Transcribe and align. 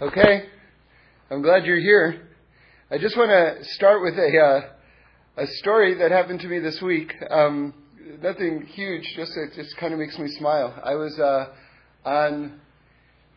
Okay, 0.00 0.44
I'm 1.28 1.42
glad 1.42 1.66
you're 1.66 1.80
here. 1.80 2.28
I 2.88 2.98
just 2.98 3.16
want 3.16 3.30
to 3.30 3.64
start 3.74 4.00
with 4.00 4.14
a 4.14 4.38
uh, 4.38 5.42
a 5.42 5.46
story 5.58 5.94
that 5.94 6.12
happened 6.12 6.38
to 6.42 6.46
me 6.46 6.60
this 6.60 6.80
week. 6.80 7.12
Um, 7.28 7.74
nothing 8.22 8.64
huge, 8.74 9.02
just 9.16 9.36
it 9.36 9.54
just 9.56 9.76
kind 9.78 9.92
of 9.92 9.98
makes 9.98 10.16
me 10.16 10.28
smile. 10.38 10.72
I 10.84 10.94
was 10.94 11.18
uh, 11.18 11.46
on, 12.04 12.60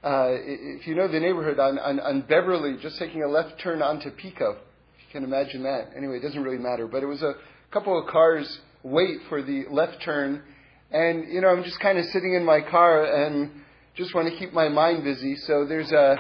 uh, 0.03 0.27
if 0.29 0.85
you 0.85 0.93
know 0.93 1.07
the 1.07 1.19
neighborhood, 1.19 1.57
on, 1.57 1.79
on 1.79 1.99
on 1.99 2.21
Beverly, 2.29 2.77
just 2.79 2.99
taking 2.99 3.23
a 3.23 3.27
left 3.27 3.59
turn 3.59 3.81
onto 3.81 4.11
Pico. 4.11 4.51
If 4.51 5.07
you 5.07 5.11
can 5.13 5.23
imagine 5.23 5.63
that. 5.63 5.93
Anyway, 5.97 6.17
it 6.17 6.21
doesn't 6.21 6.43
really 6.43 6.59
matter, 6.61 6.85
but 6.85 7.01
it 7.01 7.07
was 7.07 7.23
a 7.23 7.33
couple 7.71 7.99
of 7.99 8.05
cars 8.05 8.59
wait 8.83 9.17
for 9.29 9.41
the 9.41 9.65
left 9.71 10.03
turn, 10.03 10.43
and 10.91 11.27
you 11.27 11.41
know 11.41 11.47
I'm 11.47 11.63
just 11.63 11.79
kind 11.79 11.97
of 11.97 12.05
sitting 12.05 12.35
in 12.35 12.45
my 12.45 12.61
car 12.61 13.03
and 13.03 13.49
just 13.95 14.13
want 14.13 14.31
to 14.31 14.37
keep 14.37 14.53
my 14.53 14.69
mind 14.69 15.03
busy. 15.03 15.37
So 15.37 15.65
there's 15.65 15.91
a 15.91 16.17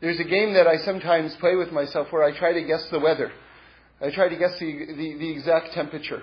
there's 0.00 0.18
a 0.18 0.24
game 0.24 0.54
that 0.54 0.66
I 0.66 0.78
sometimes 0.78 1.34
play 1.36 1.56
with 1.56 1.72
myself 1.72 2.08
where 2.10 2.24
I 2.24 2.36
try 2.36 2.52
to 2.54 2.62
guess 2.62 2.86
the 2.90 2.98
weather. 2.98 3.30
I 4.00 4.10
try 4.10 4.28
to 4.28 4.36
guess 4.36 4.58
the, 4.58 4.86
the, 4.86 5.16
the 5.18 5.30
exact 5.30 5.72
temperature. 5.74 6.22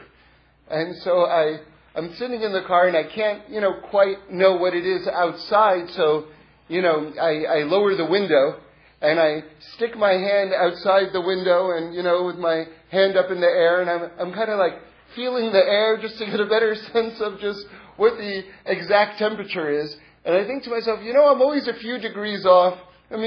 And 0.70 0.96
so 1.04 1.26
I, 1.26 1.60
I'm 1.96 2.14
sitting 2.16 2.42
in 2.42 2.54
the 2.54 2.64
car 2.64 2.88
and 2.88 2.98
I 2.98 3.04
can't, 3.04 3.48
you 3.50 3.62
know, 3.62 3.80
quite 3.90 4.32
know 4.32 4.56
what 4.56 4.74
it 4.74 4.86
is 4.86 5.08
outside. 5.08 5.90
So, 5.92 6.26
you 6.68 6.82
know, 6.82 7.14
I, 7.22 7.60
I 7.60 7.64
lower 7.64 7.96
the 7.96 8.06
window 8.06 8.60
and 9.00 9.20
I 9.20 9.44
stick 9.76 9.96
my 9.96 10.14
hand 10.14 10.54
outside 10.54 11.14
the 11.14 11.22
window 11.22 11.72
and, 11.72 11.94
you 11.94 12.02
know, 12.02 12.24
with 12.24 12.38
my 12.38 12.66
hand 12.90 13.16
up 13.16 13.30
in 13.30 13.40
the 13.40 13.48
air 13.48 13.82
and 13.82 13.90
I'm, 13.90 14.10
I'm 14.20 14.34
kind 14.34 14.50
of 14.50 14.58
like 14.58 14.74
feeling 15.16 15.52
the 15.52 15.64
air 15.64 16.00
just 16.02 16.18
to 16.18 16.26
get 16.26 16.40
a 16.40 16.48
better 16.48 16.74
sense 16.94 17.22
of 17.22 17.40
just 17.40 17.64
what 17.96 18.18
the 18.18 18.44
exact 18.66 19.20
temperature 19.20 19.70
is. 19.70 19.96
And 20.26 20.36
I 20.36 20.46
think 20.48 20.64
to 20.64 20.72
myself, 20.72 21.02
you 21.04 21.14
know, 21.14 21.28
I'm 21.28 21.42
always 21.42 21.68
a 21.68 21.74
few 21.76 22.00
degrees 22.00 22.44
off. 22.44 22.78
I 23.12 23.18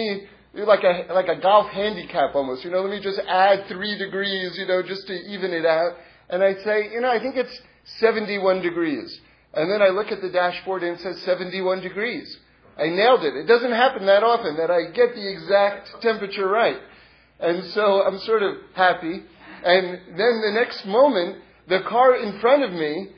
like 0.54 0.82
a 0.82 1.12
like 1.12 1.28
a 1.28 1.40
golf 1.40 1.70
handicap 1.70 2.34
almost. 2.34 2.64
You 2.64 2.70
know, 2.70 2.80
let 2.80 2.90
me 2.90 3.00
just 3.00 3.20
add 3.28 3.66
three 3.68 3.96
degrees, 3.98 4.56
you 4.58 4.66
know, 4.66 4.82
just 4.82 5.06
to 5.06 5.12
even 5.12 5.52
it 5.52 5.64
out. 5.64 5.96
And 6.28 6.42
I'd 6.42 6.60
say, 6.64 6.90
you 6.92 7.00
know, 7.00 7.10
I 7.10 7.18
think 7.18 7.36
it's 7.36 7.60
71 7.98 8.62
degrees. 8.62 9.20
And 9.52 9.70
then 9.70 9.82
I 9.82 9.88
look 9.88 10.12
at 10.12 10.20
the 10.20 10.30
dashboard 10.30 10.82
and 10.82 10.96
it 10.96 11.02
says 11.02 11.20
71 11.22 11.80
degrees. 11.80 12.38
I 12.78 12.88
nailed 12.88 13.24
it. 13.24 13.34
It 13.34 13.46
doesn't 13.46 13.72
happen 13.72 14.06
that 14.06 14.22
often 14.22 14.56
that 14.56 14.70
I 14.70 14.90
get 14.92 15.14
the 15.14 15.28
exact 15.28 15.90
temperature 16.02 16.46
right. 16.46 16.78
And 17.40 17.64
so 17.72 18.02
I'm 18.02 18.18
sort 18.20 18.42
of 18.42 18.56
happy. 18.74 19.22
And 19.64 20.00
then 20.16 20.40
the 20.40 20.52
next 20.54 20.86
moment, 20.86 21.38
the 21.68 21.80
car 21.88 22.16
in 22.16 22.40
front 22.40 22.62
of 22.62 22.72
me, 22.72 23.08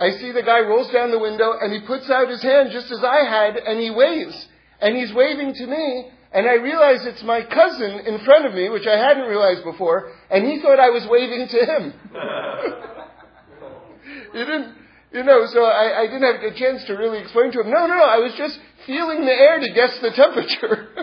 I 0.00 0.10
see 0.10 0.32
the 0.32 0.42
guy 0.42 0.60
rolls 0.60 0.92
down 0.92 1.10
the 1.10 1.18
window 1.18 1.52
and 1.60 1.72
he 1.72 1.86
puts 1.86 2.08
out 2.08 2.28
his 2.28 2.42
hand 2.42 2.70
just 2.72 2.90
as 2.90 3.02
I 3.04 3.28
had 3.28 3.56
and 3.56 3.80
he 3.80 3.90
waves. 3.90 4.46
And 4.80 4.96
he's 4.96 5.12
waving 5.12 5.54
to 5.54 5.66
me 5.66 6.10
and 6.34 6.46
I 6.48 6.54
realize 6.54 7.06
it's 7.06 7.22
my 7.22 7.42
cousin 7.42 8.00
in 8.06 8.18
front 8.24 8.44
of 8.44 8.54
me, 8.54 8.68
which 8.68 8.88
I 8.88 8.96
hadn't 8.98 9.28
realized 9.28 9.62
before, 9.62 10.10
and 10.28 10.44
he 10.44 10.60
thought 10.60 10.80
I 10.80 10.90
was 10.90 11.06
waving 11.08 11.46
to 11.46 11.64
him. 11.64 11.94
he 14.32 14.38
didn't, 14.40 14.74
you 15.12 15.22
know, 15.22 15.46
so 15.46 15.62
I, 15.62 16.02
I, 16.02 16.06
didn't 16.06 16.22
have 16.22 16.42
a 16.42 16.50
chance 16.58 16.82
to 16.86 16.94
really 16.94 17.20
explain 17.20 17.52
to 17.52 17.60
him, 17.60 17.70
no, 17.70 17.86
no, 17.86 17.94
no, 17.94 18.02
I 18.02 18.18
was 18.18 18.34
just 18.36 18.58
feeling 18.84 19.24
the 19.24 19.30
air 19.30 19.60
to 19.60 19.72
guess 19.72 19.96
the 20.02 20.10
temperature. 20.10 20.88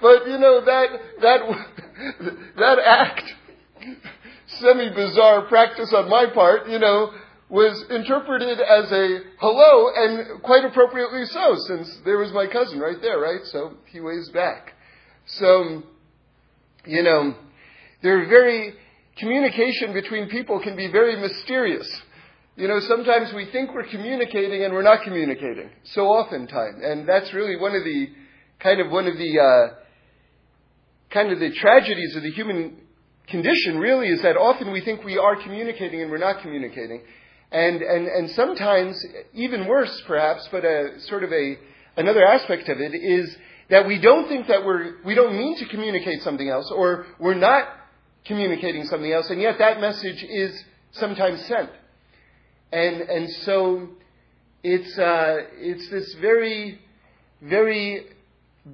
but, 0.00 0.28
you 0.28 0.38
know, 0.38 0.60
that, 0.64 1.00
that, 1.20 1.40
that 2.58 2.78
act, 2.78 3.24
semi-bizarre 4.60 5.42
practice 5.48 5.92
on 5.92 6.08
my 6.08 6.26
part, 6.32 6.68
you 6.68 6.78
know, 6.78 7.12
was 7.52 7.84
interpreted 7.90 8.58
as 8.60 8.90
a 8.90 9.18
hello, 9.38 9.90
and 9.94 10.42
quite 10.42 10.64
appropriately 10.64 11.26
so, 11.26 11.54
since 11.68 11.98
there 12.02 12.16
was 12.16 12.32
my 12.32 12.46
cousin 12.46 12.80
right 12.80 12.96
there, 13.02 13.20
right? 13.20 13.44
So 13.44 13.74
he 13.92 14.00
waves 14.00 14.30
back. 14.30 14.72
So, 15.26 15.82
you 16.86 17.02
know, 17.02 17.34
they're 18.02 18.26
very, 18.26 18.72
communication 19.18 19.92
between 19.92 20.30
people 20.30 20.60
can 20.60 20.76
be 20.76 20.90
very 20.90 21.20
mysterious. 21.20 21.86
You 22.56 22.68
know, 22.68 22.80
sometimes 22.80 23.34
we 23.34 23.50
think 23.52 23.74
we're 23.74 23.90
communicating 23.90 24.64
and 24.64 24.72
we're 24.72 24.80
not 24.80 25.02
communicating. 25.04 25.68
So 25.84 26.06
oftentimes. 26.06 26.80
And 26.82 27.06
that's 27.06 27.34
really 27.34 27.56
one 27.56 27.74
of 27.74 27.84
the, 27.84 28.06
kind 28.60 28.80
of 28.80 28.90
one 28.90 29.06
of 29.06 29.18
the, 29.18 29.38
uh, 29.38 29.74
kind 31.12 31.30
of 31.30 31.38
the 31.38 31.52
tragedies 31.52 32.16
of 32.16 32.22
the 32.22 32.30
human 32.30 32.78
condition 33.28 33.78
really 33.78 34.08
is 34.08 34.22
that 34.22 34.38
often 34.38 34.72
we 34.72 34.80
think 34.80 35.04
we 35.04 35.18
are 35.18 35.36
communicating 35.42 36.00
and 36.00 36.10
we're 36.10 36.16
not 36.16 36.40
communicating. 36.40 37.02
And, 37.52 37.82
and, 37.82 38.06
and 38.06 38.30
sometimes, 38.30 39.04
even 39.34 39.66
worse 39.66 40.02
perhaps, 40.06 40.48
but 40.50 40.64
a 40.64 41.00
sort 41.00 41.22
of 41.22 41.32
a, 41.32 41.56
another 41.96 42.24
aspect 42.26 42.68
of 42.70 42.80
it 42.80 42.94
is 42.94 43.36
that 43.68 43.86
we 43.86 44.00
don't 44.00 44.26
think 44.28 44.48
that 44.48 44.64
we're, 44.64 45.02
we 45.04 45.14
don't 45.14 45.36
mean 45.36 45.58
to 45.58 45.66
communicate 45.68 46.22
something 46.22 46.48
else, 46.48 46.70
or 46.74 47.06
we're 47.18 47.34
not 47.34 47.68
communicating 48.24 48.84
something 48.84 49.12
else, 49.12 49.28
and 49.30 49.40
yet 49.40 49.58
that 49.58 49.80
message 49.80 50.22
is 50.22 50.64
sometimes 50.92 51.44
sent. 51.46 51.70
And, 52.72 53.02
and 53.02 53.30
so 53.44 53.88
it's, 54.62 54.98
uh, 54.98 55.36
it's 55.56 55.90
this 55.90 56.14
very, 56.20 56.80
very 57.42 58.06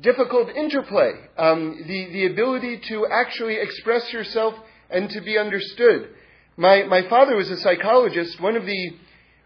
difficult 0.00 0.50
interplay. 0.50 1.12
Um, 1.36 1.84
the, 1.86 2.12
the 2.12 2.26
ability 2.26 2.80
to 2.88 3.06
actually 3.10 3.56
express 3.56 4.12
yourself 4.12 4.54
and 4.90 5.10
to 5.10 5.20
be 5.20 5.36
understood. 5.36 6.10
My, 6.58 6.82
my 6.82 7.08
father 7.08 7.36
was 7.36 7.48
a 7.50 7.56
psychologist. 7.58 8.40
One 8.40 8.56
of 8.56 8.66
the 8.66 8.90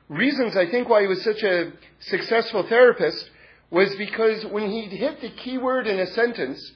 reasons 0.08 0.56
I 0.56 0.70
think 0.70 0.88
why 0.88 1.02
he 1.02 1.06
was 1.06 1.22
such 1.22 1.42
a 1.42 1.72
successful 2.00 2.66
therapist 2.66 3.30
was 3.70 3.94
because 3.96 4.46
when 4.46 4.70
he'd 4.70 4.92
hit 4.92 5.20
the 5.20 5.28
key 5.28 5.58
word 5.58 5.86
in 5.86 5.98
a 5.98 6.06
sentence, 6.06 6.72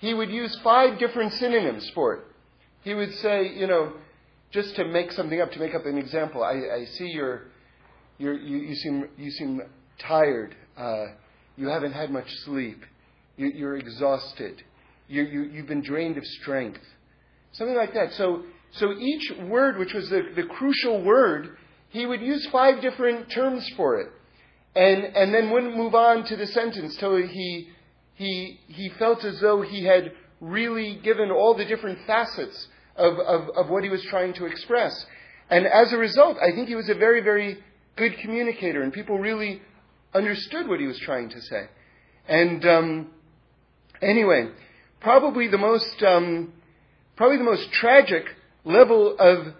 he 0.00 0.12
would 0.12 0.28
use 0.28 0.58
five 0.64 0.98
different 0.98 1.34
synonyms 1.34 1.88
for 1.94 2.14
it. 2.14 2.24
He 2.82 2.94
would 2.94 3.14
say, 3.18 3.54
you 3.54 3.68
know, 3.68 3.92
just 4.50 4.74
to 4.74 4.84
make 4.84 5.12
something 5.12 5.40
up, 5.40 5.52
to 5.52 5.60
make 5.60 5.74
up 5.74 5.86
an 5.86 5.98
example, 5.98 6.42
I, 6.42 6.80
I 6.80 6.84
see 6.86 7.06
you're, 7.06 7.42
you're, 8.18 8.36
you, 8.36 8.56
you, 8.56 8.74
seem, 8.74 9.08
you 9.16 9.30
seem 9.30 9.62
tired. 10.00 10.56
Uh, 10.76 11.06
you 11.56 11.68
haven't 11.68 11.92
had 11.92 12.10
much 12.10 12.28
sleep. 12.44 12.84
You, 13.36 13.52
you're 13.54 13.76
exhausted. 13.76 14.64
You, 15.06 15.22
you, 15.22 15.42
you've 15.44 15.68
been 15.68 15.82
drained 15.82 16.18
of 16.18 16.24
strength. 16.40 16.80
Something 17.52 17.76
like 17.76 17.94
that. 17.94 18.14
So 18.14 18.42
so 18.76 18.92
each 18.92 19.32
word, 19.48 19.78
which 19.78 19.92
was 19.94 20.08
the, 20.08 20.22
the 20.34 20.44
crucial 20.44 21.02
word, 21.02 21.56
he 21.90 22.06
would 22.06 22.20
use 22.20 22.46
five 22.52 22.80
different 22.80 23.30
terms 23.30 23.68
for 23.76 24.00
it. 24.00 24.08
And, 24.74 25.04
and 25.04 25.32
then 25.32 25.50
wouldn't 25.50 25.76
move 25.76 25.94
on 25.94 26.24
to 26.24 26.36
the 26.36 26.46
sentence 26.48 26.96
till 26.96 27.16
he, 27.16 27.68
he, 28.14 28.60
he 28.68 28.90
felt 28.98 29.24
as 29.24 29.40
though 29.40 29.62
he 29.62 29.84
had 29.84 30.12
really 30.40 31.00
given 31.02 31.30
all 31.30 31.56
the 31.56 31.64
different 31.64 31.98
facets 32.06 32.68
of, 32.94 33.18
of, 33.18 33.48
of 33.56 33.70
what 33.70 33.84
he 33.84 33.88
was 33.88 34.02
trying 34.04 34.34
to 34.34 34.44
express. 34.44 35.06
And 35.48 35.66
as 35.66 35.92
a 35.92 35.96
result, 35.96 36.36
I 36.38 36.54
think 36.54 36.68
he 36.68 36.74
was 36.74 36.90
a 36.90 36.94
very, 36.94 37.22
very 37.22 37.58
good 37.96 38.18
communicator, 38.18 38.82
and 38.82 38.92
people 38.92 39.18
really 39.18 39.62
understood 40.12 40.68
what 40.68 40.80
he 40.80 40.86
was 40.86 40.98
trying 40.98 41.30
to 41.30 41.40
say. 41.40 41.68
And 42.28 42.66
um, 42.66 43.10
anyway, 44.02 44.50
probably 45.00 45.48
the 45.48 45.58
most 45.58 46.02
um, 46.02 46.52
probably 47.16 47.38
the 47.38 47.44
most 47.44 47.70
tragic 47.72 48.24
level 48.66 49.16
of 49.18 49.54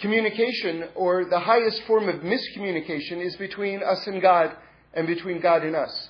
communication 0.00 0.84
or 0.94 1.26
the 1.28 1.40
highest 1.40 1.82
form 1.82 2.08
of 2.08 2.22
miscommunication 2.22 3.22
is 3.24 3.36
between 3.36 3.82
us 3.82 4.06
and 4.06 4.22
God 4.22 4.56
and 4.94 5.06
between 5.06 5.40
God 5.40 5.62
and 5.62 5.76
us. 5.76 6.08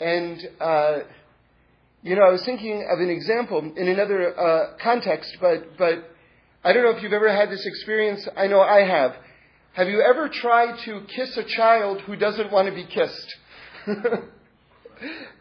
And, 0.00 0.40
uh, 0.58 0.98
you 2.02 2.16
know, 2.16 2.22
I 2.22 2.30
was 2.30 2.42
thinking 2.44 2.88
of 2.90 2.98
an 2.98 3.10
example 3.10 3.72
in 3.76 3.88
another 3.88 4.38
uh, 4.38 4.76
context, 4.82 5.36
but, 5.40 5.76
but 5.76 6.10
I 6.64 6.72
don't 6.72 6.82
know 6.82 6.96
if 6.96 7.02
you've 7.02 7.12
ever 7.12 7.30
had 7.30 7.50
this 7.50 7.64
experience. 7.64 8.26
I 8.36 8.46
know 8.46 8.60
I 8.60 8.84
have. 8.84 9.14
Have 9.74 9.88
you 9.88 10.00
ever 10.00 10.28
tried 10.28 10.78
to 10.86 11.02
kiss 11.14 11.36
a 11.36 11.44
child 11.44 12.00
who 12.00 12.16
doesn't 12.16 12.50
want 12.50 12.68
to 12.68 12.74
be 12.74 12.86
kissed? 12.86 13.36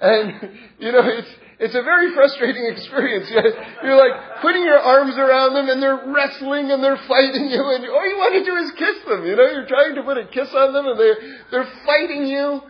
and, 0.01 0.57
you 0.79 0.91
know, 0.91 1.03
it's, 1.03 1.29
it's 1.59 1.75
a 1.75 1.81
very 1.83 2.13
frustrating 2.15 2.65
experience. 2.71 3.29
You're 3.83 3.97
like 3.97 4.41
putting 4.41 4.63
your 4.63 4.79
arms 4.79 5.17
around 5.17 5.53
them 5.55 5.69
and 5.69 5.83
they're 5.83 6.07
wrestling 6.07 6.71
and 6.71 6.83
they're 6.83 7.01
fighting 7.07 7.49
you 7.49 7.59
and 7.59 7.85
all 7.85 8.09
you 8.09 8.17
want 8.17 8.33
to 8.33 8.45
do 8.45 8.55
is 8.55 8.71
kiss 8.71 9.03
them. 9.07 9.25
You 9.25 9.35
know, 9.35 9.43
you're 9.43 9.67
trying 9.67 9.95
to 9.95 10.03
put 10.03 10.17
a 10.17 10.27
kiss 10.27 10.53
on 10.53 10.73
them 10.73 10.87
and 10.87 10.99
they're, 10.99 11.17
they're 11.51 11.71
fighting 11.85 12.27
you. 12.27 12.61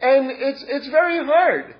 And 0.00 0.30
it's, 0.30 0.64
it's 0.68 0.88
very 0.88 1.24
hard. 1.24 1.74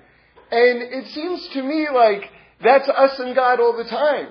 And 0.51 0.81
it 0.81 1.07
seems 1.13 1.47
to 1.53 1.63
me 1.63 1.87
like 1.93 2.29
that's 2.61 2.89
us 2.89 3.19
and 3.19 3.33
God 3.35 3.61
all 3.61 3.77
the 3.77 3.89
time. 3.89 4.27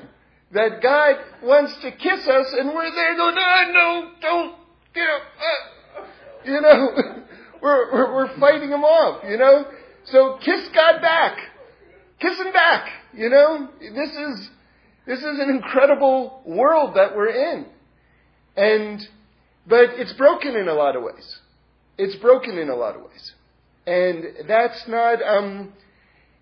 That 0.52 0.82
God 0.82 1.16
wants 1.42 1.76
to 1.82 1.92
kiss 1.92 2.26
us 2.26 2.52
and 2.58 2.69
we're 2.70 2.90
there 2.94 3.16
going, 3.16 3.34
no, 3.34 3.72
no, 3.72 4.10
don't, 4.20 4.54
you 4.94 5.02
know, 5.04 5.19
uh, 5.38 6.04
you 6.44 6.60
know, 6.60 7.25
we're, 7.62 7.92
we're, 7.92 8.14
we're 8.14 8.38
fighting 8.38 8.70
him 8.70 8.84
off, 8.84 9.25
you 9.28 9.36
know? 9.36 9.64
So 10.10 10.38
kiss 10.38 10.69
God 10.75 11.00
back. 11.00 11.38
Kiss 12.20 12.38
him 12.38 12.52
back. 12.52 12.90
You 13.14 13.28
know, 13.31 13.69
this 13.81 14.10
is, 14.10 14.50
this 15.06 15.19
is 15.19 15.38
an 15.38 15.50
incredible 15.50 16.43
world 16.44 16.96
that 16.96 17.16
we're 17.16 17.28
in. 17.55 17.66
And, 18.56 19.00
but 19.66 19.90
it's 19.90 20.12
broken 20.14 20.56
in 20.56 20.69
a 20.69 20.75
lot 20.75 20.96
of 20.96 21.02
ways. 21.02 21.40
It's 21.96 22.16
broken 22.16 22.58
in 22.58 22.69
a 22.69 22.76
lot 22.76 22.96
of 22.96 23.02
ways. 23.02 23.34
and 23.88 24.46
that's 24.46 24.87
not 24.87 25.22
um, 25.22 25.72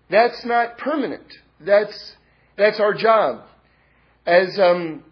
that's 0.09 0.43
not 0.43 0.77
permanent. 0.77 1.33
That's 1.61 2.15
that's 2.57 2.79
our 2.79 2.93
job. 2.93 3.43
As 4.25 4.59
um, 4.59 5.03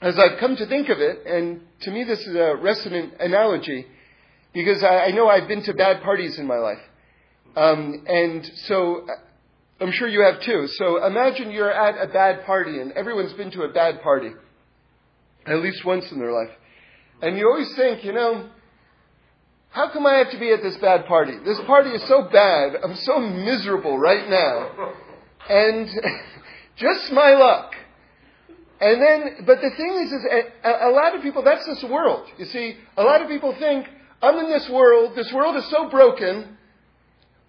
as 0.00 0.18
I've 0.18 0.38
come 0.38 0.56
to 0.56 0.66
think 0.66 0.88
of 0.88 0.98
it, 0.98 1.26
and 1.26 1.60
to 1.82 1.90
me 1.90 2.04
this 2.04 2.20
is 2.20 2.34
a 2.34 2.56
resonant 2.56 3.14
analogy, 3.20 3.86
because 4.54 4.82
I, 4.82 5.06
I 5.06 5.10
know 5.10 5.28
I've 5.28 5.48
been 5.48 5.62
to 5.64 5.74
bad 5.74 6.02
parties 6.02 6.38
in 6.38 6.46
my 6.46 6.56
life, 6.56 6.80
um, 7.56 8.04
and 8.06 8.50
so 8.66 9.06
I'm 9.80 9.92
sure 9.92 10.08
you 10.08 10.22
have 10.22 10.42
too. 10.42 10.66
So 10.68 11.04
imagine 11.04 11.50
you're 11.50 11.72
at 11.72 12.02
a 12.02 12.12
bad 12.12 12.44
party, 12.44 12.80
and 12.80 12.92
everyone's 12.92 13.32
been 13.32 13.50
to 13.52 13.62
a 13.62 13.68
bad 13.68 14.02
party, 14.02 14.32
at 15.46 15.56
least 15.56 15.84
once 15.84 16.10
in 16.12 16.18
their 16.18 16.32
life. 16.32 16.50
And 17.22 17.36
you 17.36 17.48
always 17.48 17.74
think, 17.74 18.04
you 18.04 18.12
know, 18.12 18.48
how 19.70 19.90
come 19.92 20.04
I 20.04 20.14
have 20.14 20.30
to 20.32 20.38
be 20.38 20.50
at 20.52 20.62
this 20.62 20.76
bad 20.78 21.06
party? 21.06 21.32
This 21.44 21.58
party 21.66 21.90
is 21.90 22.02
so 22.08 22.28
bad. 22.30 22.76
I'm 22.82 22.96
so 22.96 23.20
miserable 23.20 23.98
right 23.98 24.28
now. 24.28 24.92
And 25.48 25.88
just 26.76 27.12
my 27.12 27.34
luck. 27.34 27.74
And 28.80 29.00
then, 29.00 29.44
but 29.46 29.60
the 29.60 29.70
thing 29.76 29.94
is, 30.02 30.12
is 30.12 30.24
a, 30.64 30.88
a 30.88 30.90
lot 30.90 31.14
of 31.14 31.22
people, 31.22 31.42
that's 31.42 31.66
this 31.66 31.84
world. 31.84 32.26
You 32.38 32.46
see, 32.46 32.76
a 32.96 33.02
lot 33.02 33.20
of 33.22 33.28
people 33.28 33.54
think, 33.58 33.86
I'm 34.22 34.36
in 34.38 34.50
this 34.50 34.68
world, 34.70 35.14
this 35.14 35.30
world 35.32 35.56
is 35.56 35.68
so 35.70 35.88
broken, 35.88 36.56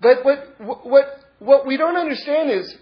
but 0.02 0.26
what, 0.26 0.86
what, 0.86 1.06
what 1.40 1.68
we 1.68 1.78
don't 1.78 1.98
understand 1.98 2.52
is, 2.52 2.76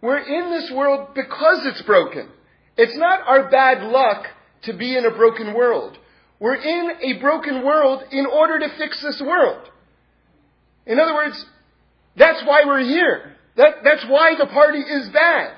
we're 0.00 0.18
in 0.18 0.50
this 0.50 0.70
world 0.70 1.14
because 1.14 1.66
it's 1.66 1.82
broken. 1.82 2.28
It's 2.76 2.96
not 2.96 3.20
our 3.26 3.50
bad 3.50 3.84
luck 3.84 4.26
to 4.62 4.72
be 4.72 4.96
in 4.96 5.04
a 5.04 5.10
broken 5.10 5.54
world. 5.54 5.98
We're 6.40 6.56
in 6.56 6.90
a 7.02 7.20
broken 7.20 7.64
world 7.64 8.02
in 8.10 8.26
order 8.26 8.58
to 8.60 8.68
fix 8.76 9.00
this 9.02 9.20
world. 9.20 9.68
In 10.86 10.98
other 10.98 11.14
words, 11.14 11.44
that's 12.16 12.42
why 12.44 12.62
we're 12.66 12.84
here. 12.84 13.36
That, 13.56 13.76
that's 13.84 14.04
why 14.06 14.34
the 14.36 14.46
party 14.46 14.80
is 14.80 15.08
bad. 15.10 15.56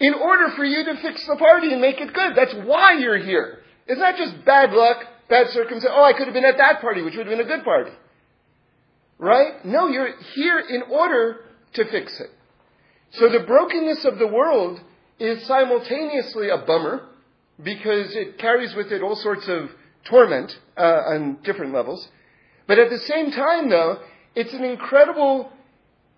In 0.00 0.14
order 0.14 0.50
for 0.56 0.64
you 0.64 0.84
to 0.84 0.96
fix 1.02 1.26
the 1.26 1.36
party 1.36 1.72
and 1.72 1.80
make 1.80 2.00
it 2.00 2.12
good. 2.12 2.34
That's 2.34 2.54
why 2.66 2.98
you're 2.98 3.18
here. 3.18 3.58
It's 3.86 4.00
not 4.00 4.16
just 4.16 4.44
bad 4.44 4.72
luck, 4.72 5.04
bad 5.28 5.48
circumstance. 5.50 5.92
Oh, 5.94 6.02
I 6.02 6.12
could 6.12 6.26
have 6.26 6.34
been 6.34 6.44
at 6.44 6.56
that 6.56 6.80
party, 6.80 7.02
which 7.02 7.14
would 7.16 7.26
have 7.26 7.36
been 7.36 7.44
a 7.44 7.48
good 7.48 7.64
party. 7.64 7.90
Right? 9.18 9.64
No, 9.64 9.88
you're 9.88 10.16
here 10.34 10.58
in 10.58 10.82
order 10.90 11.40
to 11.74 11.84
fix 11.84 12.18
it. 12.20 12.30
So 13.12 13.28
the 13.28 13.40
brokenness 13.46 14.04
of 14.04 14.18
the 14.18 14.26
world 14.26 14.80
is 15.18 15.46
simultaneously 15.46 16.48
a 16.48 16.58
bummer 16.58 17.08
because 17.62 18.14
it 18.16 18.38
carries 18.38 18.74
with 18.74 18.90
it 18.90 19.02
all 19.02 19.16
sorts 19.16 19.46
of 19.48 19.70
torment 20.04 20.52
uh, 20.76 20.82
on 20.82 21.38
different 21.44 21.72
levels. 21.72 22.08
But 22.66 22.78
at 22.78 22.90
the 22.90 22.98
same 22.98 23.30
time, 23.30 23.68
though, 23.68 23.98
it's 24.34 24.52
an 24.54 24.64
incredible 24.64 25.52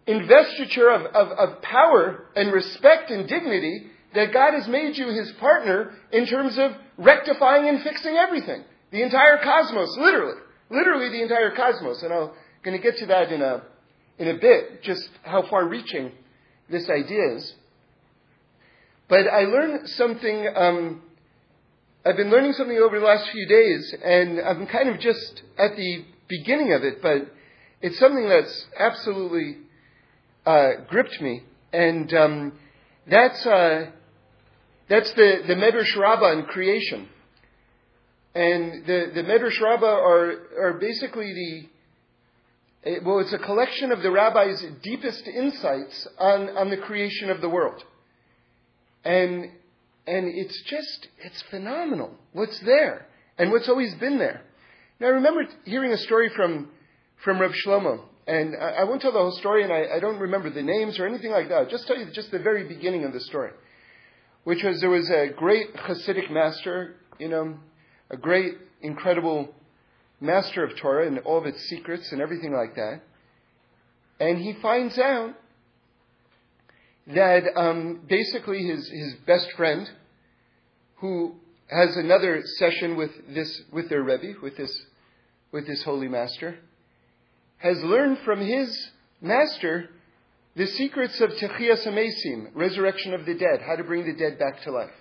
investiture 0.06 0.88
of, 0.90 1.06
of, 1.06 1.28
of 1.32 1.62
power 1.62 2.26
and 2.36 2.52
respect 2.52 3.10
and 3.10 3.28
dignity 3.28 3.86
that 4.14 4.32
God 4.32 4.54
has 4.54 4.68
made 4.68 4.96
you 4.96 5.08
his 5.08 5.32
partner 5.32 5.92
in 6.12 6.26
terms 6.26 6.56
of 6.58 6.72
rectifying 6.96 7.68
and 7.68 7.82
fixing 7.82 8.16
everything. 8.16 8.62
The 8.92 9.02
entire 9.02 9.38
cosmos, 9.42 9.96
literally. 9.98 10.40
Literally 10.70 11.08
the 11.10 11.22
entire 11.22 11.54
cosmos. 11.54 12.02
And 12.02 12.12
I'm 12.12 12.30
going 12.64 12.76
to 12.76 12.82
get 12.82 12.98
to 12.98 13.06
that 13.06 13.30
in 13.30 13.42
a, 13.42 13.62
in 14.18 14.28
a 14.28 14.34
bit, 14.34 14.82
just 14.82 15.08
how 15.22 15.48
far 15.48 15.68
reaching 15.68 16.12
this 16.70 16.88
idea 16.88 17.36
is. 17.36 17.54
But 19.08 19.28
I 19.28 19.40
learned 19.40 19.88
something 19.90 20.48
um, 20.56 21.02
I've 22.06 22.18
been 22.18 22.30
learning 22.30 22.52
something 22.52 22.76
over 22.76 23.00
the 23.00 23.06
last 23.06 23.30
few 23.30 23.46
days, 23.46 23.94
and 24.04 24.38
I'm 24.38 24.66
kind 24.66 24.90
of 24.90 25.00
just 25.00 25.42
at 25.56 25.74
the 25.74 26.04
beginning 26.28 26.74
of 26.74 26.84
it, 26.84 27.00
but 27.00 27.32
it's 27.80 27.98
something 27.98 28.28
that's 28.28 28.66
absolutely 28.78 29.56
uh, 30.44 30.84
gripped 30.86 31.18
me, 31.22 31.42
and 31.72 32.12
um, 32.12 32.52
that's 33.10 33.46
uh, 33.46 33.86
that's 34.90 35.10
the 35.14 35.44
the 35.46 35.54
Medrash 35.54 35.96
Rabbah 35.96 36.32
in 36.32 36.44
creation, 36.44 37.08
and 38.34 38.84
the 38.84 39.10
the 39.14 39.22
Medrash 39.22 39.58
Rabbah 39.58 39.86
are 39.86 40.32
are 40.60 40.72
basically 40.74 41.32
the 41.32 41.68
well, 43.04 43.20
it's 43.20 43.32
a 43.32 43.38
collection 43.38 43.92
of 43.92 44.02
the 44.02 44.10
rabbis' 44.10 44.64
deepest 44.82 45.26
insights 45.26 46.06
on 46.18 46.56
on 46.56 46.70
the 46.70 46.76
creation 46.76 47.30
of 47.30 47.40
the 47.40 47.48
world, 47.48 47.82
and 49.04 49.50
and 50.06 50.28
it's 50.28 50.60
just, 50.62 51.08
it's 51.18 51.42
phenomenal 51.50 52.12
what's 52.32 52.58
there 52.60 53.06
and 53.38 53.50
what's 53.50 53.68
always 53.68 53.94
been 53.94 54.18
there. 54.18 54.42
Now, 55.00 55.06
I 55.08 55.10
remember 55.10 55.44
hearing 55.64 55.92
a 55.92 55.98
story 55.98 56.28
from, 56.36 56.68
from 57.24 57.40
Reb 57.40 57.52
Shlomo, 57.52 58.02
and 58.26 58.54
I, 58.60 58.80
I 58.80 58.84
won't 58.84 59.00
tell 59.00 59.12
the 59.12 59.18
whole 59.18 59.36
story, 59.38 59.64
and 59.64 59.72
I, 59.72 59.96
I 59.96 60.00
don't 60.00 60.18
remember 60.18 60.50
the 60.50 60.62
names 60.62 60.98
or 60.98 61.06
anything 61.06 61.30
like 61.30 61.48
that. 61.48 61.54
I'll 61.54 61.70
just 61.70 61.86
tell 61.86 61.98
you 61.98 62.06
just 62.12 62.30
the 62.30 62.38
very 62.38 62.68
beginning 62.68 63.04
of 63.04 63.12
the 63.12 63.20
story, 63.20 63.50
which 64.44 64.62
was 64.62 64.80
there 64.80 64.90
was 64.90 65.08
a 65.10 65.28
great 65.34 65.74
Hasidic 65.74 66.30
master, 66.30 66.96
you 67.18 67.28
know, 67.28 67.56
a 68.10 68.16
great, 68.16 68.54
incredible 68.82 69.54
master 70.24 70.64
of 70.64 70.76
Torah 70.76 71.06
and 71.06 71.18
all 71.20 71.38
of 71.38 71.46
its 71.46 71.62
secrets 71.68 72.10
and 72.12 72.20
everything 72.20 72.52
like 72.52 72.74
that. 72.74 73.02
And 74.20 74.38
he 74.38 74.54
finds 74.54 74.98
out 74.98 75.34
that 77.06 77.44
um, 77.56 78.00
basically 78.08 78.64
his, 78.64 78.88
his 78.88 79.14
best 79.26 79.50
friend, 79.52 79.90
who 80.96 81.34
has 81.68 81.96
another 81.96 82.42
session 82.58 82.96
with 82.96 83.10
this 83.34 83.62
with 83.72 83.88
their 83.88 84.02
Rebbe, 84.02 84.38
with 84.42 84.56
this 84.56 84.86
with 85.52 85.66
this 85.66 85.82
holy 85.82 86.08
master, 86.08 86.58
has 87.58 87.78
learned 87.82 88.18
from 88.24 88.40
his 88.40 88.90
master 89.20 89.90
the 90.56 90.66
secrets 90.66 91.20
of 91.20 91.30
Techias 91.30 91.84
Hameisim, 91.84 92.50
resurrection 92.54 93.12
of 93.12 93.26
the 93.26 93.34
dead, 93.34 93.60
how 93.66 93.76
to 93.76 93.84
bring 93.84 94.06
the 94.06 94.14
dead 94.14 94.38
back 94.38 94.62
to 94.62 94.70
life. 94.70 94.94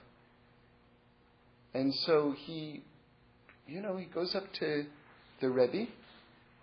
And 1.73 1.93
so 1.93 2.35
he, 2.45 2.83
you 3.67 3.81
know, 3.81 3.97
he 3.97 4.05
goes 4.05 4.35
up 4.35 4.51
to 4.53 4.85
the 5.43 5.49
Rebbe, 5.49 5.91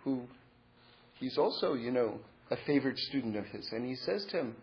who 0.04 0.22
he's 1.18 1.38
also, 1.38 1.74
you 1.74 1.90
know, 1.90 2.18
a 2.50 2.56
favored 2.66 2.98
student 2.98 3.36
of 3.36 3.44
his, 3.46 3.68
and 3.70 3.86
he 3.86 3.94
says 3.94 4.26
to 4.30 4.38
him, 4.38 4.56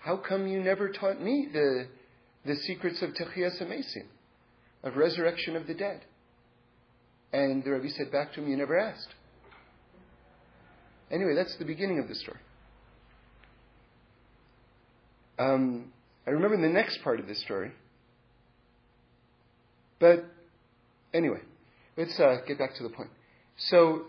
how 0.00 0.16
come 0.16 0.46
you 0.46 0.62
never 0.62 0.90
taught 0.90 1.20
me 1.20 1.48
the, 1.52 1.86
the 2.46 2.56
secrets 2.56 3.02
of 3.02 3.10
Techias 3.10 3.60
Hameisim, 3.60 4.06
of 4.82 4.96
resurrection 4.96 5.56
of 5.56 5.66
the 5.66 5.74
dead? 5.74 6.00
And 7.32 7.62
the 7.62 7.70
Rebbe 7.72 7.90
said 7.90 8.10
back 8.10 8.32
to 8.32 8.40
him, 8.40 8.48
You 8.48 8.56
never 8.56 8.78
asked. 8.78 9.08
Anyway, 11.10 11.34
that's 11.36 11.56
the 11.58 11.64
beginning 11.64 11.98
of 11.98 12.08
the 12.08 12.14
story. 12.14 12.38
Um, 15.38 15.92
I 16.26 16.30
remember 16.30 16.56
the 16.56 16.72
next 16.72 17.02
part 17.04 17.20
of 17.20 17.28
the 17.28 17.34
story. 17.34 17.72
But 20.00 20.24
anyway, 21.12 21.40
let's 21.96 22.18
uh, 22.18 22.38
get 22.48 22.58
back 22.58 22.74
to 22.76 22.82
the 22.82 22.88
point. 22.88 23.10
So, 23.68 24.02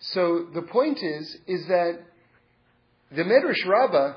so 0.00 0.46
the 0.54 0.62
point 0.62 0.98
is, 1.02 1.36
is 1.46 1.66
that 1.68 2.00
the 3.10 3.22
Medrash 3.22 3.66
Rabbah 3.66 4.14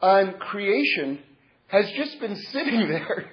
on 0.00 0.34
creation 0.34 1.20
has 1.68 1.86
just 1.96 2.20
been 2.20 2.36
sitting 2.52 2.88
there. 2.88 3.30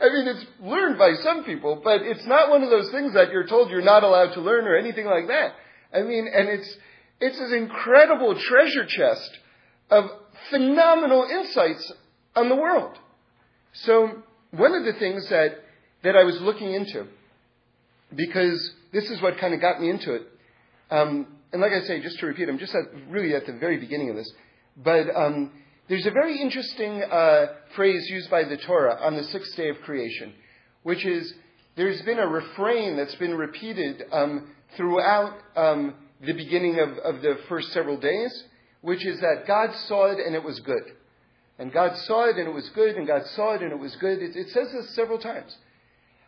I 0.00 0.04
mean, 0.04 0.28
it's 0.28 0.44
learned 0.60 0.98
by 0.98 1.14
some 1.22 1.44
people, 1.44 1.80
but 1.82 2.02
it's 2.02 2.26
not 2.26 2.50
one 2.50 2.62
of 2.62 2.70
those 2.70 2.90
things 2.90 3.14
that 3.14 3.30
you're 3.30 3.46
told 3.46 3.70
you're 3.70 3.82
not 3.82 4.02
allowed 4.02 4.34
to 4.34 4.40
learn 4.40 4.66
or 4.66 4.76
anything 4.76 5.06
like 5.06 5.28
that. 5.28 5.54
I 5.94 6.02
mean, 6.02 6.28
and 6.32 6.48
it's, 6.48 6.76
it's 7.20 7.38
this 7.38 7.52
incredible 7.52 8.38
treasure 8.38 8.84
chest 8.86 9.30
of 9.90 10.04
phenomenal 10.50 11.26
insights 11.30 11.92
on 12.36 12.48
the 12.48 12.56
world. 12.56 12.96
So, 13.72 14.22
one 14.50 14.74
of 14.74 14.84
the 14.84 14.92
things 14.98 15.28
that, 15.30 15.56
that 16.04 16.16
I 16.16 16.24
was 16.24 16.38
looking 16.40 16.74
into, 16.74 17.06
because 18.16 18.72
this 18.92 19.10
is 19.10 19.20
what 19.20 19.38
kind 19.38 19.54
of 19.54 19.60
got 19.60 19.80
me 19.80 19.90
into 19.90 20.14
it, 20.14 20.22
um, 20.90 21.26
and 21.52 21.60
like 21.60 21.72
I 21.72 21.82
say, 21.82 22.00
just 22.00 22.18
to 22.20 22.26
repeat, 22.26 22.48
I'm 22.48 22.58
just 22.58 22.74
at, 22.74 22.84
really 23.08 23.34
at 23.34 23.46
the 23.46 23.52
very 23.52 23.78
beginning 23.78 24.10
of 24.10 24.16
this, 24.16 24.32
but 24.76 25.14
um, 25.14 25.50
there's 25.88 26.06
a 26.06 26.10
very 26.10 26.40
interesting 26.40 27.02
uh, 27.02 27.46
phrase 27.74 28.08
used 28.08 28.30
by 28.30 28.44
the 28.44 28.56
Torah 28.56 28.98
on 29.00 29.16
the 29.16 29.24
sixth 29.24 29.56
day 29.56 29.68
of 29.68 29.80
creation, 29.80 30.32
which 30.82 31.04
is 31.04 31.34
there's 31.76 32.00
been 32.02 32.18
a 32.18 32.26
refrain 32.26 32.96
that's 32.96 33.14
been 33.16 33.34
repeated 33.34 34.02
um, 34.12 34.50
throughout 34.76 35.34
um, 35.56 35.94
the 36.20 36.32
beginning 36.32 36.78
of, 36.78 36.98
of 36.98 37.22
the 37.22 37.38
first 37.48 37.72
several 37.72 37.96
days, 37.96 38.44
which 38.80 39.04
is 39.04 39.20
that 39.20 39.46
God 39.46 39.74
saw 39.86 40.06
it 40.06 40.18
and 40.24 40.34
it 40.34 40.42
was 40.42 40.60
good. 40.60 40.82
And 41.58 41.72
God 41.72 41.96
saw 41.96 42.28
it 42.28 42.36
and 42.36 42.48
it 42.48 42.54
was 42.54 42.68
good, 42.70 42.96
and 42.96 43.06
God 43.06 43.26
saw 43.36 43.54
it 43.54 43.62
and 43.62 43.72
it 43.72 43.78
was 43.78 43.94
good. 43.96 44.22
It, 44.22 44.36
it 44.36 44.50
says 44.50 44.72
this 44.72 44.94
several 44.94 45.18
times. 45.18 45.56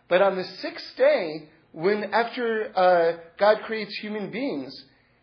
But 0.08 0.22
on 0.22 0.36
the 0.36 0.44
sixth 0.44 0.96
day, 0.96 1.48
when 1.74 2.04
after 2.14 2.70
uh, 2.76 3.16
God 3.38 3.58
creates 3.66 3.98
human 4.00 4.30
beings, 4.30 4.72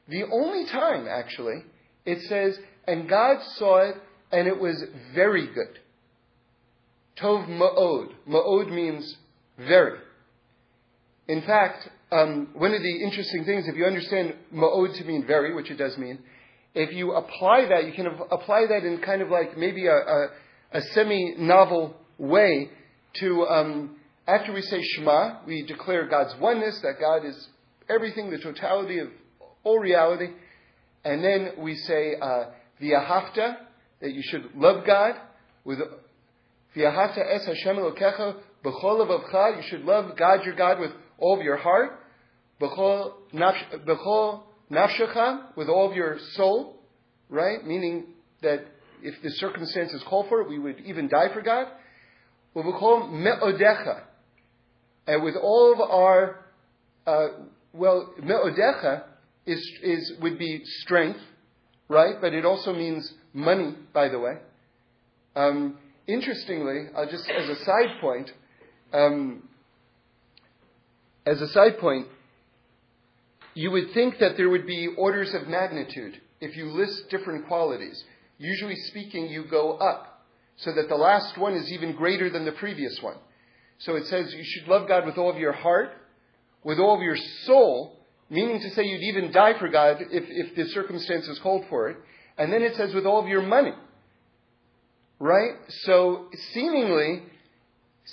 the 0.10 0.24
only 0.24 0.65
time 0.65 1.08
actually, 1.08 1.63
it 2.05 2.22
says, 2.27 2.60
and 2.86 3.08
God 3.08 3.38
saw 3.55 3.89
it 3.89 3.96
and 4.34 4.48
it 4.48 4.60
was 4.60 4.84
very 5.15 5.48
good. 5.48 5.79
Tov 7.22 7.48
ma'od. 7.48 8.10
Ma'od 8.27 8.70
means 8.70 9.15
very. 9.58 10.00
In 11.29 11.41
fact, 11.43 11.88
um, 12.12 12.50
one 12.53 12.74
of 12.74 12.81
the 12.81 13.03
interesting 13.03 13.46
things, 13.46 13.65
if 13.67 13.75
you 13.75 13.86
understand 13.86 14.34
ma'od 14.53 14.98
to 14.98 15.05
mean 15.05 15.25
very, 15.25 15.53
which 15.53 15.72
it 15.72 15.77
does 15.77 15.98
mean, 15.98 16.20
if 16.74 16.93
you 16.93 17.13
apply 17.13 17.67
that, 17.70 17.86
you 17.86 17.93
can 17.93 18.08
apply 18.08 18.65
that 18.67 18.84
in 18.84 19.00
kind 19.00 19.22
of 19.22 19.29
like 19.29 19.58
maybe 19.58 19.88
a, 19.88 19.96
a, 19.96 20.27
a 20.74 20.81
semi-novel 20.93 21.96
way 22.17 22.70
to, 23.22 23.46
um, 23.46 23.96
after 24.27 24.53
we 24.53 24.61
say 24.61 24.81
Shema, 24.81 25.39
we 25.45 25.63
declare 25.63 26.07
God's 26.07 26.35
oneness, 26.39 26.79
that 26.81 26.99
God 26.99 27.25
is 27.25 27.49
everything, 27.89 28.29
the 28.29 28.37
totality 28.37 28.99
of 28.99 29.09
all 29.63 29.79
reality. 29.79 30.29
And 31.03 31.23
then 31.23 31.53
we 31.57 31.75
say, 31.75 32.15
uh, 32.21 32.45
V'ahavta, 32.81 33.57
that 34.01 34.13
you 34.13 34.21
should 34.23 34.55
love 34.55 34.85
God 34.85 35.15
with 35.63 35.79
V'ahavta 36.75 37.19
es 37.35 37.45
Hashem 37.45 37.75
Elokecha 37.75 38.37
b'chol 38.63 39.05
levavcha, 39.05 39.57
you 39.57 39.63
should 39.69 39.83
love 39.83 40.15
God 40.15 40.45
your 40.45 40.55
God 40.55 40.79
with 40.79 40.91
all 41.17 41.37
of 41.37 41.43
your 41.43 41.57
heart, 41.57 41.99
b'chol 42.59 43.13
nafshecha, 44.71 45.55
with 45.55 45.67
all 45.67 45.89
of 45.89 45.95
your 45.95 46.17
soul, 46.33 46.77
right? 47.29 47.65
Meaning 47.65 48.05
that 48.41 48.65
if 49.03 49.21
the 49.21 49.31
circumstances 49.31 50.03
call 50.07 50.27
for 50.29 50.41
it, 50.41 50.49
we 50.49 50.59
would 50.59 50.79
even 50.85 51.07
die 51.07 51.33
for 51.33 51.41
God. 51.41 51.67
U'b'chol 52.55 53.11
me'odecha, 53.11 54.01
and 55.08 55.24
with 55.24 55.36
all 55.36 55.74
of 55.74 55.81
our, 55.81 56.46
uh, 57.08 57.27
well, 57.74 58.13
me'odecha 58.22 59.03
is, 59.46 59.60
is, 59.81 60.13
would 60.22 60.38
be 60.38 60.62
strength, 60.81 61.20
right? 61.89 62.15
But 62.22 62.34
it 62.34 62.46
also 62.46 62.74
means 62.74 63.13
money, 63.34 63.75
by 63.93 64.10
the 64.10 64.20
way. 64.20 64.34
Um, 65.36 65.77
interestingly, 66.08 66.88
uh, 66.96 67.05
just 67.05 67.29
as 67.29 67.50
a 67.50 67.63
side 67.63 68.00
point, 68.00 68.31
um, 68.93 69.48
as 71.25 71.41
a 71.41 71.48
side 71.50 71.79
point, 71.79 72.08
you 73.53 73.72
would 73.72 73.91
think 73.93 74.20
that 74.20 74.38
there 74.38 74.50
would 74.50 74.65
be 74.65 74.89
orders 74.98 75.34
of 75.34 75.48
magnitude 75.48 76.20
if 76.39 76.55
you 76.55 76.72
list 76.72 77.10
different 77.10 77.48
qualities. 77.48 78.03
Usually 78.38 78.75
speaking, 78.75 79.27
you 79.27 79.46
go 79.46 79.74
up 79.74 80.25
so 80.58 80.72
that 80.74 80.89
the 80.89 80.96
last 80.96 81.38
one 81.38 81.53
is 81.53 81.72
even 81.72 81.96
greater 81.96 82.29
than 82.29 82.46
the 82.46 82.51
previous 82.51 83.00
one. 83.01 83.17
So 83.81 83.95
it 83.95 84.05
says 84.07 84.33
you 84.33 84.43
should 84.43 84.67
love 84.67 84.88
God 84.88 85.05
with 85.05 85.17
all 85.17 85.29
of 85.29 85.38
your 85.38 85.53
heart, 85.53 85.91
with 86.63 86.79
all 86.79 86.95
of 86.95 87.01
your 87.01 87.17
soul, 87.45 88.00
meaning 88.29 88.61
to 88.61 88.69
say 88.71 88.83
you'd 88.83 89.15
even 89.15 89.31
die 89.31 89.57
for 89.57 89.67
God 89.67 89.97
if, 90.11 90.23
if 90.27 90.55
the 90.55 90.65
circumstances 90.69 91.39
called 91.39 91.65
for 91.69 91.89
it. 91.89 91.97
And 92.38 92.53
then 92.53 92.61
it 92.61 92.75
says 92.75 92.93
with 92.93 93.05
all 93.05 93.19
of 93.19 93.27
your 93.27 93.41
money. 93.41 93.73
Right? 95.19 95.53
So 95.83 96.27
seemingly, 96.53 97.23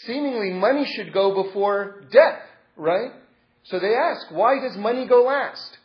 seemingly 0.06 0.52
money 0.52 0.84
should 0.96 1.12
go 1.12 1.42
before 1.42 2.04
death, 2.10 2.40
right? 2.76 3.12
So 3.64 3.78
they 3.78 3.94
ask, 3.94 4.30
why 4.30 4.60
does 4.60 4.76
money 4.76 5.06
go 5.06 5.25
last? 5.25 5.78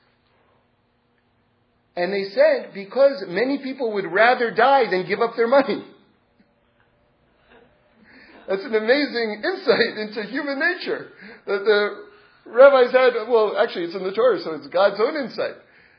And 1.95 2.11
they 2.11 2.23
said, 2.29 2.73
because 2.73 3.23
many 3.27 3.59
people 3.59 3.93
would 3.93 4.05
rather 4.05 4.51
die 4.51 4.89
than 4.89 5.05
give 5.05 5.19
up 5.19 5.35
their 5.35 5.47
money. 5.47 5.83
That's 8.47 8.63
an 8.63 8.75
amazing 8.75 9.41
insight 9.43 9.97
into 9.97 10.23
human 10.23 10.59
nature 10.59 11.09
that 11.47 11.63
the 11.63 12.05
rabbis 12.45 12.91
had. 12.91 13.13
Well, 13.29 13.55
actually, 13.57 13.85
it's 13.85 13.95
in 13.95 14.03
the 14.03 14.11
Torah, 14.11 14.39
so 14.41 14.53
it's 14.53 14.67
God's 14.67 14.99
own 14.99 15.15
insight. 15.15 15.55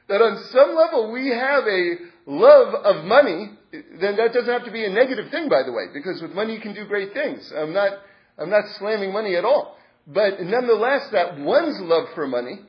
That 0.08 0.20
on 0.20 0.36
some 0.52 0.76
level 0.76 1.10
we 1.12 1.28
have 1.28 1.64
a 1.64 1.96
love 2.26 2.74
of 2.74 3.04
money, 3.04 3.52
then 3.72 4.16
that 4.16 4.32
doesn't 4.32 4.52
have 4.52 4.64
to 4.64 4.72
be 4.72 4.84
a 4.84 4.90
negative 4.90 5.30
thing, 5.30 5.48
by 5.48 5.62
the 5.62 5.72
way, 5.72 5.86
because 5.92 6.20
with 6.20 6.32
money 6.32 6.54
you 6.54 6.60
can 6.60 6.74
do 6.74 6.86
great 6.86 7.12
things. 7.14 7.50
I'm 7.56 7.72
not, 7.72 7.92
I'm 8.38 8.50
not 8.50 8.64
slamming 8.78 9.12
money 9.12 9.36
at 9.36 9.44
all. 9.44 9.76
But 10.06 10.40
nonetheless, 10.40 11.08
that 11.12 11.38
one's 11.38 11.80
love 11.80 12.08
for 12.14 12.26
money 12.26 12.60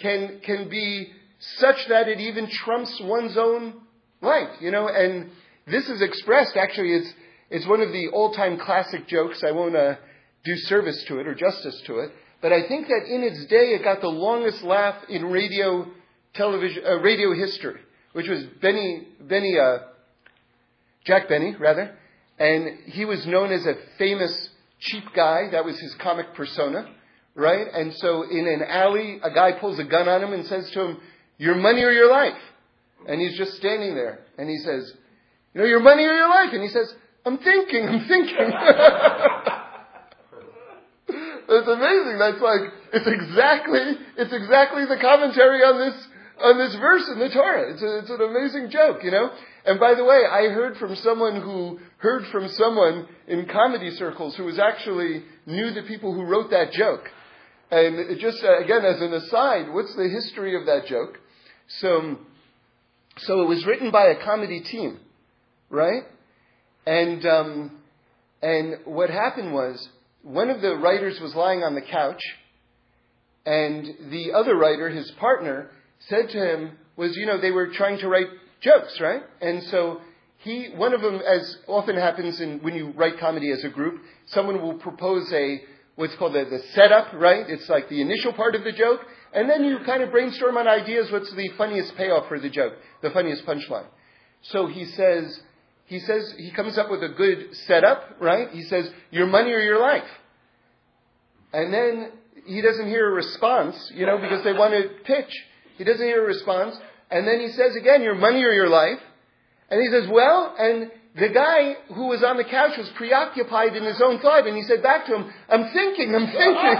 can, 0.00 0.40
can 0.44 0.68
be 0.68 1.12
such 1.56 1.76
that 1.88 2.08
it 2.08 2.20
even 2.20 2.48
trumps 2.48 3.00
one's 3.02 3.36
own 3.36 3.80
life, 4.20 4.50
you 4.60 4.70
know, 4.70 4.88
and 4.88 5.30
this 5.66 5.88
is 5.88 6.00
expressed, 6.00 6.56
actually, 6.56 6.94
it's, 6.94 7.12
it's 7.50 7.66
one 7.66 7.80
of 7.80 7.92
the 7.92 8.08
all-time 8.12 8.58
classic 8.58 9.08
jokes. 9.08 9.42
I 9.46 9.52
won't 9.52 9.76
uh, 9.76 9.94
do 10.44 10.54
service 10.54 11.04
to 11.08 11.18
it 11.18 11.26
or 11.26 11.34
justice 11.34 11.80
to 11.86 12.00
it, 12.00 12.10
but 12.42 12.52
I 12.52 12.68
think 12.68 12.86
that 12.88 13.06
in 13.06 13.22
its 13.22 13.46
day 13.46 13.74
it 13.74 13.82
got 13.82 14.00
the 14.00 14.08
longest 14.08 14.62
laugh 14.62 14.96
in 15.08 15.24
radio 15.26 15.86
television, 16.34 16.84
uh, 16.86 16.98
radio 17.00 17.34
history, 17.34 17.80
which 18.12 18.28
was 18.28 18.44
Benny, 18.60 19.08
Benny, 19.20 19.56
uh, 19.58 19.78
Jack 21.04 21.28
Benny, 21.28 21.56
rather, 21.58 21.96
and 22.38 22.78
he 22.86 23.04
was 23.04 23.26
known 23.26 23.50
as 23.50 23.66
a 23.66 23.74
famous 23.98 24.50
cheap 24.78 25.04
guy. 25.16 25.50
That 25.50 25.64
was 25.64 25.78
his 25.80 25.94
comic 26.00 26.34
persona, 26.34 26.86
right? 27.34 27.66
And 27.72 27.94
so 27.94 28.22
in 28.22 28.46
an 28.46 28.62
alley, 28.68 29.20
a 29.22 29.30
guy 29.30 29.52
pulls 29.58 29.78
a 29.78 29.84
gun 29.84 30.08
on 30.08 30.22
him 30.22 30.32
and 30.32 30.46
says 30.46 30.70
to 30.74 30.80
him, 30.82 31.00
"Your 31.38 31.56
money 31.56 31.82
or 31.82 31.90
your 31.90 32.10
life," 32.10 32.40
and 33.08 33.20
he's 33.20 33.36
just 33.36 33.54
standing 33.54 33.94
there, 33.94 34.20
and 34.36 34.48
he 34.48 34.58
says, 34.58 34.92
"You 35.54 35.62
know, 35.62 35.66
your 35.66 35.80
money 35.80 36.04
or 36.04 36.12
your 36.12 36.28
life," 36.28 36.52
and 36.52 36.62
he 36.62 36.68
says, 36.68 36.94
"I'm 37.28 37.38
thinking, 37.38 37.88
I'm 37.88 38.08
thinking." 38.08 38.50
It's 41.48 41.66
amazing. 41.66 42.18
That's 42.18 42.42
like 42.42 42.60
it's 42.92 43.08
exactly 43.08 43.80
it's 44.18 44.32
exactly 44.32 44.84
the 44.84 45.00
commentary 45.00 45.64
on 45.64 45.78
this 45.80 45.96
on 46.40 46.58
this 46.58 46.76
verse 46.76 47.08
in 47.10 47.18
the 47.18 47.30
Torah. 47.30 47.72
It's, 47.72 47.82
a, 47.82 47.98
it's 47.98 48.10
an 48.10 48.20
amazing 48.20 48.70
joke, 48.70 49.02
you 49.02 49.10
know. 49.10 49.30
And 49.64 49.80
by 49.80 49.94
the 49.94 50.04
way, 50.04 50.22
I 50.30 50.52
heard 50.52 50.76
from 50.76 50.94
someone 50.96 51.40
who 51.40 51.80
heard 51.98 52.26
from 52.30 52.48
someone 52.48 53.08
in 53.26 53.46
comedy 53.46 53.90
circles 53.92 54.36
who 54.36 54.44
was 54.44 54.58
actually 54.58 55.24
knew 55.46 55.72
the 55.72 55.82
people 55.82 56.14
who 56.14 56.24
wrote 56.24 56.50
that 56.50 56.72
joke. 56.72 57.08
And 57.70 57.98
it 57.98 58.18
just 58.18 58.42
uh, 58.44 58.58
again 58.62 58.84
as 58.84 59.00
an 59.00 59.12
aside, 59.14 59.72
what's 59.72 59.94
the 59.96 60.08
history 60.08 60.54
of 60.54 60.66
that 60.66 60.86
joke? 60.86 61.18
So, 61.80 62.18
so 63.18 63.42
it 63.42 63.48
was 63.48 63.64
written 63.66 63.90
by 63.90 64.06
a 64.06 64.24
comedy 64.24 64.60
team, 64.60 65.00
right? 65.70 66.04
And 66.88 67.26
um, 67.26 67.70
and 68.40 68.78
what 68.86 69.10
happened 69.10 69.52
was 69.52 69.90
one 70.22 70.48
of 70.48 70.62
the 70.62 70.74
writers 70.76 71.20
was 71.20 71.34
lying 71.34 71.62
on 71.62 71.74
the 71.74 71.82
couch, 71.82 72.22
and 73.44 74.10
the 74.10 74.32
other 74.32 74.56
writer, 74.56 74.88
his 74.88 75.10
partner, 75.12 75.70
said 75.98 76.30
to 76.30 76.38
him, 76.38 76.78
was, 76.96 77.14
you 77.14 77.26
know, 77.26 77.38
they 77.38 77.50
were 77.50 77.68
trying 77.68 77.98
to 77.98 78.08
write 78.08 78.28
jokes, 78.62 78.98
right? 79.00 79.22
And 79.42 79.62
so 79.64 80.00
he, 80.38 80.68
one 80.76 80.94
of 80.94 81.02
them, 81.02 81.16
as 81.16 81.58
often 81.66 81.94
happens 81.94 82.40
in, 82.40 82.60
when 82.60 82.74
you 82.74 82.92
write 82.92 83.18
comedy 83.18 83.50
as 83.50 83.64
a 83.64 83.68
group, 83.68 84.00
someone 84.26 84.62
will 84.62 84.74
propose 84.74 85.30
a, 85.32 85.60
what's 85.96 86.14
called 86.16 86.32
the, 86.32 86.46
the 86.46 86.62
setup, 86.72 87.12
right? 87.12 87.44
It's 87.50 87.68
like 87.68 87.90
the 87.90 88.00
initial 88.00 88.32
part 88.32 88.54
of 88.54 88.64
the 88.64 88.72
joke, 88.72 89.00
and 89.34 89.50
then 89.50 89.62
you 89.62 89.78
kind 89.84 90.02
of 90.02 90.10
brainstorm 90.10 90.56
on 90.56 90.66
ideas, 90.66 91.12
what's 91.12 91.32
the 91.34 91.50
funniest 91.58 91.96
payoff 91.96 92.28
for 92.28 92.40
the 92.40 92.48
joke, 92.48 92.72
the 93.02 93.10
funniest 93.10 93.44
punchline. 93.44 93.86
So 94.40 94.68
he 94.68 94.86
says, 94.86 95.42
he 95.88 96.00
says, 96.00 96.34
he 96.36 96.52
comes 96.52 96.76
up 96.76 96.90
with 96.90 97.02
a 97.02 97.08
good 97.08 97.54
setup, 97.66 98.16
right? 98.20 98.50
He 98.50 98.62
says, 98.64 98.90
your 99.10 99.26
money 99.26 99.52
or 99.52 99.60
your 99.60 99.80
life. 99.80 100.08
And 101.52 101.72
then 101.72 102.12
he 102.46 102.60
doesn't 102.60 102.86
hear 102.86 103.08
a 103.08 103.12
response, 103.12 103.90
you 103.94 104.04
know, 104.04 104.18
because 104.18 104.44
they 104.44 104.52
want 104.52 104.74
to 104.74 105.02
pitch. 105.04 105.32
He 105.78 105.84
doesn't 105.84 106.04
hear 106.04 106.22
a 106.22 106.26
response. 106.26 106.76
And 107.10 107.26
then 107.26 107.40
he 107.40 107.48
says 107.48 107.74
again, 107.74 108.02
your 108.02 108.14
money 108.14 108.44
or 108.44 108.52
your 108.52 108.68
life. 108.68 109.00
And 109.70 109.80
he 109.80 109.88
says, 109.90 110.08
well, 110.10 110.54
and 110.58 110.90
the 111.18 111.30
guy 111.30 111.74
who 111.94 112.08
was 112.08 112.22
on 112.22 112.36
the 112.36 112.44
couch 112.44 112.76
was 112.76 112.90
preoccupied 112.96 113.74
in 113.74 113.84
his 113.84 114.00
own 114.04 114.20
thought, 114.20 114.46
and 114.46 114.56
he 114.56 114.62
said 114.64 114.82
back 114.82 115.06
to 115.06 115.14
him, 115.16 115.32
I'm 115.48 115.72
thinking, 115.72 116.14
I'm 116.14 116.26
thinking. 116.26 116.76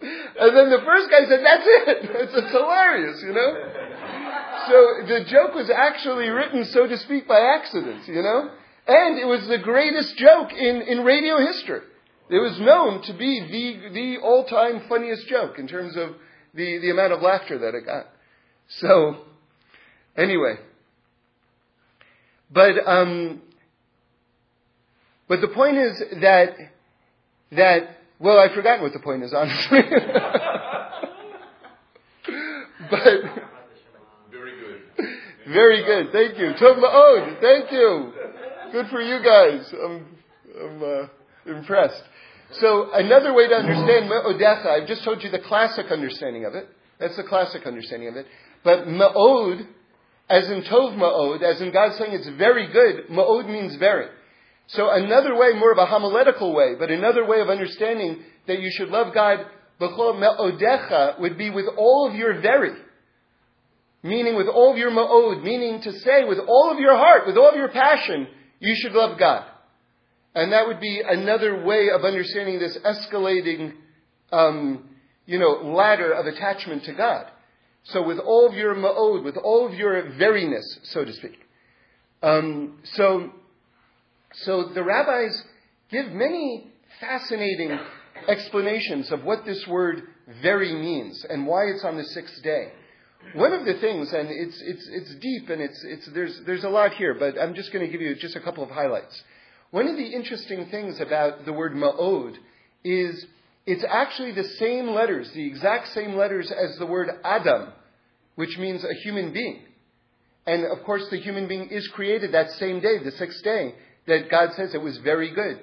and 0.40 0.56
then 0.56 0.70
the 0.70 0.82
first 0.86 1.10
guy 1.10 1.26
said, 1.28 1.40
that's 1.42 1.66
it. 1.66 2.10
It's, 2.34 2.52
hilarious, 2.52 3.22
you 3.22 3.34
know? 3.34 3.83
So 4.68 5.06
the 5.06 5.24
joke 5.28 5.54
was 5.54 5.70
actually 5.70 6.28
written, 6.28 6.64
so 6.66 6.86
to 6.86 6.96
speak, 6.98 7.26
by 7.28 7.40
accident, 7.40 8.06
you 8.08 8.22
know? 8.22 8.50
And 8.86 9.18
it 9.18 9.26
was 9.26 9.46
the 9.48 9.58
greatest 9.58 10.16
joke 10.16 10.52
in, 10.52 10.82
in 10.82 11.04
radio 11.04 11.38
history. 11.38 11.80
It 12.30 12.38
was 12.38 12.58
known 12.60 13.02
to 13.02 13.12
be 13.14 13.40
the, 13.40 13.88
the 13.92 14.16
all-time 14.22 14.82
funniest 14.88 15.26
joke 15.28 15.58
in 15.58 15.68
terms 15.68 15.96
of 15.96 16.10
the, 16.54 16.78
the 16.78 16.90
amount 16.90 17.12
of 17.12 17.20
laughter 17.20 17.58
that 17.58 17.74
it 17.74 17.84
got. 17.84 18.06
So, 18.68 19.16
anyway. 20.16 20.56
But, 22.50 22.86
um, 22.86 23.42
but 25.28 25.40
the 25.40 25.48
point 25.48 25.76
is 25.76 26.02
that, 26.20 26.56
that, 27.52 27.98
well, 28.18 28.38
I've 28.38 28.52
forgotten 28.52 28.82
what 28.82 28.92
the 28.92 29.00
point 29.00 29.22
is, 29.22 29.34
honestly. 29.34 29.80
but, 32.90 33.00
very 35.48 35.84
good. 35.84 36.12
Thank 36.12 36.38
you. 36.38 36.52
Tov 36.54 36.76
Ma'od. 36.78 37.40
Thank 37.40 37.72
you. 37.72 38.12
Good 38.72 38.86
for 38.88 39.00
you 39.00 39.22
guys. 39.22 39.72
I'm, 39.72 40.06
I'm 40.60 40.82
uh, 40.82 41.56
impressed. 41.58 42.02
So 42.60 42.90
another 42.92 43.34
way 43.34 43.48
to 43.48 43.54
understand 43.54 44.08
Me'odecha, 44.08 44.66
I've 44.66 44.88
just 44.88 45.04
told 45.04 45.22
you 45.22 45.30
the 45.30 45.40
classic 45.40 45.86
understanding 45.90 46.44
of 46.44 46.54
it. 46.54 46.68
That's 46.98 47.16
the 47.16 47.24
classic 47.24 47.66
understanding 47.66 48.08
of 48.08 48.16
it. 48.16 48.26
But 48.62 48.86
Ma'od, 48.86 49.66
as 50.28 50.48
in 50.48 50.62
Tov 50.62 50.96
Ma'od, 50.96 51.42
as 51.42 51.60
in 51.60 51.72
God 51.72 51.96
saying 51.98 52.12
it's 52.12 52.28
very 52.38 52.72
good, 52.72 53.08
Ma'od 53.08 53.46
means 53.48 53.76
very. 53.76 54.08
So 54.68 54.90
another 54.90 55.36
way, 55.36 55.52
more 55.52 55.72
of 55.72 55.78
a 55.78 55.86
homiletical 55.86 56.54
way, 56.54 56.74
but 56.78 56.90
another 56.90 57.26
way 57.26 57.40
of 57.40 57.50
understanding 57.50 58.22
that 58.46 58.60
you 58.60 58.70
should 58.72 58.88
love 58.88 59.12
God 59.12 59.46
b'chol 59.80 60.18
me'odecha 60.18 61.20
would 61.20 61.36
be 61.36 61.50
with 61.50 61.66
all 61.76 62.08
of 62.08 62.14
your 62.14 62.40
very. 62.40 62.72
Meaning 64.04 64.36
with 64.36 64.48
all 64.48 64.70
of 64.70 64.76
your 64.76 64.90
ma'od, 64.90 65.42
meaning 65.42 65.80
to 65.80 65.92
say 66.00 66.24
with 66.24 66.38
all 66.38 66.70
of 66.70 66.78
your 66.78 66.94
heart, 66.94 67.26
with 67.26 67.38
all 67.38 67.48
of 67.48 67.56
your 67.56 67.70
passion, 67.70 68.28
you 68.60 68.74
should 68.76 68.92
love 68.92 69.18
God. 69.18 69.46
And 70.34 70.52
that 70.52 70.66
would 70.66 70.78
be 70.78 71.00
another 71.02 71.64
way 71.64 71.88
of 71.88 72.04
understanding 72.04 72.58
this 72.58 72.76
escalating, 72.84 73.72
um, 74.30 74.90
you 75.24 75.38
know, 75.38 75.72
ladder 75.74 76.12
of 76.12 76.26
attachment 76.26 76.84
to 76.84 76.92
God. 76.92 77.30
So 77.84 78.06
with 78.06 78.18
all 78.18 78.46
of 78.46 78.54
your 78.54 78.74
ma'od, 78.74 79.24
with 79.24 79.38
all 79.38 79.66
of 79.66 79.72
your 79.72 79.94
veriness, 80.02 80.64
so 80.82 81.06
to 81.06 81.12
speak. 81.14 81.38
Um, 82.22 82.80
so, 82.84 83.30
so 84.34 84.68
the 84.74 84.84
rabbis 84.84 85.42
give 85.90 86.12
many 86.12 86.70
fascinating 87.00 87.78
explanations 88.28 89.10
of 89.10 89.24
what 89.24 89.46
this 89.46 89.66
word 89.66 90.02
very 90.42 90.74
means 90.74 91.24
and 91.26 91.46
why 91.46 91.62
it's 91.74 91.84
on 91.84 91.96
the 91.96 92.04
sixth 92.04 92.42
day. 92.42 92.72
One 93.32 93.52
of 93.52 93.64
the 93.64 93.74
things, 93.74 94.12
and 94.12 94.28
it's, 94.30 94.62
it's, 94.64 94.88
it's 94.92 95.14
deep 95.16 95.48
and 95.48 95.60
it's, 95.60 95.84
it's, 95.84 96.08
there's, 96.14 96.40
there's 96.46 96.64
a 96.64 96.68
lot 96.68 96.92
here, 96.92 97.14
but 97.14 97.38
I'm 97.38 97.54
just 97.54 97.72
going 97.72 97.84
to 97.84 97.90
give 97.90 98.00
you 98.00 98.14
just 98.14 98.36
a 98.36 98.40
couple 98.40 98.62
of 98.62 98.70
highlights. 98.70 99.22
One 99.70 99.88
of 99.88 99.96
the 99.96 100.06
interesting 100.06 100.66
things 100.70 101.00
about 101.00 101.44
the 101.44 101.52
word 101.52 101.72
ma'od 101.72 102.36
is 102.84 103.26
it's 103.66 103.84
actually 103.88 104.32
the 104.32 104.44
same 104.44 104.88
letters, 104.88 105.30
the 105.32 105.46
exact 105.46 105.88
same 105.88 106.14
letters 106.14 106.52
as 106.52 106.78
the 106.78 106.86
word 106.86 107.08
Adam, 107.24 107.72
which 108.36 108.56
means 108.58 108.84
a 108.84 108.94
human 109.02 109.32
being. 109.32 109.62
And 110.46 110.64
of 110.66 110.84
course, 110.84 111.06
the 111.10 111.18
human 111.18 111.48
being 111.48 111.70
is 111.70 111.88
created 111.88 112.32
that 112.32 112.50
same 112.52 112.80
day, 112.80 113.02
the 113.02 113.12
sixth 113.12 113.42
day, 113.42 113.74
that 114.06 114.30
God 114.30 114.50
says 114.54 114.74
it 114.74 114.82
was 114.82 114.98
very 114.98 115.34
good. 115.34 115.60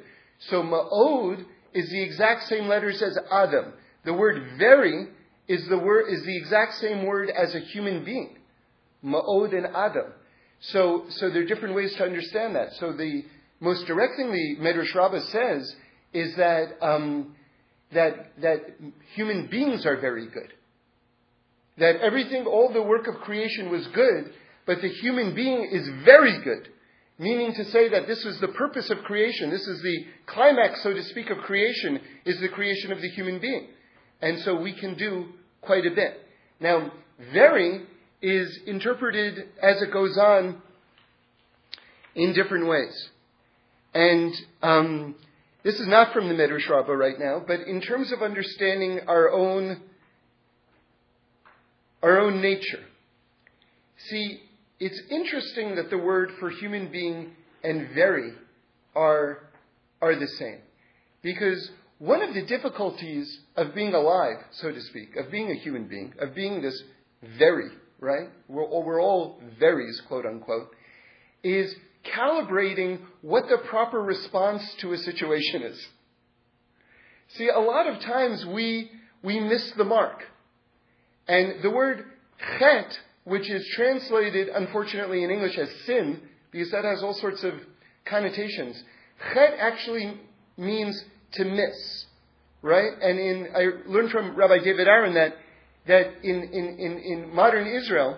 So 0.49 0.63
ma'od 0.63 1.45
is 1.73 1.89
the 1.89 2.03
exact 2.03 2.47
same 2.49 2.67
letters 2.67 3.01
as 3.01 3.17
Adam. 3.31 3.73
The 4.03 4.13
word 4.13 4.57
very 4.57 5.07
is 5.51 5.67
the 5.67 5.77
word 5.77 6.05
is 6.09 6.23
the 6.23 6.37
exact 6.37 6.75
same 6.75 7.05
word 7.05 7.29
as 7.29 7.53
a 7.55 7.59
human 7.59 8.03
being. 8.05 8.37
Ma'od 9.03 9.55
and 9.55 9.67
Adam. 9.75 10.13
So, 10.61 11.05
so 11.09 11.29
there 11.29 11.41
are 11.41 11.45
different 11.45 11.75
ways 11.75 11.93
to 11.95 12.03
understand 12.03 12.55
that. 12.55 12.73
So 12.79 12.93
the 12.93 13.23
most 13.59 13.87
direct 13.87 14.13
thing 14.15 14.31
the 14.31 14.63
Medrash 14.63 14.93
Rabbah 14.93 15.21
says 15.21 15.75
is 16.13 16.35
that 16.35 16.77
um, 16.81 17.35
that 17.93 18.31
that 18.41 18.59
human 19.15 19.47
beings 19.47 19.85
are 19.85 19.99
very 19.99 20.27
good. 20.27 20.53
That 21.77 21.97
everything, 22.01 22.45
all 22.45 22.71
the 22.71 22.81
work 22.81 23.07
of 23.07 23.15
creation 23.21 23.71
was 23.71 23.87
good, 23.87 24.33
but 24.65 24.81
the 24.81 24.89
human 24.89 25.33
being 25.33 25.67
is 25.71 25.87
very 26.05 26.41
good. 26.43 26.69
Meaning 27.17 27.53
to 27.53 27.65
say 27.65 27.89
that 27.89 28.07
this 28.07 28.23
was 28.25 28.39
the 28.39 28.47
purpose 28.49 28.89
of 28.89 28.99
creation. 28.99 29.49
This 29.49 29.67
is 29.67 29.81
the 29.81 30.05
climax, 30.25 30.81
so 30.83 30.93
to 30.93 31.03
speak, 31.03 31.29
of 31.29 31.37
creation, 31.39 31.99
is 32.25 32.39
the 32.39 32.49
creation 32.49 32.91
of 32.91 33.01
the 33.01 33.09
human 33.09 33.39
being. 33.39 33.67
And 34.21 34.39
so 34.39 34.59
we 34.59 34.73
can 34.73 34.95
do 34.95 35.27
quite 35.61 35.85
a 35.85 35.91
bit. 35.91 36.19
Now, 36.59 36.91
very 37.33 37.85
is 38.21 38.59
interpreted 38.65 39.49
as 39.61 39.81
it 39.81 39.91
goes 39.91 40.17
on 40.17 40.61
in 42.15 42.33
different 42.33 42.67
ways. 42.67 43.09
And 43.93 44.33
um, 44.61 45.15
this 45.63 45.75
is 45.79 45.87
not 45.87 46.13
from 46.13 46.27
the 46.27 46.33
Medrash 46.33 46.69
Rabbah 46.69 46.93
right 46.93 47.19
now, 47.19 47.43
but 47.45 47.61
in 47.61 47.81
terms 47.81 48.11
of 48.11 48.21
understanding 48.21 49.01
our 49.07 49.31
own 49.31 49.81
our 52.01 52.19
own 52.19 52.41
nature. 52.41 52.83
See, 54.09 54.39
it's 54.79 54.99
interesting 55.11 55.75
that 55.75 55.89
the 55.91 55.97
word 55.97 56.31
for 56.39 56.49
human 56.49 56.91
being 56.91 57.31
and 57.63 57.89
very 57.93 58.33
are, 58.95 59.43
are 60.01 60.15
the 60.15 60.27
same. 60.27 60.57
Because 61.21 61.69
one 62.01 62.23
of 62.23 62.33
the 62.33 62.41
difficulties 62.41 63.41
of 63.55 63.75
being 63.75 63.93
alive, 63.93 64.37
so 64.53 64.71
to 64.71 64.81
speak, 64.81 65.15
of 65.17 65.29
being 65.29 65.51
a 65.51 65.53
human 65.53 65.87
being, 65.87 66.11
of 66.19 66.33
being 66.33 66.59
this 66.59 66.81
very, 67.37 67.69
right? 67.99 68.27
We're, 68.47 68.67
we're 68.83 68.99
all 68.99 69.39
veries, 69.59 70.01
quote 70.07 70.25
unquote, 70.25 70.75
is 71.43 71.75
calibrating 72.03 73.01
what 73.21 73.43
the 73.49 73.59
proper 73.69 74.01
response 74.01 74.63
to 74.79 74.93
a 74.93 74.97
situation 74.97 75.61
is. 75.61 75.87
See, 77.35 77.49
a 77.49 77.59
lot 77.59 77.85
of 77.85 78.01
times 78.01 78.47
we, 78.47 78.89
we 79.21 79.39
miss 79.39 79.71
the 79.77 79.83
mark. 79.83 80.23
And 81.27 81.61
the 81.61 81.69
word 81.69 82.05
chet 82.57 82.97
which 83.25 83.47
is 83.47 83.63
translated, 83.75 84.47
unfortunately, 84.49 85.23
in 85.23 85.29
English 85.29 85.55
as 85.55 85.69
sin, 85.85 86.19
because 86.49 86.71
that 86.71 86.83
has 86.83 87.03
all 87.03 87.13
sorts 87.13 87.43
of 87.43 87.53
connotations. 88.05 88.83
Chet 89.35 89.53
actually 89.59 90.19
means 90.57 90.99
to 91.33 91.45
miss, 91.45 92.05
right? 92.61 92.91
And 93.01 93.19
in, 93.19 93.47
I 93.55 93.89
learned 93.89 94.11
from 94.11 94.35
Rabbi 94.35 94.59
David 94.63 94.87
Aaron 94.87 95.13
that, 95.15 95.35
that 95.87 96.07
in, 96.23 96.43
in, 96.43 96.77
in, 96.79 96.99
in 96.99 97.35
modern 97.35 97.67
Israel, 97.67 98.17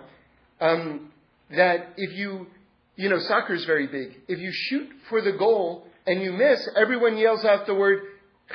um, 0.60 1.12
that 1.50 1.94
if 1.98 2.18
you, 2.18 2.48
you 2.96 3.10
know, 3.10 3.20
soccer 3.20 3.54
is 3.54 3.66
very 3.66 3.88
big. 3.88 4.20
If 4.28 4.40
you 4.40 4.52
shoot 4.52 4.90
for 5.10 5.22
the 5.22 5.34
goal 5.34 5.86
and 6.06 6.22
you 6.22 6.32
miss, 6.34 6.68
everyone 6.76 7.18
yells 7.18 7.46
out 7.46 7.66
the 7.66 7.76
word 7.76 8.00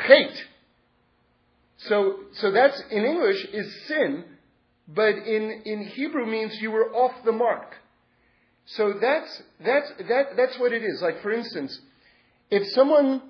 chet. 0.06 0.32
So, 1.78 2.20
so 2.34 2.50
that's, 2.50 2.80
in 2.90 3.04
English, 3.04 3.46
is 3.52 3.86
sin, 3.86 4.24
but 4.88 5.14
in, 5.14 5.62
in 5.64 5.84
Hebrew 5.84 6.26
means 6.26 6.56
you 6.60 6.70
were 6.70 6.92
off 6.92 7.12
the 7.24 7.32
mark. 7.32 7.74
So 8.66 8.94
that's, 9.00 9.42
that's, 9.64 9.92
that, 10.08 10.36
that's 10.36 10.58
what 10.58 10.72
it 10.72 10.82
is. 10.82 11.00
Like, 11.00 11.22
for 11.22 11.32
instance, 11.32 11.78
if 12.50 12.66
someone, 12.74 13.22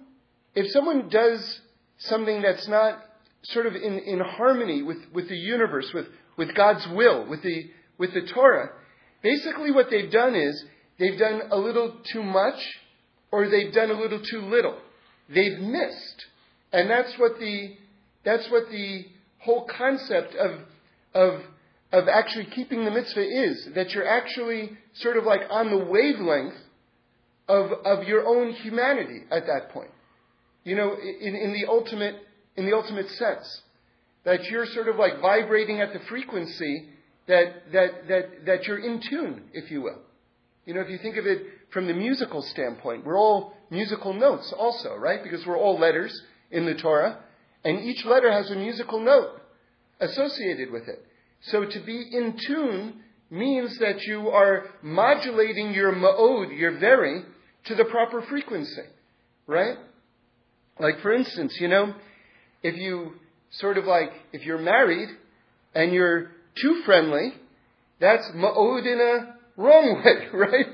if 0.54 0.70
someone 0.70 1.08
does 1.08 1.60
something 1.98 2.42
that's 2.42 2.66
not 2.68 3.02
sort 3.42 3.66
of 3.66 3.74
in, 3.74 3.98
in 3.98 4.20
harmony 4.20 4.82
with, 4.82 4.98
with 5.12 5.28
the 5.28 5.36
universe, 5.36 5.92
with, 5.92 6.06
with 6.36 6.54
God's 6.54 6.86
will, 6.88 7.26
with 7.26 7.42
the, 7.42 7.70
with 7.98 8.12
the 8.14 8.22
Torah, 8.22 8.70
basically 9.22 9.70
what 9.70 9.90
they've 9.90 10.10
done 10.10 10.34
is 10.34 10.64
they've 10.98 11.18
done 11.18 11.42
a 11.50 11.56
little 11.56 11.96
too 12.12 12.22
much 12.22 12.58
or 13.30 13.48
they've 13.48 13.72
done 13.72 13.90
a 13.90 14.00
little 14.00 14.20
too 14.20 14.42
little. 14.42 14.78
They've 15.28 15.58
missed. 15.58 16.26
And 16.72 16.90
that's 16.90 17.16
what 17.18 17.38
the, 17.38 17.76
that's 18.24 18.50
what 18.50 18.70
the 18.70 19.06
whole 19.38 19.66
concept 19.66 20.34
of 20.34 20.60
of, 21.14 21.40
of 21.92 22.08
actually 22.08 22.46
keeping 22.46 22.84
the 22.84 22.90
mitzvah 22.90 23.26
is 23.26 23.68
that 23.74 23.90
you're 23.92 24.06
actually 24.06 24.76
sort 24.94 25.16
of 25.16 25.24
like 25.24 25.42
on 25.50 25.70
the 25.70 25.78
wavelength 25.78 26.54
of, 27.48 27.72
of 27.84 28.06
your 28.06 28.26
own 28.26 28.52
humanity 28.52 29.22
at 29.30 29.46
that 29.46 29.70
point. 29.70 29.90
You 30.68 30.76
know, 30.76 30.94
in, 30.94 31.34
in 31.34 31.54
the 31.54 31.66
ultimate, 31.66 32.16
in 32.56 32.66
the 32.66 32.76
ultimate 32.76 33.08
sense. 33.12 33.62
That 34.24 34.44
you're 34.50 34.66
sort 34.66 34.88
of 34.88 34.96
like 34.96 35.18
vibrating 35.22 35.80
at 35.80 35.94
the 35.94 36.00
frequency 36.10 36.90
that, 37.26 37.72
that, 37.72 38.08
that, 38.08 38.24
that 38.44 38.64
you're 38.64 38.78
in 38.78 39.00
tune, 39.08 39.44
if 39.54 39.70
you 39.70 39.80
will. 39.80 40.00
You 40.66 40.74
know, 40.74 40.82
if 40.82 40.90
you 40.90 40.98
think 40.98 41.16
of 41.16 41.26
it 41.26 41.42
from 41.72 41.86
the 41.86 41.94
musical 41.94 42.42
standpoint, 42.42 43.06
we're 43.06 43.18
all 43.18 43.54
musical 43.70 44.12
notes 44.12 44.52
also, 44.58 44.94
right? 44.96 45.22
Because 45.22 45.46
we're 45.46 45.56
all 45.56 45.80
letters 45.80 46.12
in 46.50 46.66
the 46.66 46.74
Torah, 46.74 47.18
and 47.64 47.84
each 47.84 48.04
letter 48.04 48.30
has 48.30 48.50
a 48.50 48.54
musical 48.54 49.00
note 49.00 49.40
associated 50.00 50.70
with 50.70 50.86
it. 50.86 51.02
So 51.44 51.64
to 51.64 51.80
be 51.86 52.10
in 52.12 52.36
tune 52.46 53.00
means 53.30 53.78
that 53.78 54.02
you 54.02 54.28
are 54.28 54.66
modulating 54.82 55.72
your 55.72 55.94
ma'od, 55.94 56.58
your 56.58 56.78
very, 56.78 57.22
to 57.64 57.74
the 57.74 57.86
proper 57.86 58.20
frequency, 58.28 58.82
right? 59.46 59.78
Like 60.80 61.00
for 61.00 61.12
instance, 61.12 61.56
you 61.60 61.68
know, 61.68 61.94
if 62.62 62.76
you 62.76 63.12
sort 63.52 63.78
of 63.78 63.84
like, 63.84 64.10
if 64.32 64.44
you're 64.44 64.58
married 64.58 65.08
and 65.74 65.92
you're 65.92 66.30
too 66.60 66.82
friendly, 66.84 67.32
that's 68.00 68.24
ma'od 68.34 68.86
in 68.86 69.00
a 69.00 69.60
wrong 69.60 70.02
way, 70.04 70.28
right? 70.38 70.66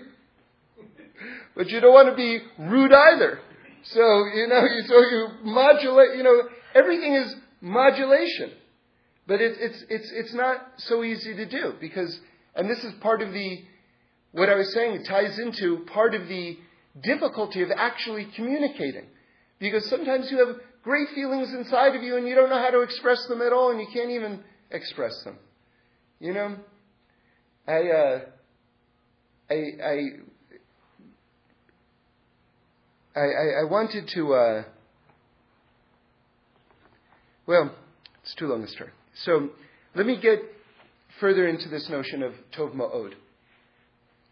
but 1.56 1.68
you 1.68 1.80
don't 1.80 1.92
want 1.92 2.08
to 2.10 2.16
be 2.16 2.40
rude 2.58 2.92
either. 2.92 3.38
So, 3.84 4.24
you 4.34 4.46
know, 4.48 4.62
so 4.86 4.98
you 4.98 5.28
modulate, 5.44 6.16
you 6.16 6.22
know, 6.22 6.42
everything 6.74 7.14
is 7.14 7.34
modulation. 7.60 8.50
But 9.26 9.40
it, 9.40 9.56
it's, 9.58 9.84
it's, 9.88 10.12
it's 10.14 10.34
not 10.34 10.56
so 10.78 11.02
easy 11.02 11.34
to 11.36 11.48
do 11.48 11.74
because, 11.80 12.18
and 12.54 12.68
this 12.68 12.82
is 12.84 12.92
part 13.00 13.22
of 13.22 13.32
the, 13.32 13.62
what 14.32 14.48
I 14.48 14.54
was 14.54 14.72
saying, 14.74 15.00
it 15.00 15.08
ties 15.08 15.38
into 15.38 15.84
part 15.92 16.14
of 16.14 16.28
the 16.28 16.58
difficulty 17.02 17.62
of 17.62 17.70
actually 17.74 18.28
communicating. 18.36 19.06
Because 19.58 19.88
sometimes 19.88 20.28
you 20.30 20.38
have 20.44 20.56
great 20.82 21.08
feelings 21.14 21.52
inside 21.54 21.96
of 21.96 22.02
you 22.02 22.16
and 22.16 22.28
you 22.28 22.34
don't 22.34 22.50
know 22.50 22.60
how 22.60 22.70
to 22.70 22.80
express 22.80 23.26
them 23.26 23.40
at 23.40 23.52
all 23.52 23.70
and 23.70 23.80
you 23.80 23.86
can't 23.92 24.10
even 24.10 24.42
express 24.70 25.22
them. 25.24 25.38
You 26.20 26.34
know? 26.34 26.56
I, 27.66 27.72
uh, 27.72 28.20
I, 29.50 29.54
I, 29.82 29.98
I, 33.16 33.60
I 33.60 33.64
wanted 33.70 34.08
to, 34.14 34.34
uh, 34.34 34.62
well, 37.46 37.74
it's 38.22 38.34
too 38.34 38.46
long 38.46 38.62
a 38.62 38.68
story. 38.68 38.90
So 39.24 39.50
let 39.94 40.06
me 40.06 40.18
get 40.20 40.40
further 41.20 41.46
into 41.46 41.68
this 41.68 41.88
notion 41.88 42.22
of 42.22 42.32
Tov 42.56 42.74
Ma'od. 42.74 43.12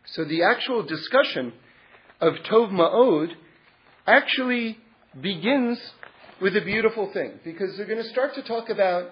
So 0.07 0.25
the 0.25 0.43
actual 0.43 0.83
discussion 0.83 1.53
of 2.21 2.35
Tov 2.51 2.71
Ma'od 2.71 3.29
actually 4.07 4.79
begins 5.20 5.79
with 6.40 6.57
a 6.57 6.61
beautiful 6.61 7.12
thing 7.12 7.38
because 7.44 7.77
they're 7.77 7.87
going 7.87 8.03
to 8.03 8.09
start 8.09 8.35
to 8.35 8.42
talk 8.42 8.68
about 8.68 9.11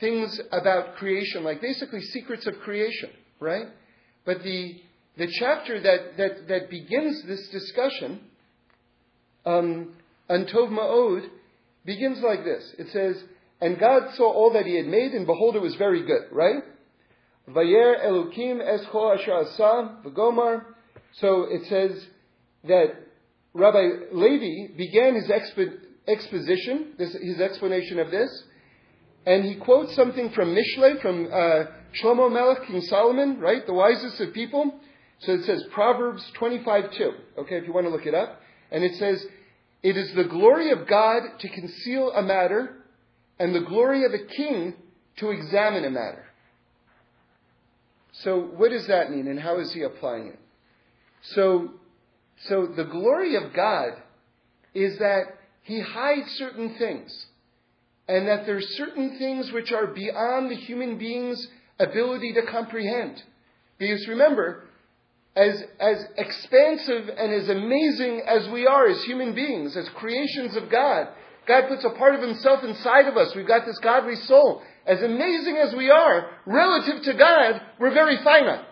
things 0.00 0.40
about 0.50 0.96
creation, 0.96 1.44
like 1.44 1.60
basically 1.60 2.00
secrets 2.00 2.46
of 2.46 2.58
creation, 2.60 3.10
right? 3.40 3.66
But 4.24 4.42
the, 4.42 4.80
the 5.16 5.28
chapter 5.38 5.80
that, 5.80 6.16
that, 6.16 6.48
that 6.48 6.70
begins 6.70 7.22
this 7.26 7.48
discussion, 7.48 8.20
um, 9.46 9.94
Antov 10.28 10.70
Ma'od, 10.70 11.28
begins 11.84 12.20
like 12.20 12.44
this. 12.44 12.74
It 12.78 12.88
says, 12.92 13.22
And 13.60 13.78
God 13.78 14.14
saw 14.14 14.32
all 14.32 14.52
that 14.54 14.66
he 14.66 14.76
had 14.76 14.86
made, 14.86 15.12
and 15.12 15.26
behold, 15.26 15.56
it 15.56 15.62
was 15.62 15.74
very 15.76 16.04
good, 16.04 16.24
right? 16.32 16.62
Vayer 17.48 17.96
Elokim 18.04 18.60
Escho 18.60 19.18
Asher 19.18 19.32
Asa 19.32 19.98
V'gomar. 20.04 20.64
So 21.20 21.46
it 21.48 21.62
says 21.68 22.06
that 22.64 22.94
Rabbi 23.54 23.88
Levi 24.12 24.74
began 24.76 25.14
his 25.14 25.28
expo- 25.28 25.78
exposition, 26.08 26.94
this, 26.98 27.14
his 27.14 27.40
explanation 27.40 27.98
of 27.98 28.10
this, 28.10 28.44
and 29.26 29.44
he 29.44 29.56
quotes 29.56 29.94
something 29.94 30.30
from 30.30 30.54
Mishle, 30.54 31.00
from 31.00 31.26
uh, 31.26 31.64
Shlomo 32.02 32.32
Melech, 32.32 32.66
King 32.66 32.80
Solomon, 32.82 33.38
right? 33.40 33.64
The 33.66 33.72
wisest 33.72 34.20
of 34.20 34.32
people. 34.32 34.80
So 35.20 35.32
it 35.32 35.44
says 35.44 35.64
Proverbs 35.72 36.24
25 36.34 36.92
2. 36.92 37.10
Okay, 37.38 37.56
if 37.56 37.66
you 37.66 37.72
want 37.72 37.86
to 37.86 37.90
look 37.90 38.06
it 38.06 38.14
up. 38.14 38.40
And 38.72 38.82
it 38.82 38.96
says, 38.96 39.24
It 39.82 39.96
is 39.96 40.12
the 40.14 40.24
glory 40.24 40.72
of 40.72 40.88
God 40.88 41.22
to 41.38 41.48
conceal 41.48 42.10
a 42.12 42.22
matter, 42.22 42.78
and 43.38 43.54
the 43.54 43.60
glory 43.60 44.04
of 44.04 44.12
a 44.12 44.24
king 44.34 44.74
to 45.18 45.30
examine 45.30 45.84
a 45.84 45.90
matter. 45.90 46.24
So 48.12 48.40
what 48.40 48.70
does 48.70 48.86
that 48.88 49.10
mean, 49.10 49.28
and 49.28 49.38
how 49.38 49.60
is 49.60 49.72
he 49.72 49.82
applying 49.82 50.28
it? 50.28 50.38
So, 51.34 51.74
so 52.48 52.66
the 52.66 52.84
glory 52.84 53.36
of 53.36 53.52
God 53.52 53.92
is 54.74 54.98
that 54.98 55.24
he 55.62 55.80
hides 55.80 56.28
certain 56.32 56.74
things 56.76 57.26
and 58.08 58.26
that 58.26 58.46
there's 58.46 58.66
certain 58.76 59.18
things 59.18 59.52
which 59.52 59.70
are 59.72 59.86
beyond 59.86 60.50
the 60.50 60.56
human 60.56 60.98
being's 60.98 61.46
ability 61.78 62.32
to 62.34 62.42
comprehend. 62.50 63.22
Because 63.78 64.06
remember, 64.08 64.64
as, 65.36 65.62
as 65.80 66.04
expansive 66.16 67.08
and 67.16 67.32
as 67.32 67.48
amazing 67.48 68.22
as 68.26 68.48
we 68.48 68.66
are 68.66 68.88
as 68.88 69.02
human 69.04 69.34
beings, 69.34 69.76
as 69.76 69.88
creations 69.90 70.56
of 70.56 70.68
God, 70.68 71.08
God 71.46 71.68
puts 71.68 71.84
a 71.84 71.90
part 71.90 72.14
of 72.14 72.22
Himself 72.22 72.62
inside 72.62 73.06
of 73.06 73.16
us. 73.16 73.34
We've 73.34 73.46
got 73.46 73.66
this 73.66 73.78
godly 73.78 74.16
soul. 74.16 74.62
As 74.86 75.00
amazing 75.00 75.56
as 75.56 75.74
we 75.74 75.90
are, 75.90 76.30
relative 76.44 77.02
to 77.04 77.14
God, 77.14 77.60
we're 77.78 77.94
very 77.94 78.16
finite. 78.22 78.64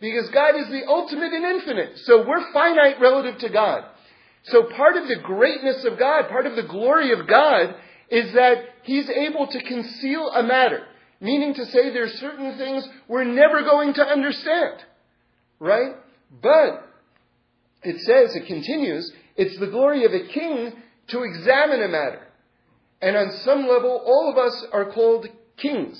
Because 0.00 0.28
God 0.30 0.54
is 0.56 0.68
the 0.68 0.86
ultimate 0.86 1.32
and 1.32 1.44
infinite. 1.44 1.98
So 2.04 2.26
we're 2.26 2.52
finite 2.52 3.00
relative 3.00 3.38
to 3.40 3.48
God. 3.48 3.84
So 4.44 4.64
part 4.76 4.96
of 4.96 5.08
the 5.08 5.16
greatness 5.16 5.84
of 5.84 5.98
God, 5.98 6.28
part 6.28 6.46
of 6.46 6.56
the 6.56 6.62
glory 6.62 7.12
of 7.12 7.26
God, 7.26 7.74
is 8.10 8.32
that 8.34 8.64
He's 8.84 9.10
able 9.10 9.46
to 9.48 9.62
conceal 9.62 10.30
a 10.34 10.42
matter. 10.42 10.84
Meaning 11.20 11.54
to 11.54 11.66
say 11.66 11.90
there's 11.92 12.12
certain 12.14 12.56
things 12.56 12.88
we're 13.08 13.24
never 13.24 13.62
going 13.62 13.94
to 13.94 14.02
understand. 14.02 14.84
Right? 15.58 15.96
But, 16.42 16.86
it 17.82 18.00
says, 18.00 18.36
it 18.36 18.46
continues, 18.46 19.10
it's 19.36 19.58
the 19.58 19.66
glory 19.66 20.04
of 20.04 20.12
a 20.12 20.28
king 20.28 20.72
to 21.08 21.22
examine 21.22 21.82
a 21.82 21.88
matter. 21.88 22.22
And 23.00 23.16
on 23.16 23.32
some 23.44 23.66
level, 23.66 24.02
all 24.04 24.30
of 24.30 24.38
us 24.38 24.66
are 24.72 24.92
called 24.92 25.26
kings. 25.56 25.98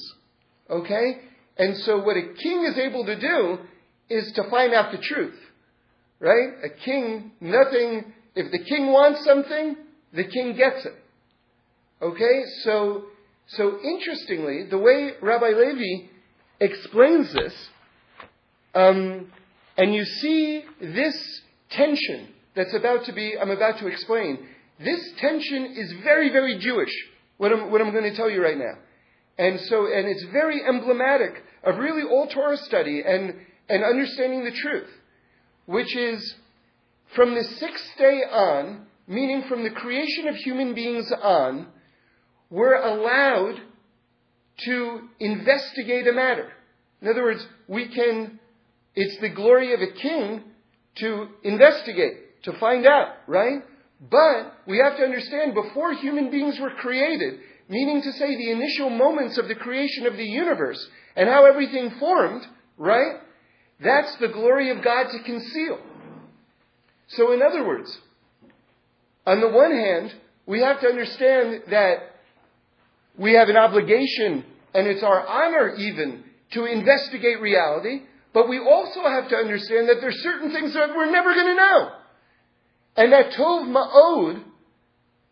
Okay? 0.70 1.20
And 1.56 1.76
so 1.78 1.98
what 1.98 2.16
a 2.16 2.34
king 2.40 2.64
is 2.64 2.78
able 2.78 3.04
to 3.06 3.18
do 3.18 3.58
is 4.11 4.33
to 4.33 4.49
find 4.51 4.75
out 4.75 4.92
the 4.92 4.99
truth. 4.99 5.38
Right? 6.21 6.49
A 6.64 6.71
king, 6.85 7.33
nothing, 7.40 8.12
if 8.35 8.51
the 8.51 8.59
king 8.59 8.92
wants 8.92 9.25
something, 9.25 9.77
the 10.12 10.25
king 10.25 10.57
gets 10.57 10.85
it. 10.85 10.94
Okay? 12.03 12.42
So, 12.64 13.05
so 13.49 13.79
interestingly, 13.83 14.66
the 14.68 14.79
way 14.79 15.12
Rabbi 15.23 15.51
Levi 15.51 16.09
explains 16.61 17.33
this, 17.33 17.55
um, 18.75 19.31
and 19.77 19.94
you 19.94 20.05
see 20.05 20.64
this 20.81 21.42
tension 21.71 22.29
that's 22.57 22.75
about 22.75 23.05
to 23.05 23.12
be, 23.12 23.35
I'm 23.40 23.51
about 23.51 23.79
to 23.79 23.87
explain, 23.87 24.38
this 24.81 25.12
tension 25.18 25.75
is 25.77 25.92
very, 26.03 26.31
very 26.31 26.59
Jewish, 26.59 26.92
what 27.37 27.53
I'm, 27.53 27.71
what 27.71 27.81
I'm 27.81 27.92
going 27.92 28.11
to 28.11 28.16
tell 28.16 28.31
you 28.31 28.42
right 28.42 28.59
now. 28.59 28.75
And 29.38 29.61
so, 29.61 29.87
and 29.87 30.09
it's 30.09 30.25
very 30.33 30.61
emblematic 30.66 31.44
of 31.62 31.79
really 31.79 32.03
all 32.03 32.27
Torah 32.27 32.57
study 32.57 33.03
and, 33.07 33.35
and 33.68 33.85
understanding 33.85 34.44
the 34.44 34.52
truth, 34.52 34.88
which 35.66 35.94
is 35.96 36.35
from 37.14 37.35
the 37.35 37.44
sixth 37.44 37.87
day 37.98 38.22
on, 38.31 38.87
meaning 39.07 39.44
from 39.48 39.64
the 39.64 39.70
creation 39.70 40.28
of 40.28 40.37
human 40.37 40.74
beings 40.74 41.11
on, 41.22 41.68
we're 42.50 42.76
allowed 42.76 43.61
to 44.64 45.00
investigate 45.20 46.07
a 46.07 46.12
matter. 46.12 46.50
In 47.00 47.09
other 47.09 47.22
words, 47.22 47.46
we 47.68 47.88
can, 47.88 48.40
it's 48.94 49.20
the 49.20 49.28
glory 49.28 49.72
of 49.74 49.81
a 49.81 49.92
king 49.92 50.42
to 50.96 51.28
investigate, 51.44 52.42
to 52.44 52.59
find 52.59 52.87
out, 52.87 53.09
right? 53.26 53.62
But 54.00 54.54
we 54.66 54.78
have 54.78 54.96
to 54.96 55.04
understand 55.04 55.54
before 55.54 55.92
human 55.94 56.31
beings 56.31 56.59
were 56.61 56.70
created, 56.70 57.40
meaning 57.68 58.02
to 58.02 58.12
say 58.12 58.37
the 58.37 58.50
initial 58.50 58.90
moments 58.90 59.38
of 59.38 59.48
the 59.48 59.54
creation 59.54 60.07
of 60.07 60.16
the 60.16 60.24
universe 60.24 60.88
and 61.16 61.28
how 61.28 61.46
everything 61.46 61.90
formed, 61.98 62.42
right? 62.76 63.20
That's 63.80 64.16
the 64.20 64.28
glory 64.28 64.70
of 64.70 64.82
God 64.82 65.04
to 65.12 65.22
conceal. 65.22 65.78
So, 67.08 67.32
in 67.32 67.42
other 67.42 67.66
words, 67.66 67.96
on 69.26 69.40
the 69.40 69.48
one 69.48 69.70
hand, 69.70 70.12
we 70.46 70.60
have 70.60 70.80
to 70.80 70.86
understand 70.86 71.62
that 71.70 71.96
we 73.16 73.34
have 73.34 73.48
an 73.48 73.56
obligation, 73.56 74.44
and 74.74 74.86
it's 74.86 75.02
our 75.02 75.26
honor 75.26 75.74
even, 75.76 76.24
to 76.52 76.64
investigate 76.64 77.40
reality, 77.40 78.02
but 78.32 78.48
we 78.48 78.58
also 78.58 79.00
have 79.02 79.28
to 79.28 79.36
understand 79.36 79.88
that 79.88 79.96
there's 80.00 80.18
certain 80.22 80.52
things 80.52 80.74
that 80.74 80.90
we're 80.94 81.10
never 81.10 81.34
going 81.34 81.46
to 81.46 81.54
know. 81.54 81.90
And 82.96 83.12
that 83.12 83.32
Tov 83.32 83.68
Ma'od, 83.68 84.42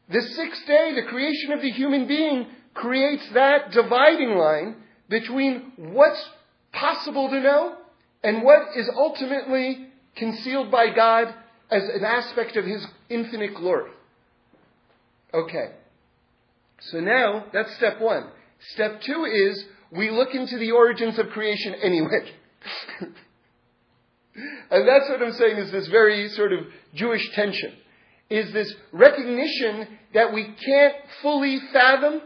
the 0.09 0.21
sixth 0.21 0.67
day, 0.67 0.93
the 0.95 1.09
creation 1.09 1.53
of 1.53 1.63
the 1.63 1.71
human 1.71 2.07
being, 2.07 2.47
creates 2.75 3.29
that 3.35 3.73
dividing 3.73 4.37
line 4.37 4.77
between 5.09 5.73
what's 5.77 6.23
possible 6.73 7.29
to 7.31 7.41
know 7.41 7.77
and 8.23 8.43
what 8.43 8.77
is 8.77 8.91
ultimately 8.95 9.89
concealed 10.17 10.71
by 10.71 10.95
God 10.95 11.35
as 11.71 11.83
an 11.83 12.05
aspect 12.05 12.57
of 12.57 12.65
His 12.65 12.85
infinite 13.09 13.55
glory. 13.55 13.91
Okay. 15.33 15.73
So 16.81 17.01
now, 17.01 17.47
that's 17.53 17.75
step 17.77 18.01
one. 18.01 18.29
Step 18.73 19.01
two 19.03 19.25
is 19.25 19.65
we 19.91 20.11
look 20.11 20.35
into 20.35 20.59
the 20.59 20.73
origins 20.73 21.19
of 21.19 21.29
creation 21.31 21.75
anyway. 21.75 22.33
And 24.71 24.87
that's 24.87 25.09
what 25.09 25.23
I'm 25.23 25.33
saying 25.33 25.57
is 25.57 25.73
this 25.73 25.89
very 25.89 26.29
sort 26.31 26.53
of 26.53 26.61
Jewish 26.95 27.29
tension. 27.35 27.73
Is 28.29 28.53
this 28.53 28.73
recognition 28.93 29.89
that 30.15 30.33
we 30.33 30.45
can't 30.45 30.95
fully 31.23 31.61
fathom, 31.73 32.21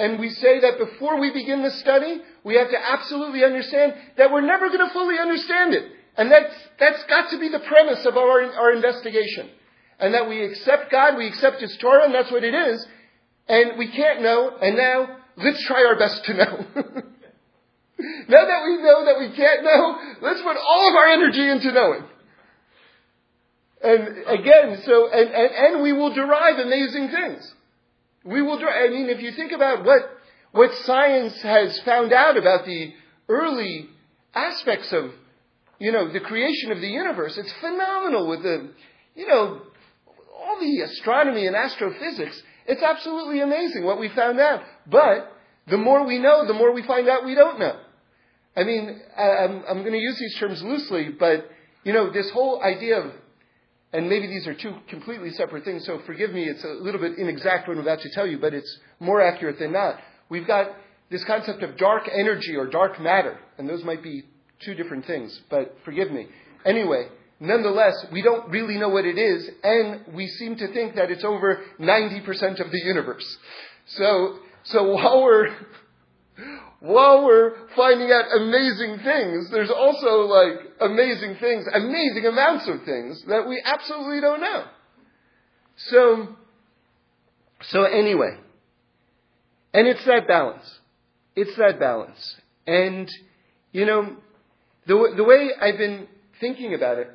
and 0.00 0.18
we 0.18 0.30
say 0.30 0.60
that 0.60 0.78
before 0.78 1.20
we 1.20 1.30
begin 1.30 1.62
the 1.62 1.70
study, 1.70 2.22
we 2.42 2.54
have 2.54 2.70
to 2.70 2.78
absolutely 2.78 3.44
understand 3.44 3.92
that 4.16 4.32
we're 4.32 4.40
never 4.40 4.68
going 4.68 4.80
to 4.80 4.92
fully 4.94 5.18
understand 5.18 5.74
it. 5.74 5.92
And 6.16 6.32
that's, 6.32 6.54
that's 6.78 7.04
got 7.04 7.30
to 7.32 7.38
be 7.38 7.50
the 7.50 7.60
premise 7.60 8.06
of 8.06 8.16
our, 8.16 8.42
our 8.42 8.72
investigation. 8.72 9.50
And 9.98 10.14
that 10.14 10.26
we 10.26 10.42
accept 10.42 10.90
God, 10.90 11.18
we 11.18 11.28
accept 11.28 11.60
His 11.60 11.76
Torah, 11.76 12.06
and 12.06 12.14
that's 12.14 12.32
what 12.32 12.44
it 12.44 12.54
is. 12.54 12.86
And 13.46 13.76
we 13.76 13.92
can't 13.92 14.22
know, 14.22 14.56
and 14.62 14.74
now 14.74 15.18
let's 15.36 15.62
try 15.66 15.84
our 15.84 15.98
best 15.98 16.24
to 16.24 16.34
know. 16.34 16.66
Now 18.00 18.46
that 18.46 18.62
we 18.64 18.82
know 18.82 19.04
that 19.04 19.18
we 19.18 19.36
can't 19.36 19.62
know, 19.62 19.98
let's 20.22 20.40
put 20.40 20.56
all 20.56 20.88
of 20.88 20.94
our 20.94 21.08
energy 21.08 21.46
into 21.46 21.70
knowing. 21.70 22.04
And 23.82 24.08
again, 24.26 24.82
so, 24.86 25.10
and, 25.12 25.28
and, 25.28 25.50
and 25.52 25.82
we 25.82 25.92
will 25.92 26.14
derive 26.14 26.58
amazing 26.58 27.10
things. 27.10 27.54
We 28.24 28.42
will, 28.42 28.58
I 28.58 28.88
mean, 28.88 29.08
if 29.08 29.22
you 29.22 29.32
think 29.32 29.52
about 29.52 29.84
what, 29.84 30.02
what 30.52 30.74
science 30.84 31.40
has 31.42 31.78
found 31.80 32.12
out 32.12 32.36
about 32.36 32.66
the 32.66 32.92
early 33.28 33.88
aspects 34.34 34.92
of, 34.92 35.10
you 35.78 35.92
know, 35.92 36.12
the 36.12 36.20
creation 36.20 36.72
of 36.72 36.80
the 36.80 36.88
universe, 36.88 37.38
it's 37.38 37.52
phenomenal 37.60 38.28
with 38.28 38.42
the, 38.42 38.70
you 39.14 39.26
know, 39.26 39.62
all 40.38 40.60
the 40.60 40.80
astronomy 40.82 41.46
and 41.46 41.56
astrophysics. 41.56 42.42
It's 42.66 42.82
absolutely 42.82 43.40
amazing 43.40 43.84
what 43.84 43.98
we 43.98 44.08
found 44.10 44.38
out. 44.38 44.62
But 44.86 45.32
the 45.66 45.78
more 45.78 46.04
we 46.06 46.18
know, 46.18 46.46
the 46.46 46.54
more 46.54 46.72
we 46.72 46.82
find 46.82 47.08
out 47.08 47.24
we 47.24 47.34
don't 47.34 47.58
know. 47.58 47.78
I 48.56 48.64
mean, 48.64 49.00
I'm, 49.16 49.64
I'm 49.68 49.80
going 49.80 49.92
to 49.92 49.98
use 49.98 50.18
these 50.18 50.36
terms 50.38 50.62
loosely, 50.62 51.08
but, 51.08 51.48
you 51.84 51.92
know, 51.92 52.10
this 52.10 52.28
whole 52.30 52.62
idea 52.62 53.00
of, 53.00 53.12
and 53.92 54.08
maybe 54.08 54.28
these 54.28 54.46
are 54.46 54.54
two 54.54 54.74
completely 54.88 55.30
separate 55.30 55.64
things, 55.64 55.84
so 55.84 56.00
forgive 56.06 56.32
me, 56.32 56.44
it's 56.44 56.64
a 56.64 56.82
little 56.82 57.00
bit 57.00 57.18
inexact 57.18 57.66
what 57.66 57.76
I'm 57.76 57.82
about 57.82 58.00
to 58.00 58.10
tell 58.10 58.26
you, 58.26 58.38
but 58.38 58.54
it's 58.54 58.78
more 59.00 59.20
accurate 59.20 59.58
than 59.58 59.72
not. 59.72 59.96
We've 60.28 60.46
got 60.46 60.68
this 61.10 61.24
concept 61.24 61.62
of 61.62 61.76
dark 61.76 62.08
energy 62.12 62.54
or 62.54 62.66
dark 62.68 63.00
matter, 63.00 63.38
and 63.58 63.68
those 63.68 63.82
might 63.82 64.02
be 64.02 64.22
two 64.64 64.74
different 64.74 65.06
things, 65.06 65.40
but 65.50 65.76
forgive 65.84 66.12
me. 66.12 66.28
Anyway, 66.64 67.08
nonetheless, 67.40 68.06
we 68.12 68.22
don't 68.22 68.48
really 68.50 68.76
know 68.76 68.90
what 68.90 69.04
it 69.04 69.18
is, 69.18 69.50
and 69.64 70.14
we 70.14 70.28
seem 70.28 70.56
to 70.56 70.72
think 70.72 70.94
that 70.94 71.10
it's 71.10 71.24
over 71.24 71.64
90% 71.80 72.64
of 72.64 72.70
the 72.70 72.80
universe. 72.84 73.38
So, 73.86 74.38
so 74.64 74.84
while 74.94 75.22
we're, 75.22 75.48
while 76.80 77.24
we're 77.24 77.52
finding 77.76 78.10
out 78.10 78.24
amazing 78.34 78.98
things, 79.04 79.50
there's 79.50 79.70
also 79.70 80.22
like 80.22 80.72
amazing 80.80 81.36
things, 81.38 81.66
amazing 81.72 82.24
amounts 82.26 82.68
of 82.68 82.84
things 82.84 83.22
that 83.28 83.46
we 83.46 83.62
absolutely 83.64 84.20
don't 84.20 84.40
know. 84.40 84.64
So, 85.76 86.28
so 87.62 87.84
anyway, 87.84 88.36
and 89.74 89.86
it's 89.86 90.04
that 90.06 90.26
balance. 90.26 90.78
It's 91.36 91.56
that 91.58 91.78
balance. 91.78 92.36
And, 92.66 93.08
you 93.72 93.84
know, 93.84 94.16
the, 94.86 95.12
the 95.16 95.24
way 95.24 95.50
I've 95.60 95.78
been 95.78 96.08
thinking 96.40 96.74
about 96.74 96.98
it, 96.98 97.10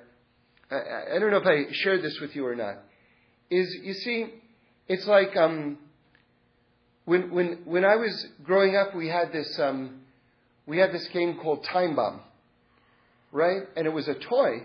I, 0.69 1.15
I 1.15 1.19
don't 1.19 1.32
know 1.32 1.38
if 1.38 1.47
I 1.47 1.71
shared 1.71 2.04
this 2.04 2.17
with 2.21 2.36
you 2.36 2.45
or 2.45 2.56
not, 2.56 2.78
is 3.49 3.75
you 3.84 3.93
see, 3.93 4.28
it's 4.88 5.08
like 5.08 5.36
um, 5.36 5.78
when, 7.05 7.31
when, 7.31 7.59
when 7.65 7.85
I 7.85 7.95
was 7.95 8.27
growing 8.43 8.75
up, 8.75 8.95
we 8.95 9.07
had 9.07 9.31
this, 9.31 9.59
um, 9.59 10.01
we 10.65 10.77
had 10.79 10.91
this 10.91 11.07
game 11.13 11.37
called 11.41 11.63
Time 11.71 11.95
Bomb, 11.95 12.19
right? 13.31 13.61
And 13.77 13.85
it 13.85 13.93
was 13.93 14.07
a 14.07 14.15
toy. 14.15 14.63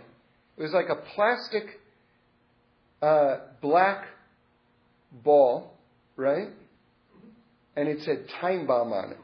It 0.57 0.62
was 0.62 0.72
like 0.72 0.88
a 0.88 0.96
plastic 1.14 1.81
uh, 3.03 3.37
black 3.61 4.05
ball, 5.22 5.74
right? 6.16 6.48
And 7.76 7.88
it 7.88 8.03
said 8.03 8.26
Time 8.40 8.66
Bomb 8.66 8.92
on 8.92 9.12
it. 9.12 9.18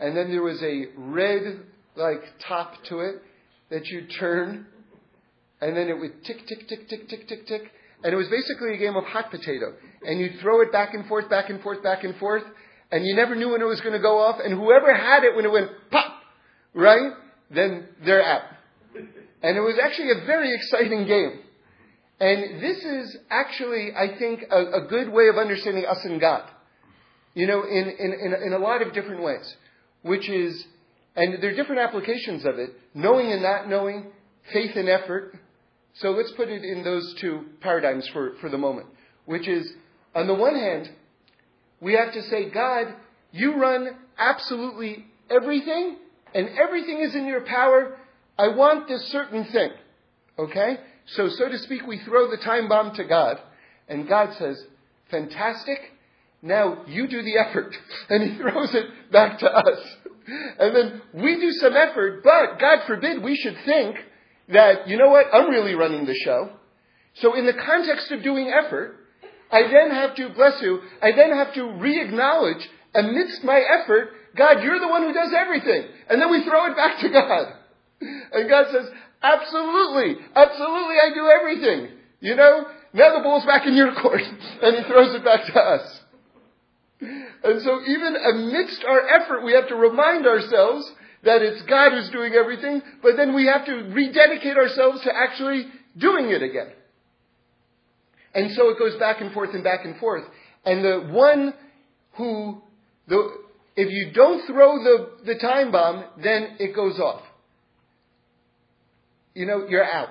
And 0.00 0.16
then 0.16 0.30
there 0.30 0.42
was 0.42 0.62
a 0.62 0.86
red, 0.96 1.60
like, 1.96 2.22
top 2.46 2.72
to 2.88 3.00
it 3.00 3.16
that 3.70 3.86
you 3.86 4.06
turn, 4.18 4.66
and 5.60 5.76
then 5.76 5.88
it 5.88 5.98
would 5.98 6.24
tick, 6.24 6.46
tick, 6.46 6.68
tick, 6.68 6.88
tick, 6.88 7.08
tick, 7.08 7.28
tick, 7.28 7.46
tick. 7.46 7.62
And 8.02 8.12
it 8.12 8.16
was 8.16 8.28
basically 8.28 8.74
a 8.74 8.78
game 8.78 8.96
of 8.96 9.04
hot 9.04 9.30
potato. 9.30 9.74
And 10.02 10.20
you'd 10.20 10.40
throw 10.40 10.62
it 10.62 10.72
back 10.72 10.94
and 10.94 11.06
forth, 11.06 11.28
back 11.28 11.50
and 11.50 11.60
forth, 11.62 11.82
back 11.82 12.04
and 12.04 12.16
forth, 12.16 12.44
and 12.92 13.04
you 13.04 13.14
never 13.14 13.34
knew 13.34 13.50
when 13.50 13.60
it 13.60 13.66
was 13.66 13.80
going 13.80 13.92
to 13.92 14.00
go 14.00 14.18
off, 14.20 14.40
and 14.42 14.52
whoever 14.52 14.94
had 14.94 15.22
it 15.22 15.36
when 15.36 15.44
it 15.44 15.52
went 15.52 15.70
pop, 15.90 16.12
right, 16.74 17.12
then 17.50 17.86
they're 18.04 18.24
out. 18.24 18.42
And 19.42 19.56
it 19.56 19.60
was 19.60 19.78
actually 19.82 20.10
a 20.10 20.26
very 20.26 20.54
exciting 20.54 21.06
game. 21.06 21.40
And 22.20 22.62
this 22.62 22.84
is 22.84 23.16
actually, 23.30 23.90
I 23.96 24.18
think, 24.18 24.44
a, 24.50 24.82
a 24.82 24.86
good 24.88 25.08
way 25.10 25.28
of 25.28 25.38
understanding 25.38 25.86
us 25.86 25.98
and 26.04 26.20
God. 26.20 26.42
You 27.34 27.46
know, 27.46 27.62
in, 27.62 27.88
in, 27.98 28.12
in, 28.12 28.34
in 28.46 28.52
a 28.52 28.58
lot 28.58 28.82
of 28.82 28.92
different 28.92 29.22
ways. 29.22 29.54
Which 30.02 30.28
is, 30.28 30.64
and 31.16 31.42
there 31.42 31.50
are 31.50 31.56
different 31.56 31.80
applications 31.80 32.44
of 32.44 32.58
it, 32.58 32.70
knowing 32.92 33.32
and 33.32 33.42
not 33.42 33.68
knowing, 33.68 34.10
faith 34.52 34.72
and 34.76 34.88
effort. 34.88 35.38
So 35.94 36.10
let's 36.10 36.32
put 36.32 36.48
it 36.48 36.64
in 36.64 36.84
those 36.84 37.14
two 37.14 37.46
paradigms 37.60 38.06
for, 38.08 38.34
for 38.40 38.48
the 38.48 38.58
moment. 38.58 38.86
Which 39.26 39.48
is, 39.48 39.72
on 40.14 40.26
the 40.26 40.34
one 40.34 40.54
hand, 40.54 40.90
we 41.80 41.94
have 41.94 42.12
to 42.12 42.22
say, 42.24 42.50
God, 42.50 42.94
you 43.32 43.56
run 43.56 43.96
absolutely 44.18 45.06
everything, 45.28 45.96
and 46.34 46.48
everything 46.58 47.00
is 47.00 47.14
in 47.14 47.26
your 47.26 47.42
power. 47.42 47.98
I 48.38 48.48
want 48.48 48.88
this 48.88 49.04
certain 49.08 49.44
thing. 49.46 49.70
Okay? 50.38 50.78
So, 51.06 51.28
so 51.28 51.48
to 51.48 51.58
speak, 51.58 51.86
we 51.86 51.98
throw 51.98 52.30
the 52.30 52.38
time 52.38 52.68
bomb 52.68 52.94
to 52.94 53.04
God, 53.04 53.40
and 53.88 54.08
God 54.08 54.34
says, 54.38 54.62
fantastic, 55.10 55.78
now 56.42 56.84
you 56.86 57.06
do 57.08 57.22
the 57.22 57.36
effort. 57.36 57.76
And 58.08 58.30
he 58.30 58.38
throws 58.38 58.74
it 58.74 59.12
back 59.12 59.38
to 59.40 59.46
us. 59.46 59.78
And 60.58 60.74
then 60.74 61.02
we 61.14 61.36
do 61.36 61.52
some 61.52 61.76
effort, 61.76 62.22
but 62.24 62.58
God 62.58 62.86
forbid 62.86 63.22
we 63.22 63.36
should 63.36 63.56
think 63.64 63.96
that, 64.52 64.88
you 64.88 64.96
know 64.96 65.08
what, 65.08 65.26
I'm 65.32 65.50
really 65.50 65.74
running 65.74 66.06
the 66.06 66.14
show. 66.14 66.50
So 67.14 67.34
in 67.34 67.46
the 67.46 67.54
context 67.54 68.10
of 68.10 68.22
doing 68.22 68.48
effort, 68.48 68.96
I 69.50 69.62
then 69.62 69.90
have 69.90 70.14
to, 70.16 70.28
bless 70.30 70.60
you, 70.62 70.80
I 71.02 71.12
then 71.12 71.32
have 71.32 71.54
to 71.54 71.72
re-acknowledge 71.78 72.68
amidst 72.94 73.42
my 73.44 73.60
effort, 73.60 74.10
God, 74.36 74.62
you're 74.62 74.78
the 74.78 74.88
one 74.88 75.02
who 75.02 75.12
does 75.12 75.32
everything. 75.36 75.88
And 76.08 76.20
then 76.22 76.30
we 76.30 76.44
throw 76.44 76.70
it 76.70 76.76
back 76.76 77.00
to 77.00 77.08
God. 77.08 77.46
And 78.32 78.48
God 78.48 78.66
says, 78.72 78.88
absolutely, 79.22 80.22
absolutely, 80.34 80.96
I 81.02 81.10
do 81.14 81.28
everything. 81.28 81.96
You 82.20 82.36
know, 82.36 82.66
now 82.92 83.16
the 83.16 83.22
ball's 83.22 83.44
back 83.44 83.66
in 83.66 83.74
your 83.74 83.94
court. 83.94 84.22
And 84.62 84.76
he 84.76 84.82
throws 84.84 85.14
it 85.14 85.24
back 85.24 85.46
to 85.46 85.58
us. 85.58 86.00
And 87.00 87.62
so 87.62 87.80
even 87.86 88.16
amidst 88.16 88.84
our 88.84 89.08
effort, 89.08 89.44
we 89.44 89.52
have 89.54 89.68
to 89.68 89.74
remind 89.74 90.26
ourselves 90.26 90.90
that 91.24 91.42
it's 91.42 91.62
God 91.68 91.92
who's 91.92 92.10
doing 92.10 92.32
everything, 92.32 92.82
but 93.02 93.16
then 93.16 93.34
we 93.34 93.46
have 93.46 93.66
to 93.66 93.72
rededicate 93.72 94.56
ourselves 94.56 95.02
to 95.02 95.10
actually 95.14 95.66
doing 95.98 96.30
it 96.30 96.42
again. 96.42 96.72
And 98.34 98.52
so 98.52 98.70
it 98.70 98.78
goes 98.78 98.98
back 98.98 99.20
and 99.20 99.32
forth 99.32 99.50
and 99.54 99.62
back 99.64 99.84
and 99.84 99.96
forth. 99.98 100.24
And 100.64 100.84
the 100.84 101.12
one 101.12 101.52
who, 102.12 102.62
the, 103.08 103.36
if 103.76 103.90
you 103.90 104.12
don't 104.12 104.46
throw 104.46 104.82
the, 104.82 105.10
the 105.26 105.38
time 105.38 105.72
bomb, 105.72 106.04
then 106.22 106.56
it 106.58 106.74
goes 106.74 106.98
off. 106.98 107.22
You 109.34 109.46
know, 109.46 109.66
you're 109.68 109.84
out. 109.84 110.10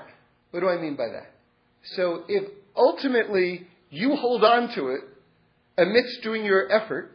What 0.52 0.62
do 0.62 0.70
I 0.70 0.80
mean 0.80 0.96
by 0.96 1.08
that? 1.08 1.32
So 1.96 2.24
if 2.28 2.50
ultimately 2.76 3.68
you 3.90 4.16
hold 4.16 4.44
on 4.44 4.74
to 4.76 4.90
it 4.90 5.02
amidst 5.78 6.22
doing 6.24 6.44
your 6.44 6.72
effort, 6.72 7.12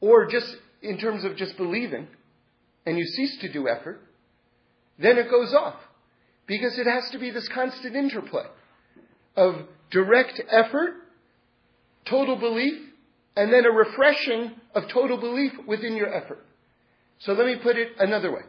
or 0.00 0.26
just 0.30 0.46
in 0.82 0.98
terms 0.98 1.24
of 1.24 1.36
just 1.36 1.56
believing, 1.56 2.08
and 2.86 2.98
you 2.98 3.04
cease 3.04 3.38
to 3.38 3.52
do 3.52 3.68
effort, 3.68 4.00
then 4.98 5.18
it 5.18 5.30
goes 5.30 5.54
off. 5.54 5.76
Because 6.46 6.78
it 6.78 6.86
has 6.86 7.08
to 7.10 7.18
be 7.18 7.30
this 7.30 7.48
constant 7.48 7.94
interplay 7.94 8.44
of 9.36 9.62
direct 9.90 10.40
effort, 10.50 10.94
total 12.06 12.36
belief, 12.36 12.74
and 13.36 13.52
then 13.52 13.64
a 13.64 13.70
refreshing 13.70 14.52
of 14.74 14.88
total 14.88 15.16
belief 15.16 15.52
within 15.66 15.96
your 15.96 16.12
effort. 16.12 16.44
So 17.20 17.32
let 17.34 17.46
me 17.46 17.56
put 17.62 17.76
it 17.76 17.92
another 17.98 18.32
way. 18.32 18.42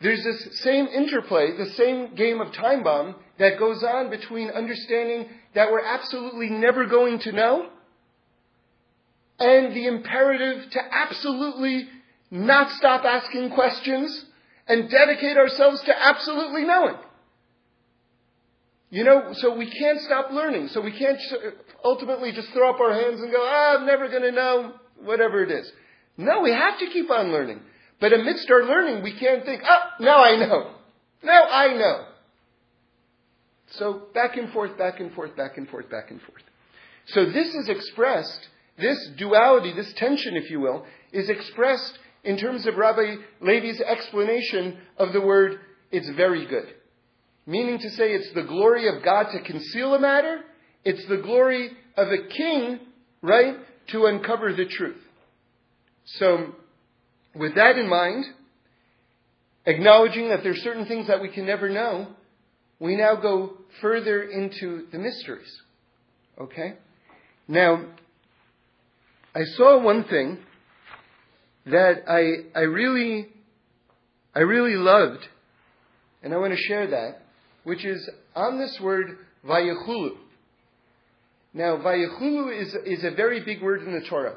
There's 0.00 0.22
this 0.22 0.60
same 0.60 0.86
interplay, 0.86 1.56
the 1.56 1.70
same 1.72 2.14
game 2.14 2.40
of 2.40 2.52
time 2.52 2.84
bomb 2.84 3.16
that 3.38 3.58
goes 3.58 3.82
on 3.82 4.10
between 4.10 4.50
understanding 4.50 5.28
that 5.54 5.72
we're 5.72 5.84
absolutely 5.84 6.50
never 6.50 6.86
going 6.86 7.18
to 7.20 7.32
know 7.32 7.70
and 9.38 9.74
the 9.74 9.86
imperative 9.86 10.70
to 10.70 10.80
absolutely 10.90 11.88
not 12.30 12.70
stop 12.72 13.04
asking 13.04 13.50
questions 13.50 14.24
and 14.66 14.90
dedicate 14.90 15.36
ourselves 15.36 15.82
to 15.82 15.92
absolutely 15.96 16.64
knowing. 16.64 16.96
You 18.90 19.04
know, 19.04 19.32
so 19.34 19.56
we 19.56 19.70
can't 19.70 20.00
stop 20.00 20.30
learning. 20.30 20.68
So 20.68 20.80
we 20.80 20.92
can't 20.92 21.18
ultimately 21.84 22.32
just 22.32 22.48
throw 22.52 22.70
up 22.70 22.80
our 22.80 22.92
hands 22.92 23.20
and 23.20 23.30
go, 23.30 23.40
ah, 23.40 23.76
I'm 23.76 23.86
never 23.86 24.08
going 24.08 24.22
to 24.22 24.32
know, 24.32 24.74
whatever 25.02 25.42
it 25.42 25.50
is. 25.50 25.70
No, 26.16 26.40
we 26.40 26.50
have 26.50 26.78
to 26.78 26.86
keep 26.86 27.10
on 27.10 27.30
learning. 27.30 27.60
But 28.00 28.12
amidst 28.12 28.50
our 28.50 28.64
learning, 28.64 29.02
we 29.02 29.18
can't 29.18 29.44
think, 29.44 29.62
oh, 29.64 29.80
now 30.00 30.22
I 30.22 30.36
know. 30.36 30.70
Now 31.22 31.42
I 31.44 31.74
know. 31.74 32.04
So 33.72 34.02
back 34.14 34.36
and 34.36 34.50
forth, 34.52 34.78
back 34.78 35.00
and 35.00 35.12
forth, 35.12 35.36
back 35.36 35.58
and 35.58 35.68
forth, 35.68 35.90
back 35.90 36.10
and 36.10 36.20
forth. 36.22 36.42
So 37.06 37.26
this 37.26 37.54
is 37.54 37.68
expressed, 37.68 38.48
this 38.78 39.10
duality, 39.16 39.72
this 39.72 39.92
tension, 39.96 40.36
if 40.36 40.50
you 40.50 40.60
will, 40.60 40.84
is 41.12 41.28
expressed 41.28 41.98
in 42.24 42.36
terms 42.36 42.66
of 42.66 42.76
Rabbi 42.76 43.16
Levi's 43.40 43.80
explanation 43.80 44.78
of 44.96 45.12
the 45.12 45.20
word, 45.20 45.60
it's 45.90 46.08
very 46.10 46.46
good. 46.46 46.74
Meaning 47.46 47.78
to 47.78 47.90
say 47.90 48.12
it's 48.12 48.32
the 48.34 48.42
glory 48.42 48.88
of 48.88 49.02
God 49.02 49.28
to 49.32 49.40
conceal 49.40 49.94
a 49.94 50.00
matter, 50.00 50.40
it's 50.84 51.06
the 51.08 51.18
glory 51.18 51.70
of 51.96 52.08
a 52.08 52.28
king, 52.28 52.80
right, 53.22 53.56
to 53.88 54.06
uncover 54.06 54.52
the 54.52 54.66
truth. 54.66 55.02
So 56.04 56.54
with 57.34 57.54
that 57.54 57.78
in 57.78 57.88
mind, 57.88 58.24
acknowledging 59.66 60.28
that 60.28 60.42
there 60.42 60.52
are 60.52 60.56
certain 60.56 60.86
things 60.86 61.06
that 61.06 61.22
we 61.22 61.28
can 61.28 61.46
never 61.46 61.68
know, 61.68 62.08
we 62.80 62.96
now 62.96 63.16
go 63.16 63.58
further 63.80 64.22
into 64.22 64.86
the 64.92 64.98
mysteries. 64.98 65.50
Okay? 66.40 66.74
Now, 67.46 67.84
I 69.34 69.44
saw 69.56 69.82
one 69.82 70.04
thing 70.04 70.38
that 71.66 72.04
I, 72.08 72.58
I 72.58 72.62
really, 72.62 73.28
I 74.34 74.40
really 74.40 74.76
loved, 74.76 75.26
and 76.22 76.32
I 76.32 76.38
want 76.38 76.52
to 76.52 76.62
share 76.62 76.86
that, 76.88 77.22
which 77.64 77.84
is 77.84 78.08
on 78.34 78.58
this 78.58 78.78
word, 78.80 79.18
vayechulu. 79.44 80.16
Now, 81.52 81.76
vayechulu 81.76 82.58
is, 82.60 82.74
is 82.86 83.04
a 83.04 83.10
very 83.10 83.44
big 83.44 83.62
word 83.62 83.82
in 83.82 83.92
the 83.92 84.06
Torah. 84.08 84.36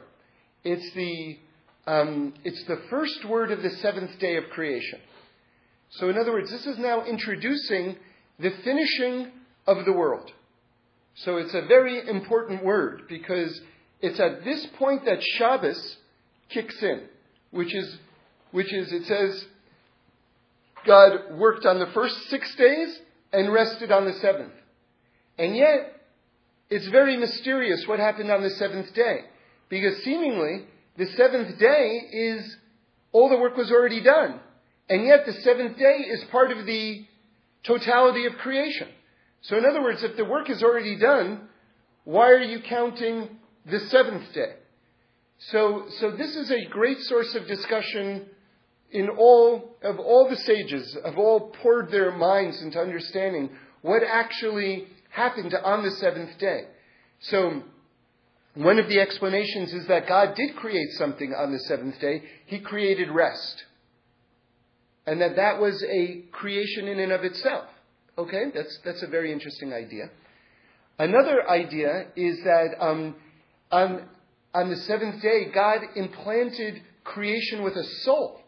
It's 0.63 0.93
the 0.93 1.37
um, 1.87 2.35
it's 2.43 2.63
the 2.65 2.79
first 2.91 3.25
word 3.25 3.51
of 3.51 3.63
the 3.63 3.71
seventh 3.81 4.19
day 4.19 4.37
of 4.37 4.43
creation. 4.51 4.99
So, 5.91 6.09
in 6.09 6.17
other 6.17 6.31
words, 6.31 6.51
this 6.51 6.65
is 6.67 6.77
now 6.77 7.03
introducing 7.05 7.97
the 8.39 8.51
finishing 8.63 9.31
of 9.65 9.85
the 9.85 9.91
world. 9.91 10.31
So, 11.15 11.37
it's 11.37 11.53
a 11.55 11.63
very 11.63 12.07
important 12.07 12.63
word 12.63 13.03
because 13.09 13.59
it's 14.01 14.19
at 14.19 14.43
this 14.43 14.65
point 14.77 15.05
that 15.05 15.21
Shabbos 15.37 15.97
kicks 16.49 16.81
in, 16.81 17.03
which 17.51 17.73
is, 17.73 17.97
which 18.51 18.73
is 18.73 18.91
it 18.91 19.05
says, 19.05 19.45
God 20.85 21.37
worked 21.37 21.65
on 21.65 21.79
the 21.79 21.87
first 21.93 22.15
six 22.29 22.53
days 22.55 22.99
and 23.31 23.53
rested 23.53 23.91
on 23.91 24.05
the 24.05 24.13
seventh. 24.13 24.53
And 25.37 25.55
yet, 25.55 25.95
it's 26.69 26.87
very 26.87 27.17
mysterious 27.17 27.85
what 27.87 27.99
happened 27.99 28.31
on 28.31 28.41
the 28.41 28.49
seventh 28.51 28.93
day. 28.93 29.21
Because 29.69 30.03
seemingly, 30.03 30.65
the 30.97 31.05
seventh 31.17 31.57
day 31.59 32.07
is 32.11 32.57
all 33.11 33.29
the 33.29 33.37
work 33.37 33.55
was 33.55 33.71
already 33.71 34.01
done. 34.01 34.39
And 34.89 35.05
yet, 35.05 35.25
the 35.25 35.33
seventh 35.33 35.77
day 35.77 36.05
is 36.09 36.23
part 36.31 36.51
of 36.51 36.65
the 36.65 37.05
totality 37.63 38.25
of 38.25 38.33
creation. 38.33 38.87
So, 39.41 39.57
in 39.57 39.65
other 39.65 39.81
words, 39.81 40.03
if 40.03 40.17
the 40.17 40.25
work 40.25 40.49
is 40.49 40.63
already 40.63 40.97
done, 40.97 41.47
why 42.03 42.29
are 42.29 42.41
you 42.41 42.61
counting 42.61 43.29
the 43.65 43.79
seventh 43.79 44.33
day? 44.33 44.55
So, 45.49 45.85
so 45.99 46.11
this 46.11 46.35
is 46.35 46.51
a 46.51 46.65
great 46.65 46.99
source 47.01 47.33
of 47.35 47.47
discussion 47.47 48.27
in 48.91 49.09
all 49.09 49.75
of 49.81 49.99
all 49.99 50.29
the 50.29 50.37
sages 50.37 50.97
have 51.03 51.17
all 51.17 51.51
poured 51.61 51.91
their 51.91 52.11
minds 52.11 52.61
into 52.61 52.79
understanding 52.79 53.49
what 53.81 54.03
actually 54.03 54.87
happened 55.09 55.53
on 55.63 55.83
the 55.83 55.91
seventh 55.91 56.37
day. 56.37 56.65
So, 57.21 57.63
one 58.53 58.79
of 58.79 58.89
the 58.89 58.99
explanations 58.99 59.73
is 59.73 59.87
that 59.87 60.07
God 60.07 60.35
did 60.35 60.55
create 60.57 60.91
something 60.93 61.33
on 61.33 61.51
the 61.51 61.59
seventh 61.59 61.99
day. 61.99 62.23
He 62.47 62.59
created 62.59 63.09
rest. 63.09 63.63
And 65.05 65.21
that 65.21 65.35
that 65.37 65.59
was 65.59 65.83
a 65.89 66.23
creation 66.31 66.87
in 66.87 66.99
and 66.99 67.11
of 67.11 67.23
itself. 67.23 67.65
Okay? 68.17 68.45
That's, 68.53 68.77
that's 68.83 69.03
a 69.03 69.07
very 69.07 69.31
interesting 69.31 69.73
idea. 69.73 70.09
Another 70.99 71.49
idea 71.49 72.07
is 72.15 72.37
that 72.43 72.75
um, 72.79 73.15
on, 73.71 74.07
on 74.53 74.69
the 74.69 74.77
seventh 74.77 75.21
day, 75.21 75.45
God 75.53 75.79
implanted 75.95 76.81
creation 77.03 77.63
with 77.63 77.75
a 77.75 77.83
soul. 78.03 78.41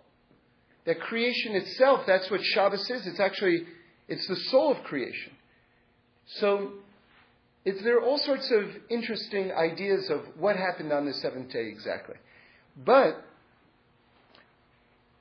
That 0.86 1.00
creation 1.00 1.56
itself, 1.56 2.02
that's 2.06 2.30
what 2.30 2.44
Shabbos 2.44 2.90
is. 2.90 3.08
It's 3.08 3.20
actually, 3.20 3.64
it's 4.08 4.28
the 4.28 4.36
soul 4.36 4.72
of 4.72 4.84
creation. 4.84 5.32
So, 6.26 6.72
there 7.66 7.98
are 7.98 8.04
all 8.04 8.18
sorts 8.18 8.52
of 8.52 8.66
interesting 8.90 9.52
ideas 9.54 10.10
of 10.10 10.22
what 10.38 10.58
happened 10.58 10.92
on 10.92 11.06
the 11.06 11.14
seventh 11.14 11.52
day 11.52 11.68
exactly. 11.68 12.16
But, 12.86 13.24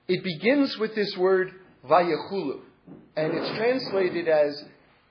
it 0.09 0.25
begins 0.25 0.77
with 0.79 0.95
this 0.97 1.17
word, 1.17 1.53
vayachulu. 1.89 2.61
And 3.17 3.33
it's 3.35 3.57
translated 3.57 4.27
as, 4.27 4.65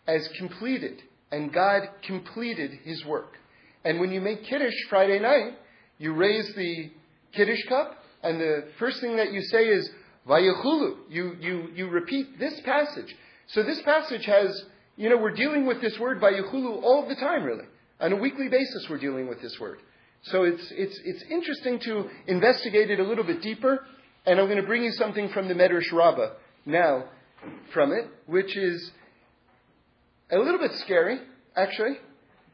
as 0.05 0.27
completed. 0.37 1.01
And 1.31 1.53
God 1.53 1.83
completed 2.03 2.71
his 2.83 3.05
work. 3.05 3.37
And 3.83 3.99
when 3.99 4.11
you 4.11 4.21
make 4.21 4.43
Kiddush 4.45 4.73
Friday 4.89 5.19
night, 5.19 5.53
you 5.97 6.13
raise 6.13 6.53
the 6.55 6.91
Kiddush 7.33 7.63
cup, 7.67 7.97
and 8.23 8.39
the 8.39 8.67
first 8.77 9.01
thing 9.01 9.17
that 9.17 9.31
you 9.31 9.41
say 9.41 9.65
is, 9.65 9.89
Vayachulu. 10.27 10.97
You, 11.09 11.35
you, 11.39 11.67
you 11.73 11.87
repeat 11.87 12.39
this 12.39 12.59
passage. 12.61 13.15
So 13.47 13.63
this 13.63 13.81
passage 13.81 14.25
has, 14.25 14.65
you 14.95 15.09
know, 15.09 15.17
we're 15.17 15.33
dealing 15.33 15.65
with 15.65 15.81
this 15.81 15.97
word 15.99 16.21
Vayachulu 16.21 16.83
all 16.83 17.07
the 17.07 17.15
time, 17.15 17.43
really. 17.43 17.65
On 17.99 18.11
a 18.11 18.15
weekly 18.15 18.47
basis, 18.47 18.87
we're 18.89 18.99
dealing 18.99 19.27
with 19.27 19.41
this 19.41 19.57
word. 19.59 19.79
So 20.23 20.43
it's, 20.43 20.71
it's, 20.71 20.99
it's 21.03 21.23
interesting 21.29 21.79
to 21.79 22.09
investigate 22.27 22.91
it 22.91 22.99
a 22.99 23.03
little 23.03 23.23
bit 23.23 23.41
deeper, 23.41 23.85
and 24.25 24.39
I'm 24.39 24.45
going 24.45 24.61
to 24.61 24.67
bring 24.67 24.83
you 24.83 24.91
something 24.91 25.29
from 25.29 25.47
the 25.47 25.55
Medrash 25.55 25.91
Rabbah 25.91 26.33
now 26.65 27.05
from 27.73 27.91
it, 27.91 28.07
which 28.27 28.55
is 28.55 28.91
a 30.31 30.37
little 30.37 30.59
bit 30.59 30.71
scary, 30.75 31.19
actually. 31.55 31.97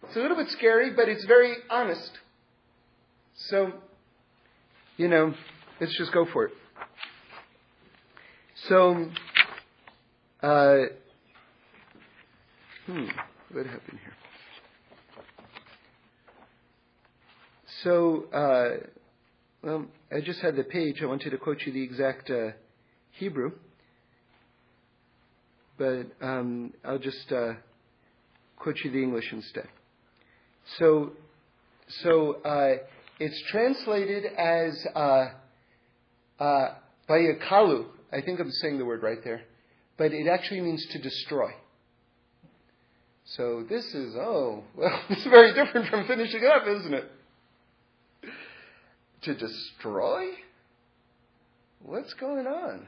It's 0.04 0.16
a 0.16 0.20
little 0.20 0.38
bit 0.38 0.50
scary, 0.52 0.92
but 0.92 1.10
it's 1.10 1.26
very 1.26 1.56
honest. 1.70 2.12
So, 3.50 3.72
you 4.98 5.08
know, 5.08 5.34
let's 5.80 5.96
just 5.98 6.12
go 6.12 6.26
for 6.26 6.46
it. 6.46 6.52
So, 8.68 9.10
uh, 10.42 10.78
hmm, 12.86 13.06
what 13.52 13.66
happened 13.66 14.00
here? 14.04 14.14
So, 17.84 18.26
uh, 18.34 18.88
well, 19.62 19.86
I 20.12 20.22
just 20.22 20.40
had 20.40 20.56
the 20.56 20.64
page. 20.64 21.02
I 21.02 21.06
wanted 21.06 21.30
to 21.32 21.38
quote 21.38 21.62
you 21.66 21.72
the 21.72 21.84
exact 21.84 22.30
uh, 22.30 22.50
Hebrew, 23.12 23.52
but 25.78 26.08
um, 26.22 26.74
I'll 26.84 26.98
just 26.98 27.32
uh, 27.32 27.54
quote 28.58 28.78
you 28.84 28.92
the 28.92 29.02
English 29.02 29.32
instead. 29.32 29.68
So, 30.76 31.12
so 32.02 32.34
uh, 32.44 32.84
it's 33.20 33.42
translated 33.50 34.26
as 34.26 34.86
uh, 34.94 35.30
uh, 36.40 36.74
Vayakalu, 37.10 37.86
I 38.12 38.22
think 38.22 38.40
I'm 38.40 38.52
saying 38.52 38.78
the 38.78 38.86
word 38.86 39.02
right 39.02 39.24
there, 39.24 39.42
but 39.98 40.12
it 40.12 40.28
actually 40.28 40.62
means 40.62 40.86
to 40.92 41.00
destroy. 41.00 41.52
So 43.26 43.66
this 43.70 43.84
is, 43.94 44.16
oh, 44.16 44.64
well, 44.76 45.02
it's 45.10 45.24
very 45.26 45.54
different 45.54 45.90
from 45.90 46.08
finishing 46.08 46.44
up, 46.46 46.68
isn't 46.68 46.94
it? 46.94 47.06
To 49.24 49.34
destroy? 49.34 50.28
What's 51.84 52.14
going 52.14 52.48
on? 52.48 52.88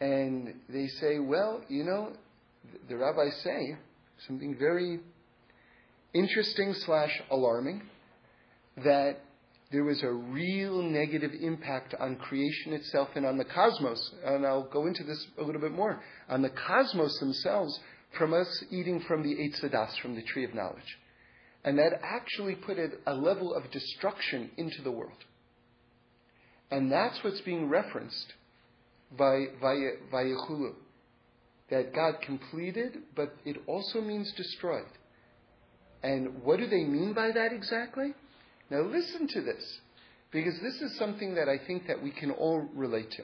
And 0.00 0.54
they 0.68 0.86
say, 0.88 1.18
well, 1.18 1.62
you 1.68 1.84
know, 1.84 2.12
the 2.88 2.96
rabbis 2.96 3.40
say 3.42 3.76
something 4.26 4.56
very 4.58 5.00
interesting 6.14 6.74
slash 6.74 7.22
alarming 7.30 7.82
that 8.84 9.18
there 9.70 9.84
was 9.84 10.02
a 10.02 10.12
real 10.12 10.82
negative 10.82 11.32
impact 11.40 11.94
on 11.98 12.16
creation 12.16 12.74
itself 12.74 13.08
and 13.16 13.24
on 13.24 13.38
the 13.38 13.44
cosmos. 13.44 14.12
And 14.24 14.46
I'll 14.46 14.68
go 14.68 14.86
into 14.86 15.02
this 15.02 15.26
a 15.38 15.42
little 15.42 15.60
bit 15.60 15.72
more. 15.72 16.02
On 16.28 16.42
the 16.42 16.50
cosmos 16.50 17.18
themselves 17.18 17.80
from 18.18 18.34
us 18.34 18.64
eating 18.70 19.00
from 19.08 19.22
the 19.22 19.34
Eitz 19.34 19.64
Hadas, 19.64 19.98
from 20.00 20.14
the 20.14 20.22
tree 20.22 20.44
of 20.44 20.54
knowledge. 20.54 20.98
And 21.64 21.78
that 21.78 22.00
actually 22.02 22.56
put 22.56 22.78
a, 22.78 22.88
a 23.06 23.14
level 23.14 23.54
of 23.54 23.70
destruction 23.70 24.50
into 24.58 24.82
the 24.82 24.90
world. 24.90 25.24
And 26.70 26.92
that's 26.92 27.22
what's 27.22 27.40
being 27.40 27.68
referenced 27.68 28.34
by 29.16 29.46
Vayechulu. 29.62 30.74
That 31.70 31.94
God 31.94 32.16
completed, 32.20 32.98
but 33.16 33.34
it 33.46 33.56
also 33.66 34.02
means 34.02 34.30
destroyed. 34.36 34.84
And 36.02 36.42
what 36.42 36.58
do 36.58 36.66
they 36.66 36.84
mean 36.84 37.12
by 37.12 37.30
that 37.30 37.52
exactly? 37.52 38.14
Now 38.70 38.82
listen 38.82 39.28
to 39.28 39.40
this, 39.42 39.80
because 40.32 40.58
this 40.60 40.80
is 40.80 40.98
something 40.98 41.34
that 41.34 41.48
I 41.48 41.58
think 41.58 41.86
that 41.86 42.02
we 42.02 42.10
can 42.10 42.30
all 42.30 42.68
relate 42.74 43.10
to. 43.12 43.22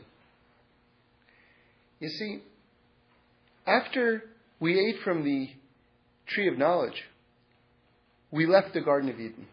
You 2.01 2.09
see, 2.09 2.43
after 3.67 4.23
we 4.61 4.79
ate 4.79 5.03
from 5.03 5.25
the 5.25 5.49
tree 6.27 6.49
of 6.49 6.59
knowledge, 6.59 7.03
we 8.31 8.47
left 8.47 8.75
the 8.75 8.81
Garden 8.81 9.11
of 9.11 9.19
Eden. 9.19 9.47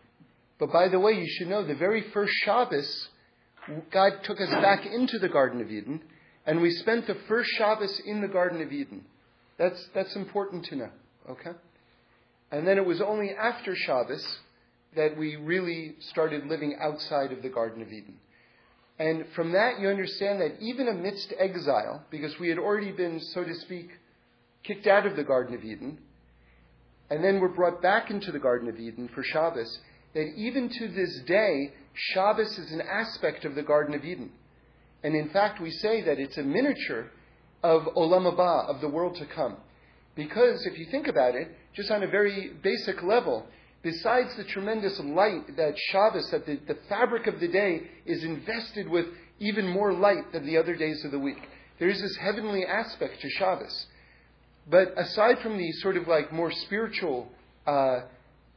But 0.59 0.71
by 0.71 0.89
the 0.89 0.99
way, 0.99 1.13
you 1.13 1.27
should 1.27 1.47
know 1.47 1.65
the 1.65 1.75
very 1.75 2.01
first 2.13 2.33
Shabbos, 2.43 3.09
God 3.91 4.11
took 4.23 4.39
us 4.39 4.49
back 4.49 4.85
into 4.85 5.17
the 5.17 5.29
Garden 5.29 5.61
of 5.61 5.71
Eden, 5.71 6.01
and 6.45 6.61
we 6.61 6.71
spent 6.71 7.07
the 7.07 7.17
first 7.27 7.49
Shabbos 7.57 8.01
in 8.05 8.21
the 8.21 8.27
Garden 8.27 8.61
of 8.61 8.71
Eden. 8.71 9.05
That's, 9.57 9.89
that's 9.95 10.15
important 10.15 10.65
to 10.65 10.75
know, 10.75 10.89
okay? 11.29 11.51
And 12.51 12.67
then 12.67 12.77
it 12.77 12.85
was 12.85 13.01
only 13.01 13.31
after 13.31 13.75
Shabbos 13.75 14.25
that 14.95 15.17
we 15.17 15.35
really 15.35 15.95
started 16.11 16.47
living 16.47 16.77
outside 16.79 17.31
of 17.31 17.41
the 17.41 17.49
Garden 17.49 17.81
of 17.81 17.89
Eden. 17.89 18.15
And 18.97 19.25
from 19.35 19.51
that, 19.51 19.79
you 19.79 19.89
understand 19.89 20.39
that 20.39 20.61
even 20.61 20.87
amidst 20.87 21.33
exile, 21.37 22.03
because 22.09 22.39
we 22.39 22.47
had 22.47 22.57
already 22.57 22.91
been, 22.91 23.19
so 23.19 23.43
to 23.43 23.53
speak, 23.55 23.89
kicked 24.63 24.87
out 24.87 25.05
of 25.05 25.17
the 25.17 25.23
Garden 25.23 25.53
of 25.53 25.65
Eden, 25.65 25.97
and 27.09 27.23
then 27.23 27.39
were 27.39 27.49
brought 27.49 27.81
back 27.81 28.09
into 28.09 28.31
the 28.31 28.39
Garden 28.39 28.69
of 28.69 28.79
Eden 28.79 29.09
for 29.13 29.21
Shabbos, 29.21 29.79
that 30.13 30.33
even 30.37 30.69
to 30.69 30.87
this 30.87 31.19
day, 31.27 31.73
Shabbos 31.93 32.57
is 32.57 32.71
an 32.71 32.81
aspect 32.81 33.43
of 33.43 33.55
the 33.55 33.63
Garden 33.63 33.95
of 33.95 34.05
Eden. 34.05 34.31
And 35.03 35.13
in 35.13 35.29
fact, 35.29 35.61
we 35.61 35.71
say 35.71 36.01
that 36.03 36.17
it's 36.17 36.37
a 36.37 36.43
miniature 36.43 37.11
of 37.61 37.83
Olam 37.97 38.31
Haba, 38.31 38.69
of 38.69 38.81
the 38.81 38.89
world 38.89 39.17
to 39.17 39.25
come. 39.25 39.57
Because 40.15 40.65
if 40.65 40.79
you 40.79 40.85
think 40.89 41.07
about 41.07 41.35
it, 41.35 41.49
just 41.75 41.91
on 41.91 42.03
a 42.03 42.07
very 42.07 42.53
basic 42.63 43.03
level, 43.03 43.45
besides 43.83 44.35
the 44.37 44.45
tremendous 44.45 44.99
light 44.99 45.55
that 45.57 45.75
Shabbos, 45.91 46.29
that 46.31 46.45
the, 46.45 46.59
the 46.67 46.79
fabric 46.87 47.27
of 47.27 47.39
the 47.39 47.47
day 47.47 47.81
is 48.05 48.23
invested 48.23 48.89
with 48.89 49.05
even 49.39 49.67
more 49.67 49.93
light 49.93 50.31
than 50.31 50.45
the 50.45 50.57
other 50.57 50.75
days 50.75 51.03
of 51.03 51.11
the 51.11 51.19
week. 51.19 51.41
There 51.79 51.89
is 51.89 52.01
this 52.01 52.17
heavenly 52.17 52.65
aspect 52.65 53.21
to 53.21 53.29
Shabbos. 53.29 53.87
But 54.69 54.97
aside 54.97 55.39
from 55.43 55.57
the 55.57 55.71
sort 55.73 55.97
of 55.97 56.07
like 56.07 56.31
more 56.31 56.51
spiritual 56.51 57.27
uh, 57.67 58.01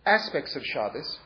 aspects 0.07 0.55
of 0.57 0.63
Shabbos, 0.65 1.19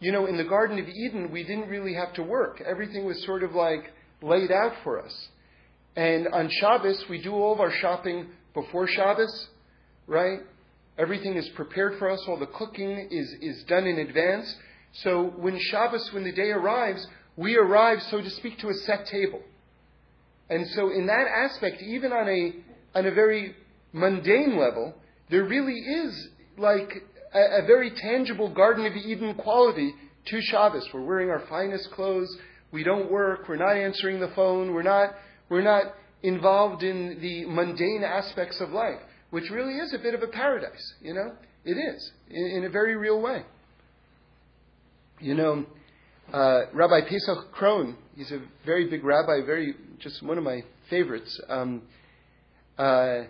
you 0.00 0.12
know, 0.12 0.26
in 0.26 0.36
the 0.36 0.44
Garden 0.44 0.78
of 0.78 0.88
Eden, 0.88 1.30
we 1.30 1.42
didn't 1.42 1.68
really 1.68 1.94
have 1.94 2.12
to 2.14 2.22
work. 2.22 2.62
Everything 2.64 3.04
was 3.04 3.22
sort 3.24 3.42
of 3.42 3.52
like 3.52 3.92
laid 4.22 4.50
out 4.50 4.72
for 4.82 5.00
us. 5.00 5.28
And 5.96 6.28
on 6.28 6.48
Shabbos, 6.48 7.04
we 7.10 7.20
do 7.20 7.34
all 7.34 7.52
of 7.52 7.60
our 7.60 7.70
shopping 7.70 8.28
before 8.54 8.88
Shabbos, 8.88 9.48
right? 10.06 10.40
Everything 10.98 11.36
is 11.36 11.48
prepared 11.50 11.98
for 11.98 12.10
us. 12.10 12.22
All 12.28 12.38
the 12.38 12.46
cooking 12.46 13.08
is, 13.10 13.34
is 13.40 13.64
done 13.64 13.86
in 13.86 13.98
advance. 13.98 14.54
So 14.92 15.32
when 15.36 15.58
Shabbos, 15.58 16.12
when 16.12 16.24
the 16.24 16.32
day 16.32 16.50
arrives, 16.50 17.06
we 17.36 17.56
arrive, 17.56 18.02
so 18.10 18.20
to 18.20 18.30
speak, 18.30 18.58
to 18.58 18.68
a 18.68 18.74
set 18.74 19.06
table. 19.06 19.40
And 20.50 20.66
so, 20.68 20.90
in 20.90 21.06
that 21.06 21.26
aspect, 21.28 21.82
even 21.82 22.12
on 22.12 22.28
a, 22.28 22.52
on 22.98 23.06
a 23.06 23.10
very 23.10 23.54
mundane 23.92 24.58
level, 24.58 24.94
there 25.30 25.44
really 25.44 25.78
is 25.78 26.28
like 26.58 26.92
a, 27.32 27.62
a 27.62 27.66
very 27.66 27.90
tangible 27.90 28.52
Garden 28.52 28.84
of 28.84 28.94
Eden 28.94 29.34
quality 29.34 29.94
to 30.26 30.40
Shabbos. 30.42 30.86
We're 30.92 31.04
wearing 31.04 31.30
our 31.30 31.44
finest 31.48 31.90
clothes. 31.92 32.36
We 32.70 32.84
don't 32.84 33.10
work. 33.10 33.48
We're 33.48 33.56
not 33.56 33.76
answering 33.76 34.20
the 34.20 34.30
phone. 34.34 34.74
We're 34.74 34.82
not, 34.82 35.14
we're 35.48 35.62
not 35.62 35.94
involved 36.22 36.82
in 36.82 37.18
the 37.20 37.46
mundane 37.46 38.02
aspects 38.04 38.60
of 38.60 38.70
life, 38.70 39.00
which 39.32 39.50
really 39.50 39.74
is 39.78 39.94
a 39.94 39.98
bit 39.98 40.12
of 40.12 40.22
a 40.22 40.26
paradise, 40.26 40.92
you 41.00 41.14
know? 41.14 41.32
It 41.64 41.78
is, 41.78 42.12
in, 42.28 42.44
in 42.44 42.64
a 42.64 42.68
very 42.68 42.96
real 42.96 43.18
way. 43.18 43.42
You 45.20 45.34
know, 45.34 45.64
uh, 46.30 46.66
Rabbi 46.74 47.08
Pesach 47.08 47.54
Krohn, 47.58 47.96
he's 48.14 48.30
a 48.30 48.42
very 48.66 48.90
big 48.90 49.02
rabbi, 49.02 49.40
very, 49.46 49.74
just 50.00 50.22
one 50.22 50.36
of 50.36 50.44
my 50.44 50.62
favorites. 50.90 51.40
Um, 51.48 51.80
uh, 52.76 53.22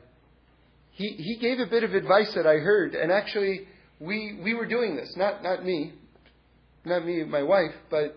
he, 0.90 1.08
he 1.10 1.38
gave 1.40 1.60
a 1.60 1.66
bit 1.66 1.84
of 1.84 1.94
advice 1.94 2.34
that 2.34 2.48
I 2.48 2.56
heard, 2.56 2.96
and 2.96 3.12
actually, 3.12 3.68
we, 4.00 4.40
we 4.42 4.54
were 4.54 4.66
doing 4.66 4.96
this, 4.96 5.14
not, 5.16 5.44
not 5.44 5.64
me, 5.64 5.92
not 6.84 7.06
me 7.06 7.22
my 7.22 7.44
wife, 7.44 7.74
but 7.90 8.16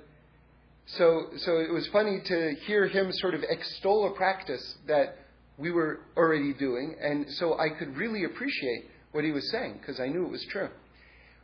so, 0.88 1.28
so 1.38 1.60
it 1.60 1.72
was 1.72 1.88
funny 1.94 2.20
to 2.26 2.56
hear 2.66 2.88
him 2.88 3.12
sort 3.14 3.36
of 3.36 3.44
extol 3.48 4.12
a 4.12 4.18
practice 4.18 4.76
that 4.88 5.20
we 5.58 5.72
were 5.72 6.00
already 6.18 6.54
doing, 6.54 6.96
and 7.00 7.26
so 7.32 7.58
I 7.58 7.70
could 7.70 7.96
really 7.96 8.26
appreciate 8.26 8.86
what 9.12 9.24
he 9.24 9.32
was 9.32 9.50
saying 9.52 9.78
because 9.80 10.00
I 10.00 10.08
knew 10.08 10.26
it 10.26 10.32
was 10.32 10.46
true. 10.52 10.70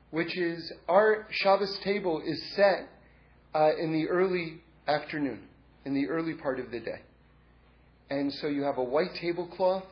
Which 0.10 0.38
is 0.38 0.72
our 0.90 1.28
Shabbos 1.30 1.78
table 1.84 2.22
is 2.26 2.42
set 2.56 2.90
uh, 3.56 3.72
in 3.80 3.94
the 3.94 4.10
early 4.10 4.62
afternoon, 4.88 5.42
in 5.86 5.94
the 5.94 6.08
early 6.08 6.34
part 6.34 6.60
of 6.60 6.72
the 6.72 6.80
day, 6.80 7.02
and 8.10 8.32
so 8.34 8.48
you 8.48 8.64
have 8.64 8.78
a 8.78 8.84
white 8.84 9.16
tablecloth, 9.16 9.86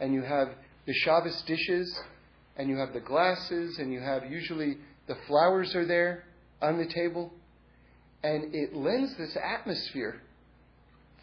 and 0.00 0.12
you 0.12 0.22
have 0.22 0.48
the 0.86 0.92
Shabbos 0.92 1.40
dishes, 1.42 2.00
and 2.56 2.68
you 2.68 2.76
have 2.78 2.92
the 2.92 3.00
glasses, 3.00 3.78
and 3.78 3.92
you 3.92 4.00
have 4.00 4.30
usually 4.30 4.78
the 5.06 5.16
flowers 5.28 5.74
are 5.76 5.86
there 5.86 6.24
on 6.60 6.78
the 6.78 6.86
table 6.86 7.30
and 8.24 8.54
it 8.54 8.74
lends 8.74 9.14
this 9.18 9.36
atmosphere 9.36 10.20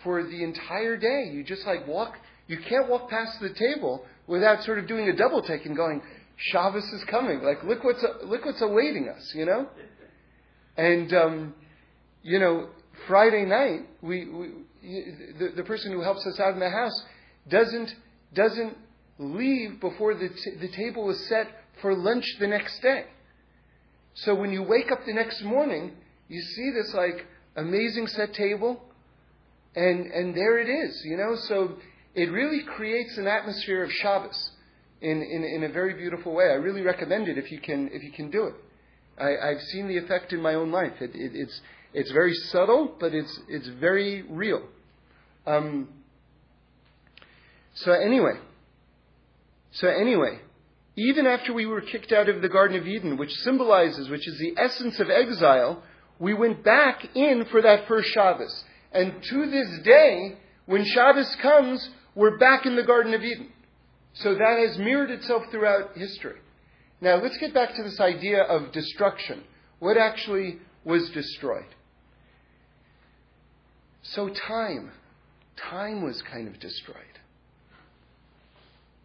for 0.04 0.24
the 0.24 0.44
entire 0.44 0.98
day. 0.98 1.30
You 1.32 1.44
just 1.44 1.66
like 1.66 1.88
walk, 1.88 2.16
you 2.48 2.58
can't 2.58 2.90
walk 2.90 3.10
past 3.10 3.40
the 3.40 3.54
table 3.54 4.06
without 4.28 4.64
sort 4.64 4.80
of 4.80 4.88
doing 4.88 5.10
a 5.10 5.16
double 5.16 5.42
take 5.42 5.66
and 5.66 5.76
going, 5.76 6.02
Shabbos 6.38 6.84
is 6.84 7.04
coming. 7.06 7.42
Like, 7.44 7.64
look 7.64 7.84
what's, 7.84 8.04
look 8.24 8.46
what's 8.46 8.62
awaiting 8.62 9.10
us, 9.10 9.34
you 9.36 9.46
know? 9.46 9.68
And, 10.78 11.14
um, 11.14 11.54
you 12.24 12.40
know, 12.40 12.70
Friday 13.08 13.46
night, 13.46 13.88
we, 14.02 14.28
we 14.30 14.48
the, 14.82 15.54
the 15.58 15.64
person 15.64 15.92
who 15.92 16.02
helps 16.02 16.26
us 16.26 16.40
out 16.40 16.54
in 16.54 16.60
the 16.60 16.70
house 16.70 17.04
doesn't, 17.48 17.94
doesn't 18.34 18.78
leave 19.20 19.80
before 19.80 20.16
the, 20.16 20.30
t- 20.30 20.56
the 20.60 20.70
table 20.70 21.10
is 21.12 21.28
set 21.28 21.48
for 21.82 21.96
lunch 21.96 22.26
the 22.40 22.48
next 22.48 22.82
day. 22.82 23.06
So 24.14 24.36
when 24.36 24.52
you 24.52 24.64
wake 24.64 24.92
up 24.92 25.06
the 25.06 25.14
next 25.14 25.42
morning, 25.44 25.94
you 26.28 26.42
see 26.42 26.72
this 26.72 26.94
like 26.94 27.26
amazing 27.56 28.08
set 28.08 28.34
table, 28.34 28.82
and 29.76 30.06
and 30.08 30.36
there 30.36 30.60
it 30.60 30.70
is, 30.70 31.02
you 31.06 31.18
know. 31.18 31.36
So 31.48 31.78
it 32.14 32.32
really 32.32 32.64
creates 32.64 33.18
an 33.18 33.28
atmosphere 33.28 33.84
of 33.84 33.92
Shabbos 33.92 34.52
in, 35.02 35.22
in, 35.22 35.44
in 35.44 35.64
a 35.64 35.70
very 35.70 35.94
beautiful 35.94 36.34
way. 36.34 36.46
I 36.46 36.56
really 36.56 36.82
recommend 36.82 37.28
it 37.28 37.38
if 37.38 37.52
you 37.52 37.60
can 37.60 37.90
if 37.92 38.04
you 38.04 38.12
can 38.12 38.30
do 38.30 38.46
it. 38.46 38.56
I, 39.20 39.50
have 39.50 39.62
seen 39.62 39.88
the 39.88 39.98
effect 39.98 40.34
in 40.34 40.42
my 40.42 40.56
own 40.56 40.72
life. 40.72 40.94
It, 41.00 41.12
it, 41.14 41.32
it's 41.34 41.62
it's 41.94 42.12
very 42.12 42.34
subtle, 42.34 42.96
but 43.00 43.14
it's 43.14 43.40
it's 43.48 43.68
very 43.68 44.24
real. 44.24 44.64
Um, 45.46 45.90
so 47.74 47.92
anyway, 47.94 48.34
so 49.72 49.88
anyway, 49.88 50.40
even 50.96 51.26
after 51.26 51.54
we 51.54 51.66
were 51.66 51.82
kicked 51.82 52.12
out 52.12 52.30
of 52.30 52.42
the 52.42 52.50
Garden 52.50 52.78
of 52.78 52.88
Eden, 52.88 53.18
which 53.18 53.32
symbolizes, 53.32 54.10
which 54.10 54.28
is 54.28 54.38
the 54.38 54.56
essence 54.62 55.00
of 55.00 55.10
exile, 55.10 55.84
we 56.20 56.34
went 56.34 56.64
back 56.64 57.16
in 57.16 57.46
for 57.46 57.62
that 57.62 57.88
first 57.88 58.10
Shabbos. 58.10 58.64
And 58.92 59.24
to 59.24 59.46
this 59.50 59.80
day, 59.84 60.38
when 60.66 60.86
Shabbos 60.86 61.36
comes, 61.42 61.90
we're 62.16 62.38
back 62.38 62.66
in 62.66 62.76
the 62.76 62.84
Garden 62.84 63.14
of 63.14 63.22
Eden. 63.22 63.50
So 64.14 64.34
that 64.34 64.68
has 64.68 64.78
mirrored 64.78 65.12
itself 65.12 65.44
throughout 65.52 65.96
history. 65.96 66.38
Now 67.00 67.22
let's 67.22 67.38
get 67.38 67.54
back 67.54 67.76
to 67.76 67.84
this 67.84 68.00
idea 68.00 68.44
of 68.44 68.72
destruction. 68.72 69.44
What 69.80 69.98
actually 69.98 70.60
was 70.84 71.10
destroyed? 71.12 71.66
So 74.04 74.30
time. 74.30 74.92
Time 75.70 76.04
was 76.04 76.22
kind 76.32 76.48
of 76.48 76.60
destroyed. 76.60 76.98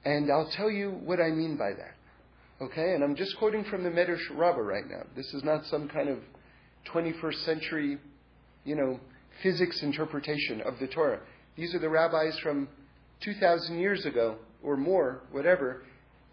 And 0.05 0.31
I'll 0.31 0.51
tell 0.51 0.71
you 0.71 0.91
what 0.91 1.21
I 1.21 1.31
mean 1.31 1.57
by 1.57 1.71
that. 1.71 2.65
Okay? 2.65 2.95
And 2.95 3.03
I'm 3.05 3.17
just 3.17 3.37
quoting 3.39 3.65
from 3.65 3.85
the 3.85 3.91
Medrash 3.91 4.23
Rabbah 4.31 4.61
right 4.61 4.89
now. 4.89 5.03
This 5.15 5.33
is 5.35 5.45
not 5.45 5.65
some 5.67 5.89
kind 5.89 6.09
of 6.09 6.19
21st 6.93 7.45
century, 7.45 7.99
you 8.65 8.77
know, 8.77 9.01
physics 9.43 9.83
interpretation 9.83 10.61
of 10.61 10.79
the 10.79 10.87
Torah. 10.87 11.21
These 11.57 11.75
are 11.75 11.79
the 11.79 11.89
rabbis 11.89 12.39
from 12.39 12.69
2,000 13.21 13.79
years 13.79 14.05
ago 14.05 14.37
or 14.63 14.77
more, 14.77 15.21
whatever, 15.31 15.83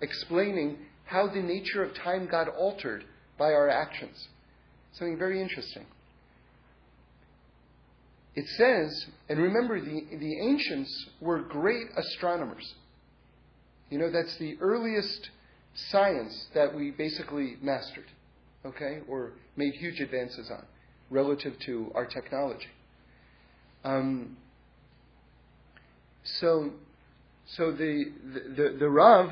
explaining 0.02 0.78
how 1.06 1.28
the 1.28 1.42
nature 1.42 1.84
of 1.84 1.94
time 1.94 2.28
got 2.28 2.48
altered 2.48 3.04
by 3.38 3.52
our 3.52 3.70
actions. 3.70 4.28
Something 4.94 5.18
very 5.18 5.42
interesting. 5.42 5.86
It 8.36 8.48
says, 8.58 9.08
and 9.30 9.40
remember, 9.40 9.80
the, 9.80 10.18
the 10.18 10.40
ancients 10.40 11.10
were 11.22 11.40
great 11.40 11.88
astronomers. 11.96 12.74
You 13.90 14.00
know, 14.00 14.10
that's 14.12 14.36
the 14.38 14.58
earliest 14.60 15.30
science 15.76 16.48
that 16.54 16.74
we 16.74 16.92
basically 16.92 17.58
mastered 17.62 18.06
okay, 18.66 19.00
or 19.08 19.34
made 19.56 19.74
huge 19.76 20.00
advances 20.00 20.50
on 20.50 20.66
relative 21.10 21.58
to 21.60 21.92
our 21.96 22.06
technology. 22.06 22.68
Um, 23.84 24.38
so, 26.24 26.72
so 27.46 27.72
the, 27.72 28.06
the, 28.56 28.78
the 28.80 28.90
Rav 28.90 29.30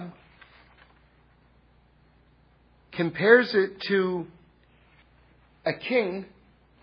compares 2.91 3.53
it 3.53 3.79
to 3.81 4.27
a 5.65 5.73
king 5.73 6.25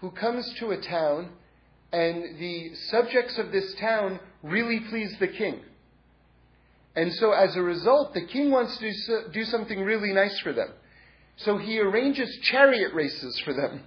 who 0.01 0.11
comes 0.11 0.51
to 0.61 0.71
a 0.71 0.81
town 0.81 1.31
and 1.93 2.39
the 2.39 2.75
subjects 2.91 3.39
of 3.39 3.53
this 3.53 3.75
town 3.75 4.21
really 4.43 4.81
please 4.81 5.15
the 5.19 5.29
king. 5.29 5.61
And 6.95 7.13
so 7.15 7.33
as 7.33 7.55
a 7.57 7.63
result, 7.63 8.15
the 8.15 8.27
king 8.27 8.51
wants 8.51 8.77
to 8.79 9.31
do 9.33 9.45
something 9.45 9.81
really 9.81 10.13
nice 10.13 10.39
for 10.41 10.53
them. 10.53 10.71
So 11.37 11.59
he 11.59 11.79
arranges 11.79 12.37
chariot 12.43 12.93
races 12.95 13.39
for 13.45 13.53
them. 13.53 13.83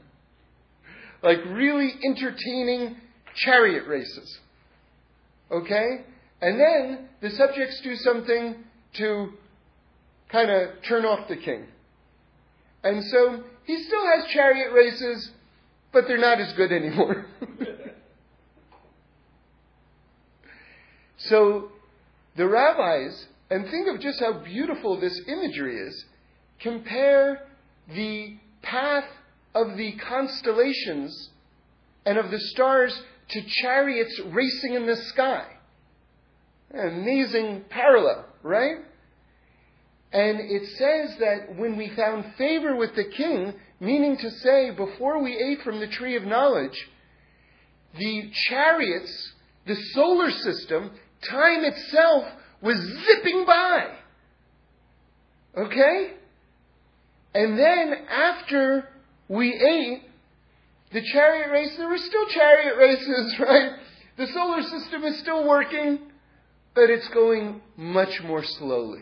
Like 1.22 1.40
really 1.46 1.94
entertaining 2.06 2.96
chariot 3.36 3.88
races. 3.88 4.40
Okay? 5.52 6.06
And 6.42 6.60
then 6.60 7.10
the 7.22 7.30
subjects 7.32 7.82
do 7.82 7.96
something 7.96 8.56
to 8.96 9.30
kind 10.30 10.50
of 10.50 10.82
turn 10.88 11.06
off 11.06 11.28
the 11.28 11.36
king. 11.36 11.66
And 12.84 13.04
so 13.04 13.44
he 13.66 13.84
still 13.84 14.06
has 14.16 14.26
chariot 14.32 14.72
races, 14.74 15.32
but 15.92 16.06
they're 16.08 16.18
not 16.18 16.40
as 16.40 16.52
good 16.54 16.72
anymore. 16.72 17.26
so 21.18 21.70
the 22.36 22.48
rabbis, 22.48 23.28
and 23.50 23.70
think 23.70 23.88
of 23.88 24.00
just 24.02 24.20
how 24.20 24.34
beautiful 24.34 25.00
this 25.00 25.20
imagery 25.28 25.78
is, 25.78 26.06
compare 26.60 27.48
the 27.94 28.38
path 28.64 29.06
of 29.54 29.78
the 29.78 29.94
constellations 29.94 31.30
and 32.06 32.18
of 32.18 32.32
the 32.32 32.40
stars 32.40 33.00
to 33.32 33.42
chariots 33.42 34.20
racing 34.28 34.76
in 34.76 34.86
the 34.86 34.96
sky. 34.96 35.46
Amazing 36.74 37.66
parallel, 37.70 38.26
right? 38.44 38.78
And 40.14 40.40
it 40.40 40.68
says 40.78 41.18
that 41.20 41.56
when 41.58 41.78
we 41.78 41.90
found 41.90 42.36
favor 42.38 42.76
with 42.76 42.96
the 42.96 43.06
king, 43.06 43.54
meaning 43.80 44.18
to 44.18 44.30
say, 44.30 44.72
before 44.72 45.22
we 45.22 45.38
ate 45.38 45.62
from 45.64 45.80
the 45.80 45.88
tree 45.88 46.16
of 46.18 46.24
knowledge, 46.24 46.90
the 47.98 48.30
chariots, 48.48 49.34
the 49.66 49.76
solar 49.94 50.32
system, 50.32 50.92
time 51.30 51.64
itself 51.64 52.26
was 52.62 52.78
zipping 52.78 53.46
by. 53.46 53.88
Okay? 55.58 56.14
And 57.34 57.58
then 57.58 57.94
after 58.10 58.88
we 59.28 59.54
ate, 59.54 60.04
the 60.94 61.02
chariot 61.14 61.50
race, 61.52 61.74
there 61.78 61.88
were 61.88 61.98
still 61.98 62.28
chariot 62.28 62.76
races, 62.78 63.36
right? 63.40 63.72
The 64.18 64.28
solar 64.28 64.62
system 64.62 65.04
is 65.04 65.20
still 65.20 65.48
working, 65.48 66.00
but 66.76 66.90
it's 66.90 67.08
going 67.10 67.62
much 67.78 68.22
more 68.24 68.44
slowly. 68.44 69.02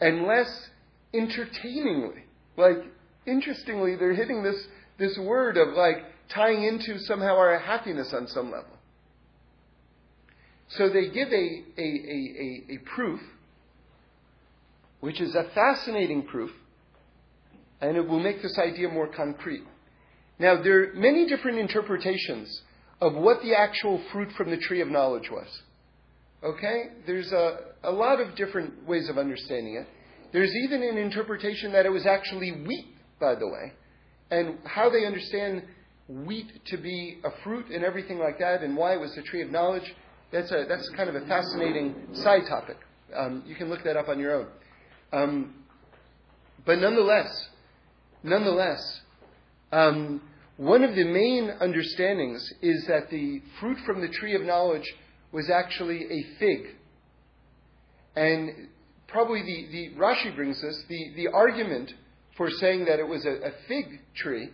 And 0.00 0.26
less 0.26 0.68
entertainingly. 1.14 2.24
Like, 2.56 2.78
interestingly, 3.26 3.96
they're 3.96 4.14
hitting 4.14 4.42
this, 4.42 4.66
this 4.98 5.18
word 5.18 5.56
of 5.56 5.74
like 5.74 5.98
tying 6.28 6.64
into 6.64 6.98
somehow 7.00 7.36
our 7.36 7.58
happiness 7.58 8.12
on 8.12 8.26
some 8.28 8.50
level. 8.50 8.76
So 10.68 10.88
they 10.88 11.08
give 11.08 11.28
a, 11.28 11.62
a, 11.78 11.82
a, 11.82 11.82
a, 11.82 12.74
a 12.74 12.78
proof, 12.94 13.20
which 15.00 15.20
is 15.20 15.34
a 15.34 15.44
fascinating 15.54 16.26
proof, 16.26 16.50
and 17.80 17.96
it 17.96 18.08
will 18.08 18.20
make 18.20 18.42
this 18.42 18.58
idea 18.58 18.88
more 18.88 19.08
concrete. 19.08 19.64
Now, 20.38 20.62
there 20.62 20.82
are 20.82 20.94
many 20.94 21.26
different 21.26 21.58
interpretations 21.58 22.62
of 23.00 23.14
what 23.14 23.42
the 23.42 23.54
actual 23.54 24.00
fruit 24.12 24.32
from 24.36 24.50
the 24.50 24.56
tree 24.56 24.80
of 24.80 24.88
knowledge 24.88 25.30
was. 25.30 25.48
Okay? 26.42 26.84
There's 27.06 27.30
a, 27.32 27.58
a 27.84 27.90
lot 27.90 28.20
of 28.20 28.34
different 28.36 28.86
ways 28.86 29.08
of 29.08 29.18
understanding 29.18 29.76
it. 29.76 29.86
There's 30.32 30.52
even 30.64 30.82
an 30.82 30.96
interpretation 30.96 31.72
that 31.72 31.84
it 31.84 31.90
was 31.90 32.06
actually 32.06 32.52
wheat, 32.52 32.94
by 33.20 33.34
the 33.34 33.46
way, 33.46 33.72
and 34.30 34.58
how 34.64 34.88
they 34.88 35.04
understand 35.04 35.62
wheat 36.08 36.64
to 36.66 36.76
be 36.78 37.18
a 37.24 37.30
fruit 37.42 37.66
and 37.70 37.84
everything 37.84 38.18
like 38.18 38.38
that, 38.38 38.62
and 38.62 38.76
why 38.76 38.94
it 38.94 39.00
was 39.00 39.14
the 39.14 39.22
tree 39.22 39.42
of 39.42 39.50
knowledge. 39.50 39.94
That's 40.32 40.50
a 40.50 40.64
that's 40.68 40.88
kind 40.96 41.10
of 41.10 41.16
a 41.16 41.26
fascinating 41.26 41.94
side 42.14 42.42
topic. 42.48 42.78
Um, 43.14 43.44
you 43.46 43.54
can 43.54 43.68
look 43.68 43.84
that 43.84 43.96
up 43.96 44.08
on 44.08 44.18
your 44.18 44.34
own. 44.34 44.46
Um, 45.12 45.54
but 46.64 46.78
nonetheless, 46.78 47.48
nonetheless, 48.22 49.01
um, 49.72 50.20
one 50.58 50.84
of 50.84 50.94
the 50.94 51.04
main 51.04 51.50
understandings 51.60 52.52
is 52.60 52.86
that 52.86 53.10
the 53.10 53.42
fruit 53.58 53.78
from 53.86 54.00
the 54.00 54.08
tree 54.08 54.34
of 54.34 54.42
knowledge 54.42 54.94
was 55.32 55.48
actually 55.50 56.04
a 56.04 56.22
fig. 56.38 56.76
And 58.14 58.68
probably 59.08 59.42
the, 59.42 59.66
the 59.72 59.90
Rashi 59.98 60.34
brings 60.36 60.60
this, 60.60 60.84
the, 60.88 61.12
the 61.16 61.28
argument 61.28 61.92
for 62.36 62.50
saying 62.50 62.84
that 62.84 62.98
it 62.98 63.08
was 63.08 63.24
a, 63.24 63.30
a 63.30 63.52
fig 63.66 64.00
tree 64.14 64.50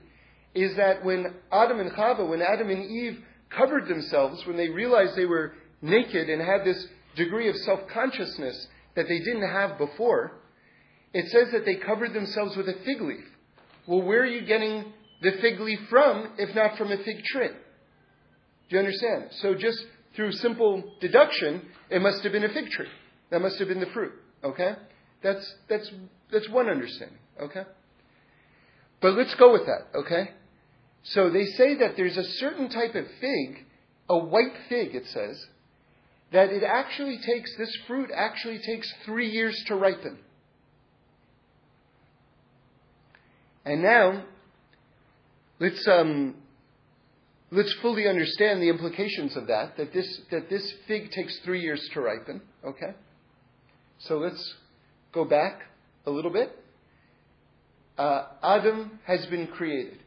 is 0.54 0.76
that 0.76 1.04
when 1.04 1.34
Adam 1.50 1.80
and 1.80 1.90
Chava, 1.90 2.28
when 2.28 2.42
Adam 2.42 2.70
and 2.70 2.84
Eve 2.84 3.18
covered 3.50 3.88
themselves, 3.88 4.46
when 4.46 4.56
they 4.56 4.68
realized 4.68 5.16
they 5.16 5.26
were 5.26 5.52
naked 5.82 6.28
and 6.28 6.40
had 6.40 6.64
this 6.64 6.86
degree 7.16 7.48
of 7.48 7.56
self 7.56 7.80
consciousness 7.92 8.66
that 8.94 9.06
they 9.08 9.18
didn't 9.18 9.48
have 9.48 9.78
before, 9.78 10.38
it 11.12 11.28
says 11.30 11.48
that 11.52 11.64
they 11.64 11.76
covered 11.76 12.12
themselves 12.14 12.56
with 12.56 12.68
a 12.68 12.74
fig 12.84 13.00
leaf. 13.00 13.24
Well, 13.86 14.02
where 14.02 14.22
are 14.22 14.26
you 14.26 14.42
getting 14.42 14.92
the 15.22 15.32
fig 15.40 15.60
leaf 15.60 15.80
from 15.90 16.32
if 16.38 16.54
not 16.54 16.76
from 16.78 16.92
a 16.92 16.96
fig 16.98 17.24
tree? 17.24 17.48
Do 18.68 18.76
you 18.76 18.78
understand? 18.78 19.28
So, 19.40 19.54
just 19.54 19.84
through 20.14 20.32
simple 20.32 20.82
deduction, 21.00 21.62
it 21.90 22.02
must 22.02 22.22
have 22.22 22.32
been 22.32 22.44
a 22.44 22.52
fig 22.52 22.70
tree. 22.70 22.88
That 23.30 23.40
must 23.40 23.58
have 23.58 23.68
been 23.68 23.80
the 23.80 23.86
fruit. 23.86 24.12
Okay? 24.44 24.74
That's, 25.22 25.54
that's, 25.68 25.90
that's 26.32 26.48
one 26.48 26.68
understanding. 26.68 27.18
Okay? 27.40 27.62
But 29.00 29.14
let's 29.14 29.34
go 29.36 29.52
with 29.52 29.66
that. 29.66 29.98
Okay? 29.98 30.30
So 31.04 31.30
they 31.30 31.46
say 31.46 31.76
that 31.76 31.96
there's 31.96 32.16
a 32.16 32.24
certain 32.24 32.68
type 32.68 32.94
of 32.94 33.04
fig, 33.20 33.66
a 34.08 34.18
white 34.18 34.54
fig, 34.68 34.94
it 34.94 35.06
says, 35.06 35.46
that 36.32 36.50
it 36.50 36.62
actually 36.62 37.18
takes, 37.24 37.56
this 37.56 37.74
fruit 37.86 38.10
actually 38.14 38.58
takes 38.58 38.92
three 39.04 39.28
years 39.28 39.62
to 39.68 39.74
ripen. 39.74 40.18
And 43.64 43.82
now, 43.82 44.24
let's, 45.58 45.86
um, 45.88 46.34
let's 47.50 47.72
fully 47.82 48.06
understand 48.06 48.62
the 48.62 48.68
implications 48.68 49.36
of 49.36 49.46
that, 49.48 49.76
that 49.76 49.92
this, 49.92 50.20
that 50.30 50.48
this 50.50 50.72
fig 50.86 51.10
takes 51.10 51.38
three 51.40 51.60
years 51.60 51.88
to 51.94 52.00
ripen, 52.00 52.40
okay? 52.64 52.94
So 54.00 54.18
let's 54.18 54.54
go 55.12 55.24
back 55.24 55.62
a 56.06 56.10
little 56.10 56.30
bit. 56.32 56.56
Uh, 57.96 58.26
Adam 58.42 59.00
has 59.06 59.26
been 59.26 59.48
created. 59.48 59.98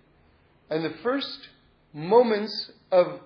And 0.69 0.85
the 0.85 0.95
first 1.03 1.49
moments 1.93 2.71
of 2.91 3.19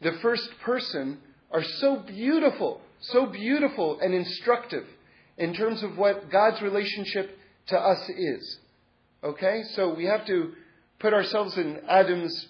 the 0.00 0.12
first 0.22 0.48
person 0.64 1.18
are 1.50 1.62
so 1.62 2.02
beautiful, 2.06 2.80
so 3.00 3.26
beautiful 3.26 3.98
and 4.00 4.14
instructive 4.14 4.84
in 5.36 5.54
terms 5.54 5.82
of 5.82 5.98
what 5.98 6.30
God's 6.30 6.62
relationship 6.62 7.36
to 7.68 7.78
us 7.78 8.08
is. 8.08 8.58
Okay? 9.22 9.62
So 9.74 9.94
we 9.94 10.06
have 10.06 10.26
to 10.26 10.52
put 10.98 11.12
ourselves 11.12 11.56
in 11.56 11.80
Adam's. 11.88 12.46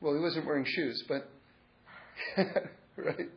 Well, 0.00 0.14
he 0.14 0.20
wasn't 0.20 0.46
wearing 0.46 0.64
shoes, 0.66 1.04
but. 1.08 1.28
right? 2.96 3.28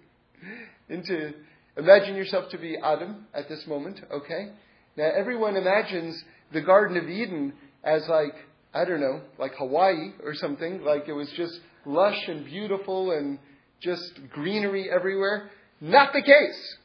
Into. 0.89 1.33
Imagine 1.77 2.15
yourself 2.15 2.49
to 2.51 2.57
be 2.57 2.77
Adam 2.83 3.27
at 3.33 3.47
this 3.47 3.65
moment, 3.65 4.01
okay? 4.11 4.51
Now, 4.97 5.09
everyone 5.17 5.55
imagines 5.55 6.21
the 6.51 6.61
Garden 6.61 6.97
of 6.97 7.09
Eden 7.09 7.53
as 7.83 8.03
like, 8.09 8.35
I 8.73 8.85
don't 8.85 8.99
know, 8.99 9.21
like 9.39 9.53
Hawaii 9.57 10.11
or 10.23 10.33
something. 10.33 10.83
Like 10.83 11.07
it 11.07 11.13
was 11.13 11.31
just 11.37 11.59
lush 11.85 12.27
and 12.27 12.45
beautiful 12.45 13.11
and 13.11 13.39
just 13.81 14.03
greenery 14.31 14.89
everywhere. 14.93 15.49
Not 15.79 16.13
the 16.13 16.21
case. 16.21 16.77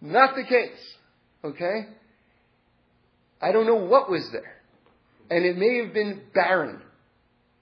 Not 0.00 0.34
the 0.34 0.44
case. 0.44 0.96
Okay? 1.44 1.86
I 3.40 3.52
don't 3.52 3.66
know 3.66 3.76
what 3.76 4.10
was 4.10 4.28
there. 4.32 4.55
And 5.30 5.44
it 5.44 5.56
may 5.56 5.84
have 5.84 5.92
been 5.92 6.22
barren. 6.34 6.80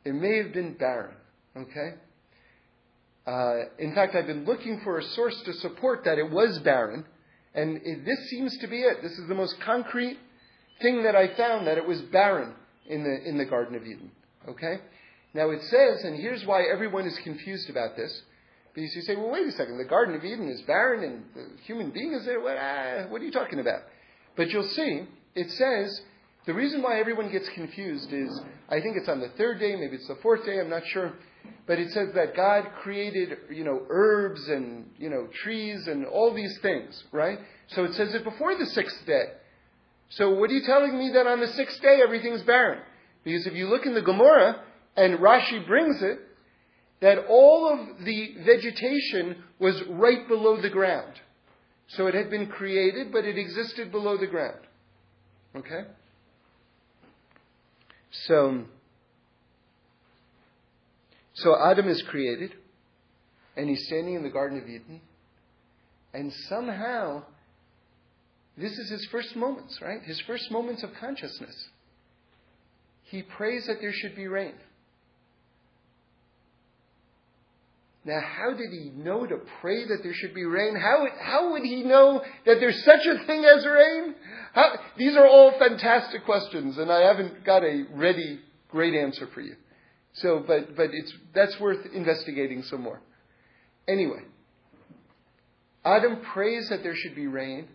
It 0.05 0.15
may 0.15 0.39
have 0.39 0.53
been 0.53 0.75
barren. 0.75 1.15
Okay? 1.57 1.95
Uh, 3.27 3.69
in 3.79 3.95
fact, 3.95 4.15
I've 4.15 4.27
been 4.27 4.45
looking 4.45 4.81
for 4.85 4.99
a 4.99 5.03
source 5.03 5.41
to 5.45 5.53
support 5.55 6.05
that 6.05 6.19
it 6.19 6.31
was 6.31 6.59
barren. 6.59 7.07
And 7.55 7.81
it, 7.85 8.05
this 8.05 8.29
seems 8.31 8.57
to 8.59 8.67
be 8.67 8.81
it. 8.81 9.03
This 9.03 9.13
is 9.13 9.29
the 9.29 9.35
most 9.35 9.59
concrete 9.61 10.19
thing 10.83 11.05
that 11.05 11.17
I 11.17 11.35
found 11.37 11.67
that 11.67 11.79
it 11.79 11.87
was 11.87 12.01
barren 12.03 12.53
in 12.87 13.05
the, 13.05 13.29
in 13.29 13.39
the 13.39 13.45
Garden 13.45 13.77
of 13.77 13.87
Eden. 13.87 14.11
Okay? 14.49 14.81
Now 15.33 15.51
it 15.51 15.63
says, 15.63 16.05
and 16.05 16.17
here's 16.17 16.45
why 16.45 16.65
everyone 16.65 17.07
is 17.07 17.19
confused 17.25 17.71
about 17.71 17.97
this. 17.97 18.23
Because 18.75 18.95
you 18.95 19.03
say, 19.03 19.15
well, 19.15 19.31
wait 19.31 19.47
a 19.47 19.53
second, 19.53 19.79
the 19.79 19.85
Garden 19.85 20.17
of 20.17 20.25
Eden 20.25 20.49
is 20.49 20.61
barren 20.63 21.05
and 21.05 21.25
the 21.35 21.63
human 21.63 21.91
being 21.91 22.13
is 22.13 22.25
there. 22.25 22.41
What, 22.41 22.57
ah, 22.59 23.07
what 23.09 23.23
are 23.23 23.25
you 23.25 23.31
talking 23.31 23.61
about? 23.61 23.83
But 24.37 24.51
you'll 24.51 24.69
see, 24.69 25.03
it 25.37 25.51
says, 25.53 26.01
the 26.47 26.55
reason 26.55 26.83
why 26.83 27.01
everyone 27.01 27.31
gets 27.31 27.49
confused 27.55 28.13
is, 28.13 28.41
I 28.69 28.81
think 28.81 28.97
it's 28.97 29.09
on 29.09 29.21
the 29.21 29.31
third 29.39 29.61
day, 29.61 29.77
maybe 29.77 29.97
it's 29.97 30.09
the 30.09 30.17
fourth 30.17 30.45
day, 30.45 30.61
I'm 30.61 30.69
not 30.69 30.87
sure. 30.87 31.13
But 31.67 31.79
it 31.79 31.91
says 31.93 32.09
that 32.15 32.37
God 32.37 32.65
created, 32.83 33.39
you 33.51 33.65
know, 33.65 33.83
herbs 33.89 34.49
and, 34.49 34.91
you 34.99 35.09
know, 35.09 35.29
trees 35.43 35.87
and 35.87 36.05
all 36.05 36.35
these 36.35 36.59
things, 36.61 37.03
right? 37.13 37.39
So 37.69 37.85
it 37.85 37.95
says 37.95 38.15
it 38.15 38.25
before 38.25 38.57
the 38.59 38.67
sixth 38.67 39.07
day. 39.07 39.25
So 40.11 40.35
what 40.35 40.51
are 40.51 40.53
you 40.53 40.65
telling 40.67 40.99
me 40.99 41.11
that 41.15 41.27
on 41.27 41.41
the 41.41 41.49
sixth 41.49 41.81
day 41.81 42.01
everything's 42.03 42.43
barren? 42.43 42.81
Because 43.25 43.47
if 43.47 43.55
you 43.55 43.69
look 43.69 43.87
in 43.87 43.95
the 43.95 44.03
Gemara, 44.03 44.63
and 44.97 45.19
Rashi 45.19 45.67
brings 45.67 46.03
it, 46.03 46.19
that 47.01 47.27
all 47.29 47.73
of 47.73 48.05
the 48.05 48.35
vegetation 48.45 49.43
was 49.59 49.83
right 49.89 50.29
below 50.29 50.61
the 50.61 50.71
ground. 50.71 51.15
So 51.89 52.07
it 52.07 52.15
had 52.15 52.31
been 52.31 52.47
created, 52.47 53.13
but 53.13 53.25
it 53.25 53.39
existed 53.39 53.91
below 53.91 54.17
the 54.17 54.27
ground. 54.27 54.61
Okay? 55.57 55.83
So, 58.23 58.65
so 61.35 61.57
Adam 61.61 61.89
is 61.89 62.03
created, 62.03 62.53
and 63.57 63.69
he's 63.69 63.85
standing 63.87 64.15
in 64.15 64.23
the 64.23 64.31
Garden 64.31 64.59
of 64.59 64.69
Eden, 64.69 65.01
and 66.13 66.33
somehow 66.49 67.25
this 68.57 68.73
is 68.73 68.91
his 68.91 69.07
first 69.11 69.35
moments, 69.35 69.81
right? 69.83 70.01
His 70.03 70.21
first 70.21 70.51
moments 70.51 70.83
of 70.83 70.91
consciousness. 71.01 71.69
He 73.05 73.23
prays 73.23 73.67
that 73.67 73.81
there 73.81 73.93
should 73.93 74.15
be 74.15 74.29
rain. 74.29 74.55
Now, 78.05 78.21
how 78.21 78.51
did 78.51 78.71
he 78.71 78.91
know 78.95 79.27
to 79.27 79.39
pray 79.61 79.87
that 79.87 80.03
there 80.03 80.13
should 80.13 80.35
be 80.35 80.45
rain? 80.45 80.77
How, 80.77 81.07
how 81.21 81.53
would 81.53 81.63
he 81.63 81.83
know 81.83 82.23
that 82.45 82.61
there's 82.61 82.85
such 82.85 83.07
a 83.07 83.25
thing 83.27 83.45
as 83.45 83.65
rain? 83.65 84.15
How, 84.55 84.71
these 84.97 85.17
are 85.17 85.27
all 85.27 85.53
fantastic 85.59 86.25
questions, 86.25 86.79
and 86.79 86.91
I 86.91 87.01
haven't 87.01 87.45
got 87.45 87.65
a 87.65 87.87
ready, 87.93 88.39
great 88.71 88.95
answer 88.95 89.29
for 89.35 89.41
you. 89.41 89.57
So, 90.15 90.45
but, 90.47 90.77
but 90.77 90.91
it's, 90.93 91.13
that's 91.35 91.59
worth 91.59 91.85
investigating 91.93 92.63
some 92.63 92.83
more. 92.83 93.01
Anyway, 93.89 94.23
Adam 95.85 96.21
prays 96.33 96.69
that 96.71 96.85
there 96.85 96.95
should 96.95 97.17
be 97.17 97.27
rain. 97.27 97.67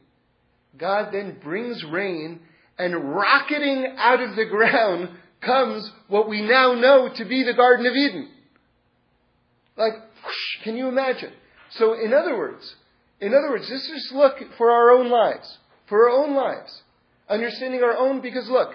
God 0.77 1.09
then 1.11 1.39
brings 1.43 1.83
rain, 1.83 2.39
and 2.77 3.13
rocketing 3.13 3.95
out 3.97 4.21
of 4.21 4.37
the 4.37 4.45
ground 4.45 5.09
comes 5.41 5.91
what 6.07 6.29
we 6.29 6.41
now 6.41 6.73
know 6.73 7.09
to 7.13 7.25
be 7.25 7.43
the 7.43 7.53
Garden 7.53 7.85
of 7.85 7.93
Eden. 7.93 8.29
Like, 9.75 9.93
whoosh, 9.93 10.63
can 10.63 10.77
you 10.77 10.87
imagine? 10.87 11.33
So, 11.71 11.93
in 11.93 12.13
other 12.13 12.37
words, 12.37 12.75
in 13.19 13.33
other 13.33 13.49
words, 13.49 13.67
let's 13.69 13.87
just 13.87 14.13
look 14.13 14.37
for 14.57 14.71
our 14.71 14.91
own 14.91 15.09
lives, 15.09 15.57
for 15.89 16.09
our 16.09 16.25
own 16.25 16.35
lives, 16.35 16.81
understanding 17.27 17.83
our 17.83 17.97
own. 17.97 18.21
Because 18.21 18.47
look, 18.49 18.69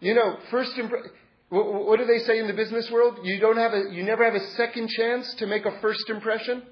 you 0.00 0.14
know, 0.14 0.36
first 0.50 0.76
impression. 0.76 1.10
What 1.48 2.00
do 2.00 2.06
they 2.06 2.18
say 2.18 2.40
in 2.40 2.48
the 2.48 2.54
business 2.54 2.90
world? 2.90 3.18
You 3.22 3.38
don't 3.38 3.56
have 3.56 3.72
a, 3.72 3.84
you 3.92 4.02
never 4.02 4.24
have 4.24 4.34
a 4.34 4.44
second 4.56 4.88
chance 4.88 5.32
to 5.34 5.46
make 5.46 5.64
a 5.64 5.80
first 5.80 6.10
impression, 6.10 6.64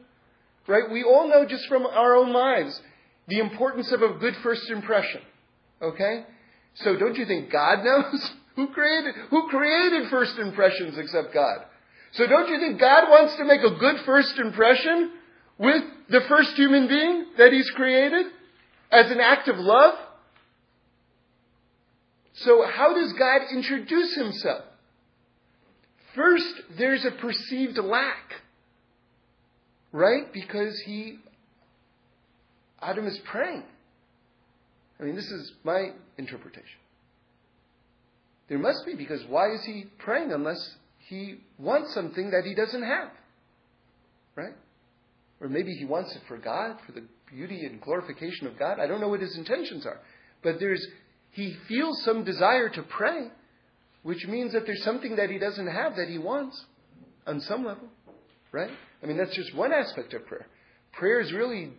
right? 0.67 0.91
We 0.91 1.05
all 1.05 1.29
know 1.29 1.47
just 1.47 1.69
from 1.69 1.87
our 1.87 2.17
own 2.17 2.33
lives 2.33 2.81
the 3.29 3.39
importance 3.39 3.93
of 3.93 4.03
a 4.03 4.15
good 4.19 4.35
first 4.43 4.69
impression. 4.71 5.21
Okay? 5.81 6.25
So 6.75 6.97
don't 6.97 7.17
you 7.17 7.25
think 7.25 7.53
God 7.53 7.85
knows? 7.85 8.33
who 8.57 8.69
created, 8.69 9.15
who 9.31 9.49
created 9.49 10.09
first 10.11 10.39
impressions 10.39 10.99
except 10.99 11.35
God? 11.35 11.65
So 12.13 12.27
don't 12.27 12.49
you 12.49 12.59
think 12.59 12.81
God 12.81 13.09
wants 13.09 13.37
to 13.37 13.45
make 13.45 13.61
a 13.61 13.79
good 13.79 13.97
first 14.05 14.39
impression 14.39 15.13
with 15.59 15.83
the 16.09 16.21
first 16.29 16.55
human 16.55 16.89
being 16.89 17.27
that 17.39 17.53
He's 17.53 17.71
created 17.71 18.27
as 18.95 19.11
an 19.11 19.21
act 19.21 19.49
of 19.49 19.57
love? 19.57 19.95
So 22.35 22.65
how 22.67 22.95
does 22.95 23.13
God 23.13 23.43
introduce 23.53 24.15
Himself? 24.15 24.65
First, 26.15 26.63
there's 26.79 27.05
a 27.05 27.11
perceived 27.11 27.79
lack. 27.79 28.35
Right? 29.93 30.33
Because 30.33 30.81
he, 30.87 31.19
Adam 32.81 33.07
is 33.07 33.19
praying. 33.31 33.63
I 34.99 35.05
mean, 35.05 35.17
this 35.17 35.31
is 35.31 35.53
my 35.65 35.91
interpretation. 36.19 36.79
There 38.49 38.59
must 38.59 38.85
be, 38.85 38.95
because 38.95 39.25
why 39.29 39.53
is 39.53 39.65
he 39.65 39.87
praying 39.99 40.33
unless 40.33 40.77
he 41.09 41.37
wants 41.59 41.95
something 41.95 42.31
that 42.31 42.45
he 42.45 42.55
doesn't 42.55 42.83
have? 42.83 43.11
Right? 44.37 44.55
Or 45.41 45.49
maybe 45.49 45.73
he 45.75 45.85
wants 45.85 46.15
it 46.15 46.23
for 46.29 46.37
God, 46.37 46.77
for 46.85 46.93
the 46.93 47.03
beauty 47.31 47.65
and 47.65 47.81
glorification 47.81 48.47
of 48.47 48.59
God. 48.59 48.79
I 48.81 48.87
don't 48.87 49.01
know 49.01 49.09
what 49.09 49.21
his 49.21 49.37
intentions 49.37 49.87
are. 49.87 50.01
But 50.43 50.61
there's, 50.61 50.87
he 51.31 51.57
feels 51.69 52.03
some 52.05 52.25
desire 52.25 52.69
to 52.69 52.83
pray, 52.83 53.29
which 54.03 54.27
means 54.27 54.53
that 54.53 54.67
there's 54.67 54.85
something 54.85 55.17
that 55.17 55.31
he 55.31 55.39
doesn't 55.39 55.67
have 55.67 55.97
that 55.97 56.09
he 56.09 56.19
wants 56.19 56.65
on 57.27 57.41
some 57.41 57.65
level. 57.65 57.89
Right? 58.53 58.71
I 59.03 59.07
mean, 59.07 59.17
that's 59.17 59.35
just 59.35 59.55
one 59.55 59.73
aspect 59.73 60.15
of 60.15 60.27
prayer. 60.27 60.47
Prayer 60.93 61.21
is 61.21 61.33
really 61.33 61.73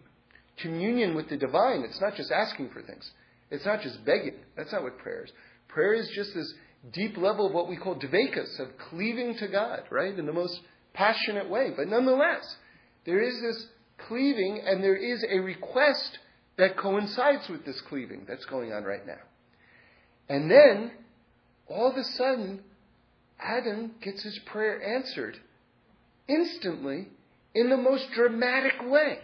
communion 0.58 1.16
with 1.16 1.30
the 1.30 1.38
divine. 1.38 1.84
It's 1.84 2.02
not 2.02 2.16
just 2.16 2.32
asking 2.32 2.70
for 2.70 2.82
things. 2.82 3.10
It's 3.50 3.66
not 3.66 3.82
just 3.82 4.04
begging. 4.06 4.36
That's 4.58 4.72
not 4.72 4.84
what 4.84 4.98
prayer 4.98 5.24
is. 5.24 5.32
Prayer 5.68 5.94
is 5.94 6.10
just 6.16 6.34
this 6.34 6.54
deep 6.92 7.18
level 7.18 7.48
of 7.48 7.54
what 7.54 7.70
we 7.70 7.78
call 7.78 7.96
dvekas, 7.96 8.60
of 8.60 8.78
cleaving 8.90 9.38
to 9.38 9.48
God, 9.48 9.84
right? 9.90 10.18
In 10.18 10.26
the 10.26 10.34
most 10.34 10.60
passionate 10.94 11.50
way. 11.50 11.72
But 11.76 11.88
nonetheless, 11.88 12.56
there 13.06 13.22
is 13.22 13.40
this 13.42 13.68
cleaving 13.98 14.62
and 14.66 14.84
there 14.84 14.96
is 14.96 15.24
a 15.30 15.40
request 15.40 16.20
that 16.58 16.78
coincides 16.78 17.50
with 17.50 17.66
this 17.66 17.82
cleaving 17.90 18.26
that's 18.28 18.46
going 18.46 18.72
on 18.72 18.84
right 18.84 19.06
now. 19.06 19.20
And 20.30 20.50
then, 20.50 20.92
all 21.68 21.92
of 21.92 21.98
a 21.98 22.04
sudden, 22.04 22.62
Adam 23.40 23.92
gets 24.02 24.24
his 24.24 24.40
prayer 24.46 24.82
answered 24.96 25.38
instantly 26.28 27.08
in 27.54 27.70
the 27.70 27.78
most 27.78 28.06
dramatic 28.14 28.74
way. 28.86 29.20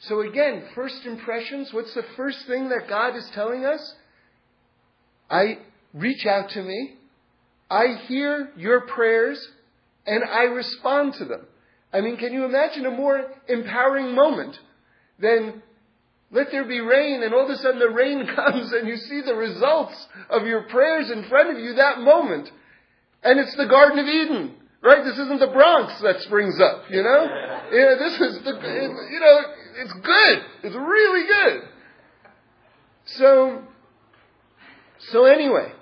So 0.00 0.20
again, 0.20 0.64
first 0.74 1.06
impressions, 1.06 1.72
what's 1.72 1.94
the 1.94 2.04
first 2.16 2.46
thing 2.46 2.68
that 2.68 2.88
God 2.88 3.16
is 3.16 3.28
telling 3.34 3.64
us? 3.64 3.94
I 5.30 5.58
reach 5.94 6.26
out 6.26 6.50
to 6.50 6.62
me, 6.62 6.96
I 7.70 7.96
hear 8.06 8.50
your 8.56 8.82
prayers, 8.82 9.48
and 10.06 10.22
I 10.24 10.42
respond 10.42 11.14
to 11.14 11.24
them. 11.24 11.46
I 11.94 12.00
mean, 12.00 12.16
can 12.16 12.32
you 12.32 12.44
imagine 12.44 12.84
a 12.86 12.90
more 12.90 13.24
empowering 13.48 14.16
moment 14.16 14.58
than 15.20 15.62
let 16.32 16.48
there 16.50 16.64
be 16.66 16.80
rain, 16.80 17.22
and 17.22 17.32
all 17.32 17.44
of 17.44 17.50
a 17.50 17.56
sudden 17.56 17.78
the 17.78 17.88
rain 17.88 18.26
comes 18.34 18.72
and 18.72 18.88
you 18.88 18.96
see 18.96 19.22
the 19.24 19.34
results 19.34 19.94
of 20.28 20.46
your 20.46 20.62
prayers 20.62 21.10
in 21.10 21.28
front 21.28 21.56
of 21.56 21.62
you 21.62 21.74
that 21.74 22.00
moment. 22.00 22.50
And 23.22 23.38
it's 23.38 23.56
the 23.56 23.66
Garden 23.66 24.00
of 24.00 24.06
Eden, 24.06 24.56
right? 24.82 25.04
This 25.04 25.16
isn't 25.16 25.38
the 25.38 25.46
Bronx 25.46 25.94
that 26.02 26.20
springs 26.22 26.60
up, 26.60 26.90
you 26.90 27.02
know? 27.02 27.26
Yeah, 27.72 27.94
this 27.98 28.20
is 28.20 28.44
the, 28.44 28.52
you 29.10 29.20
know, 29.20 29.40
it's 29.78 29.92
good. 29.94 30.38
It's 30.62 30.76
really 30.76 31.26
good. 31.26 31.68
So, 33.06 33.62
so 35.10 35.24
anyway, 35.24 35.72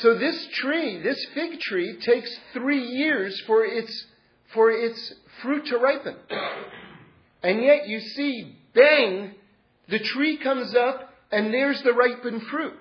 so 0.00 0.14
this 0.18 0.46
tree, 0.54 1.00
this 1.02 1.24
fig 1.34 1.60
tree, 1.60 1.98
takes 2.00 2.34
three 2.52 2.84
years 2.84 3.40
for 3.46 3.64
its 3.64 4.06
for 4.54 4.70
its 4.70 5.14
fruit 5.42 5.66
to 5.66 5.78
ripen, 5.78 6.16
and 7.42 7.62
yet 7.62 7.86
you 7.86 8.00
see, 8.00 8.56
bang, 8.74 9.32
the 9.88 9.98
tree 9.98 10.38
comes 10.38 10.74
up, 10.74 11.12
and 11.30 11.52
there's 11.52 11.82
the 11.82 11.92
ripened 11.92 12.42
fruit. 12.44 12.74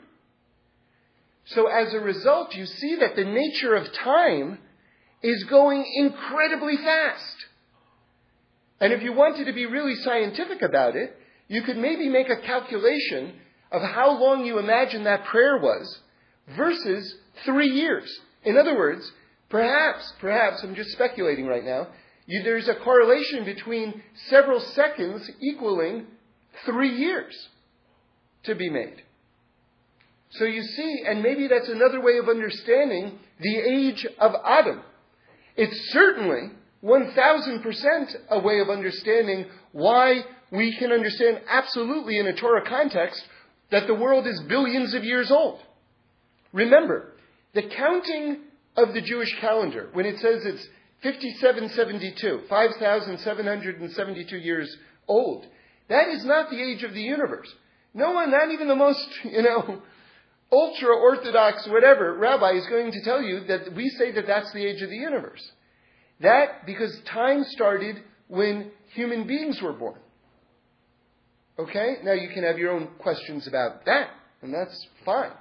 So 1.46 1.68
as 1.68 1.94
a 1.94 2.00
result, 2.00 2.56
you 2.56 2.66
see 2.66 2.98
that 3.00 3.16
the 3.16 3.26
nature 3.26 3.76
of 3.76 3.92
time 3.94 4.60
is 5.22 5.44
going 5.46 5.86
incredibly 5.96 6.78
fast. 6.78 7.36
And 8.80 8.94
if 8.94 9.02
you 9.02 9.14
wanted 9.14 9.46
to 9.46 9.54
be 9.54 9.66
really 9.66 9.96
scientific 9.96 10.62
about 10.62 10.96
it, 10.96 11.16
you 11.48 11.64
could 11.64 11.78
maybe 11.78 12.10
make 12.10 12.30
a 12.30 12.42
calculation 12.46 13.34
of 13.72 13.82
how 13.82 14.20
long 14.20 14.46
you 14.46 14.60
imagine 14.60 15.06
that 15.06 15.26
prayer 15.26 15.58
was 15.58 16.00
versus 16.56 17.16
three 17.46 17.70
years. 17.70 18.20
In 18.44 18.58
other 18.58 18.76
words, 18.76 19.12
perhaps, 19.50 20.14
perhaps, 20.20 20.64
I'm 20.64 20.76
just 20.76 20.92
speculating 20.92 21.46
right 21.46 21.66
now, 21.66 21.88
you, 22.26 22.44
there's 22.44 22.68
a 22.68 22.76
correlation 22.76 23.46
between 23.46 24.02
several 24.30 24.60
seconds 24.60 25.30
equaling 25.42 26.08
three 26.66 26.96
years 26.96 27.34
to 28.44 28.56
be 28.56 28.70
made. 28.70 29.02
So 30.32 30.44
you 30.44 30.62
see, 30.62 31.04
and 31.08 31.24
maybe 31.24 31.48
that's 31.48 31.70
another 31.70 32.02
way 32.02 32.18
of 32.18 32.28
understanding 32.28 33.18
the 33.40 33.58
age 33.58 34.06
of 34.20 34.34
Adam. 34.46 34.82
It's 35.56 35.92
certainly 35.92 36.52
1000% 36.84 38.16
a 38.30 38.40
way 38.40 38.60
of 38.60 38.70
understanding 38.70 39.46
why 39.72 40.22
we 40.52 40.76
can 40.78 40.92
understand 40.92 41.42
absolutely 41.50 42.20
in 42.20 42.28
a 42.28 42.34
Torah 42.34 42.68
context 42.68 43.24
that 43.72 43.88
the 43.88 43.96
world 43.96 44.28
is 44.28 44.42
billions 44.48 44.94
of 44.94 45.04
years 45.04 45.32
old. 45.32 45.60
Remember, 46.58 47.14
the 47.54 47.70
counting 47.78 48.40
of 48.76 48.96
the 48.96 49.02
Jewish 49.02 49.34
calendar, 49.40 49.90
when 49.94 50.08
it 50.08 50.18
says 50.20 50.42
it's 50.44 50.68
5772, 51.04 52.48
5,772 52.50 54.38
years 54.38 54.76
old, 55.08 55.46
that 55.88 56.08
is 56.10 56.26
not 56.26 56.50
the 56.50 56.60
age 56.60 56.82
of 56.84 56.96
the 56.96 57.02
universe. 57.02 57.48
No 57.94 58.12
one, 58.12 58.32
not 58.32 58.52
even 58.52 58.68
the 58.68 58.76
most, 58.76 59.08
you 59.24 59.44
know, 59.44 59.84
ultra 60.52 60.96
orthodox 60.96 61.68
whatever 61.70 62.18
rabbi 62.18 62.54
is 62.54 62.66
going 62.68 62.92
to 62.92 63.04
tell 63.04 63.22
you 63.22 63.42
that 63.48 63.76
we 63.76 63.90
say 63.90 64.12
that 64.14 64.26
that's 64.26 64.52
the 64.54 64.66
age 64.66 64.82
of 64.82 64.90
the 64.90 64.96
universe. 64.96 65.48
That 66.22 66.66
because 66.66 67.00
time 67.14 67.44
started 67.50 67.98
when 68.30 68.72
human 68.96 69.28
beings 69.28 69.62
were 69.62 69.74
born. 69.74 70.00
Okay? 71.60 71.98
Now 72.04 72.14
you 72.14 72.30
can 72.30 72.44
have 72.44 72.58
your 72.58 72.72
own 72.72 72.88
questions 72.98 73.48
about 73.48 73.86
that, 73.86 74.10
and 74.42 74.52
that's 74.52 74.88
fine. 75.06 75.34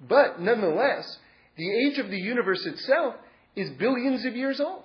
But 0.00 0.40
nonetheless, 0.40 1.18
the 1.56 1.86
age 1.86 1.98
of 1.98 2.10
the 2.10 2.18
universe 2.18 2.64
itself 2.66 3.14
is 3.56 3.70
billions 3.78 4.24
of 4.24 4.36
years 4.36 4.60
old. 4.60 4.84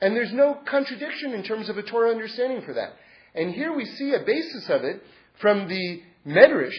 And 0.00 0.16
there's 0.16 0.32
no 0.32 0.58
contradiction 0.68 1.32
in 1.32 1.42
terms 1.42 1.68
of 1.68 1.76
a 1.76 1.82
Torah 1.82 2.10
understanding 2.10 2.62
for 2.64 2.74
that. 2.74 2.92
And 3.34 3.54
here 3.54 3.74
we 3.74 3.84
see 3.84 4.12
a 4.12 4.24
basis 4.24 4.66
of 4.68 4.84
it 4.84 5.02
from 5.40 5.68
the 5.68 6.02
Medrash 6.26 6.76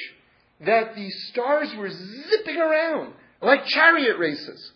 that 0.66 0.96
the 0.96 1.10
stars 1.32 1.74
were 1.78 1.90
zipping 1.90 2.58
around 2.58 3.14
like 3.42 3.66
chariot 3.66 4.18
races, 4.20 4.72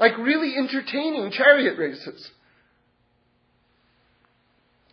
like 0.00 0.16
really 0.18 0.54
entertaining 0.56 1.30
chariot 1.30 1.78
races. 1.78 2.30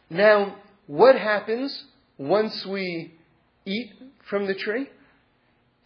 Now, 0.09 0.57
what 0.87 1.15
happens 1.15 1.85
once 2.17 2.65
we 2.65 3.13
eat 3.65 3.91
from 4.29 4.47
the 4.47 4.53
tree? 4.53 4.87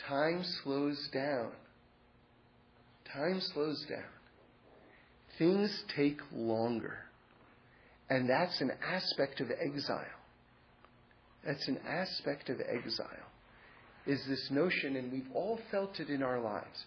Time 0.08 0.44
slows 0.64 1.10
down. 1.14 1.52
Time 3.14 3.42
slows 3.54 3.86
down. 3.90 4.04
Things 5.38 5.84
take 5.96 6.20
longer. 6.34 6.98
And 8.10 8.30
that's 8.30 8.60
an 8.62 8.72
aspect 8.84 9.40
of 9.40 9.52
exile. 9.52 10.06
That's 11.46 11.68
an 11.68 11.80
aspect 11.88 12.50
of 12.50 12.60
exile. 12.60 13.08
Is 14.06 14.20
this 14.28 14.50
notion, 14.52 14.96
and 14.96 15.12
we've 15.12 15.30
all 15.34 15.60
felt 15.72 16.00
it 16.00 16.10
in 16.10 16.24
our 16.24 16.40
lives. 16.40 16.86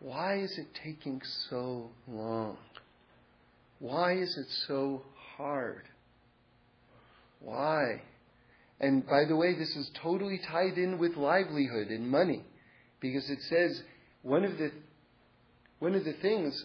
Why 0.00 0.38
is 0.38 0.58
it 0.58 0.66
taking 0.82 1.20
so 1.48 1.90
long? 2.08 2.56
Why 3.78 4.14
is 4.14 4.36
it 4.36 4.46
so 4.66 5.02
hard? 5.36 5.84
Why? 7.40 8.02
And 8.80 9.06
by 9.06 9.24
the 9.26 9.36
way, 9.36 9.54
this 9.54 9.74
is 9.76 9.90
totally 10.02 10.40
tied 10.50 10.78
in 10.78 10.98
with 10.98 11.16
livelihood 11.16 11.88
and 11.88 12.10
money, 12.10 12.44
because 13.04 13.28
it 13.28 13.42
says 13.50 13.82
one 14.22 14.46
of 14.46 14.56
the 14.56 14.72
one 15.78 15.94
of 15.94 16.04
the 16.06 16.14
things 16.14 16.64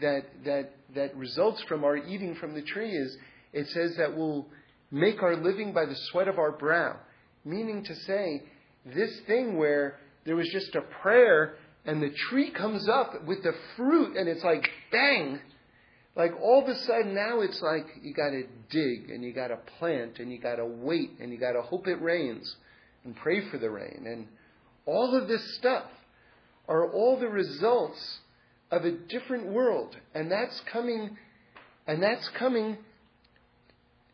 that 0.00 0.22
that 0.44 0.70
that 0.94 1.16
results 1.16 1.60
from 1.64 1.82
our 1.82 1.96
eating 1.96 2.36
from 2.36 2.54
the 2.54 2.62
tree 2.62 2.92
is 2.92 3.16
it 3.52 3.66
says 3.70 3.96
that 3.96 4.16
we'll 4.16 4.46
make 4.92 5.20
our 5.20 5.34
living 5.34 5.72
by 5.72 5.84
the 5.84 5.96
sweat 6.10 6.28
of 6.28 6.38
our 6.38 6.52
brow, 6.52 6.96
meaning 7.44 7.82
to 7.84 7.94
say 7.96 8.44
this 8.86 9.10
thing 9.26 9.56
where 9.56 9.98
there 10.24 10.36
was 10.36 10.48
just 10.52 10.76
a 10.76 10.80
prayer 11.02 11.56
and 11.84 12.00
the 12.00 12.14
tree 12.28 12.52
comes 12.52 12.88
up 12.88 13.24
with 13.26 13.42
the 13.42 13.54
fruit 13.76 14.16
and 14.16 14.28
it's 14.28 14.44
like 14.44 14.70
bang. 14.92 15.40
Like 16.14 16.32
all 16.40 16.62
of 16.62 16.68
a 16.68 16.78
sudden 16.78 17.16
now 17.16 17.40
it's 17.40 17.60
like 17.60 17.86
you 18.00 18.14
got 18.14 18.30
to 18.30 18.44
dig 18.70 19.10
and 19.10 19.24
you 19.24 19.32
got 19.32 19.48
to 19.48 19.58
plant 19.78 20.20
and 20.20 20.30
you 20.30 20.38
got 20.38 20.56
to 20.56 20.66
wait 20.66 21.18
and 21.20 21.32
you 21.32 21.38
got 21.38 21.52
to 21.52 21.62
hope 21.62 21.88
it 21.88 22.00
rains 22.00 22.54
and 23.04 23.16
pray 23.16 23.48
for 23.50 23.58
the 23.58 23.70
rain. 23.70 24.04
And 24.06 24.28
all 24.86 25.14
of 25.14 25.28
this 25.28 25.54
stuff 25.56 25.86
are 26.68 26.90
all 26.90 27.18
the 27.18 27.28
results 27.28 28.20
of 28.70 28.84
a 28.84 28.92
different 28.92 29.46
world, 29.46 29.96
and 30.14 30.30
that's 30.30 30.60
coming, 30.72 31.16
and 31.86 32.02
that's 32.02 32.28
coming 32.30 32.78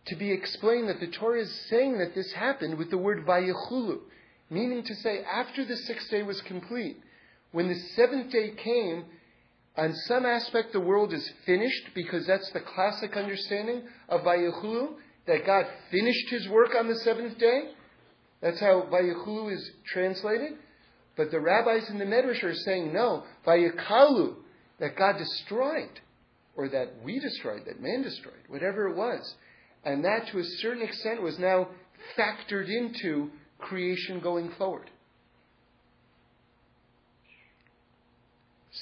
to 0.06 0.16
be 0.16 0.32
explained 0.32 0.88
that 0.88 1.00
the 1.00 1.08
Torah 1.08 1.40
is 1.40 1.66
saying 1.68 1.98
that 1.98 2.14
this 2.14 2.32
happened 2.32 2.78
with 2.78 2.90
the 2.90 2.98
word 2.98 3.26
vayechulu, 3.26 3.98
meaning 4.48 4.82
to 4.84 4.94
say 4.94 5.22
after 5.24 5.64
the 5.64 5.76
sixth 5.76 6.10
day 6.10 6.22
was 6.22 6.40
complete, 6.42 6.96
when 7.52 7.68
the 7.68 7.78
seventh 7.94 8.30
day 8.30 8.50
came, 8.50 9.04
on 9.76 9.94
some 9.94 10.24
aspect 10.24 10.72
the 10.72 10.80
world 10.80 11.12
is 11.12 11.30
finished 11.44 11.88
because 11.94 12.26
that's 12.26 12.50
the 12.52 12.60
classic 12.60 13.16
understanding 13.16 13.82
of 14.08 14.22
vayechulu, 14.22 14.94
that 15.26 15.44
God 15.44 15.66
finished 15.90 16.30
His 16.30 16.48
work 16.48 16.74
on 16.78 16.88
the 16.88 16.96
seventh 16.96 17.36
day. 17.36 17.70
That's 18.46 18.60
how 18.60 18.86
vayechulu 18.92 19.52
is 19.52 19.70
translated. 19.92 20.52
But 21.16 21.32
the 21.32 21.40
rabbis 21.40 21.90
in 21.90 21.98
the 21.98 22.04
Medrash 22.04 22.44
are 22.44 22.54
saying 22.54 22.92
no, 22.92 23.24
vayekalu, 23.44 24.36
that 24.78 24.96
God 24.96 25.18
destroyed, 25.18 25.90
or 26.56 26.68
that 26.68 26.94
we 27.02 27.18
destroyed, 27.18 27.62
that 27.66 27.82
man 27.82 28.02
destroyed, 28.02 28.44
whatever 28.46 28.86
it 28.86 28.94
was. 28.94 29.34
And 29.84 30.04
that 30.04 30.28
to 30.30 30.38
a 30.38 30.44
certain 30.60 30.84
extent 30.84 31.22
was 31.22 31.40
now 31.40 31.70
factored 32.16 32.68
into 32.68 33.30
creation 33.58 34.20
going 34.20 34.52
forward. 34.56 34.90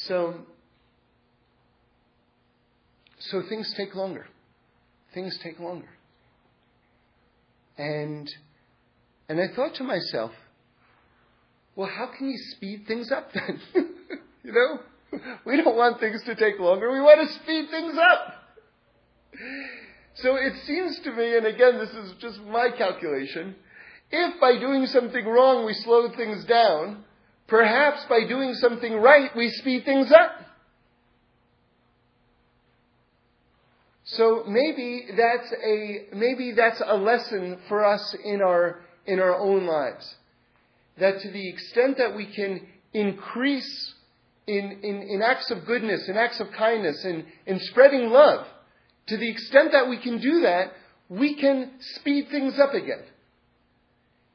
So, 0.07 0.43
so 3.19 3.43
things 3.49 3.73
take 3.79 3.95
longer. 3.95 4.27
Things 5.15 5.39
take 5.43 5.59
longer. 5.59 5.89
And, 7.79 8.31
and 9.29 9.41
I 9.41 9.55
thought 9.55 9.75
to 9.77 9.85
myself, 9.85 10.33
well, 11.77 11.89
how 11.89 12.11
can 12.17 12.31
you 12.31 12.39
speed 12.57 12.85
things 12.87 13.11
up 13.11 13.33
then? 13.33 13.61
you 14.45 14.53
know? 14.53 14.81
We 15.45 15.57
don't 15.57 15.77
want 15.77 16.01
things 16.01 16.23
to 16.25 16.35
take 16.35 16.59
longer. 16.59 16.91
We 16.91 17.01
want 17.01 17.27
to 17.27 17.35
speed 17.35 17.71
things 17.71 17.97
up. 17.99 18.35
So 20.15 20.37
it 20.37 20.53
seems 20.65 20.99
to 21.01 21.13
me, 21.13 21.37
and 21.37 21.47
again, 21.47 21.79
this 21.79 21.91
is 21.91 22.15
just 22.21 22.41
my 22.43 22.71
calculation, 22.77 23.57
if 24.11 24.41
by 24.41 24.59
doing 24.59 24.87
something 24.87 25.25
wrong 25.25 25.65
we 25.67 25.75
slow 25.75 26.09
things 26.17 26.45
down, 26.45 27.05
perhaps 27.49 28.05
by 28.09 28.27
doing 28.29 28.55
something 28.55 28.95
right 28.95 29.31
we 29.37 29.51
speed 29.51 29.85
things 29.85 30.13
up. 30.13 30.33
So 34.05 34.45
maybe 34.47 35.07
that's 35.17 35.53
a 35.67 36.07
maybe 36.15 36.53
that's 36.53 36.81
a 36.87 36.97
lesson 36.97 37.59
for 37.69 37.85
us 37.85 38.15
in 38.25 38.43
our 38.43 38.84
in 39.07 39.21
our 39.21 39.35
own 39.35 39.67
lives. 39.67 40.15
That 40.99 41.21
to 41.21 41.31
the 41.31 41.49
extent 41.49 41.99
that 41.99 42.17
we 42.17 42.27
can 42.27 42.67
increase 42.93 43.95
in, 44.47 44.81
in, 44.83 45.03
in 45.03 45.23
acts 45.23 45.51
of 45.51 45.67
goodness, 45.67 46.09
in 46.09 46.17
acts 46.17 46.41
of 46.41 46.49
kindness, 46.57 47.05
in, 47.05 47.25
in 47.47 47.59
spreading 47.61 48.11
love, 48.11 48.47
to 49.09 49.17
the 49.17 49.29
extent 49.29 49.73
that 49.73 49.89
we 49.89 49.99
can 49.99 50.21
do 50.21 50.41
that, 50.43 50.73
we 51.09 51.35
can 51.35 51.73
speed 51.97 52.29
things 52.31 52.59
up 52.59 52.75
again. 52.75 53.05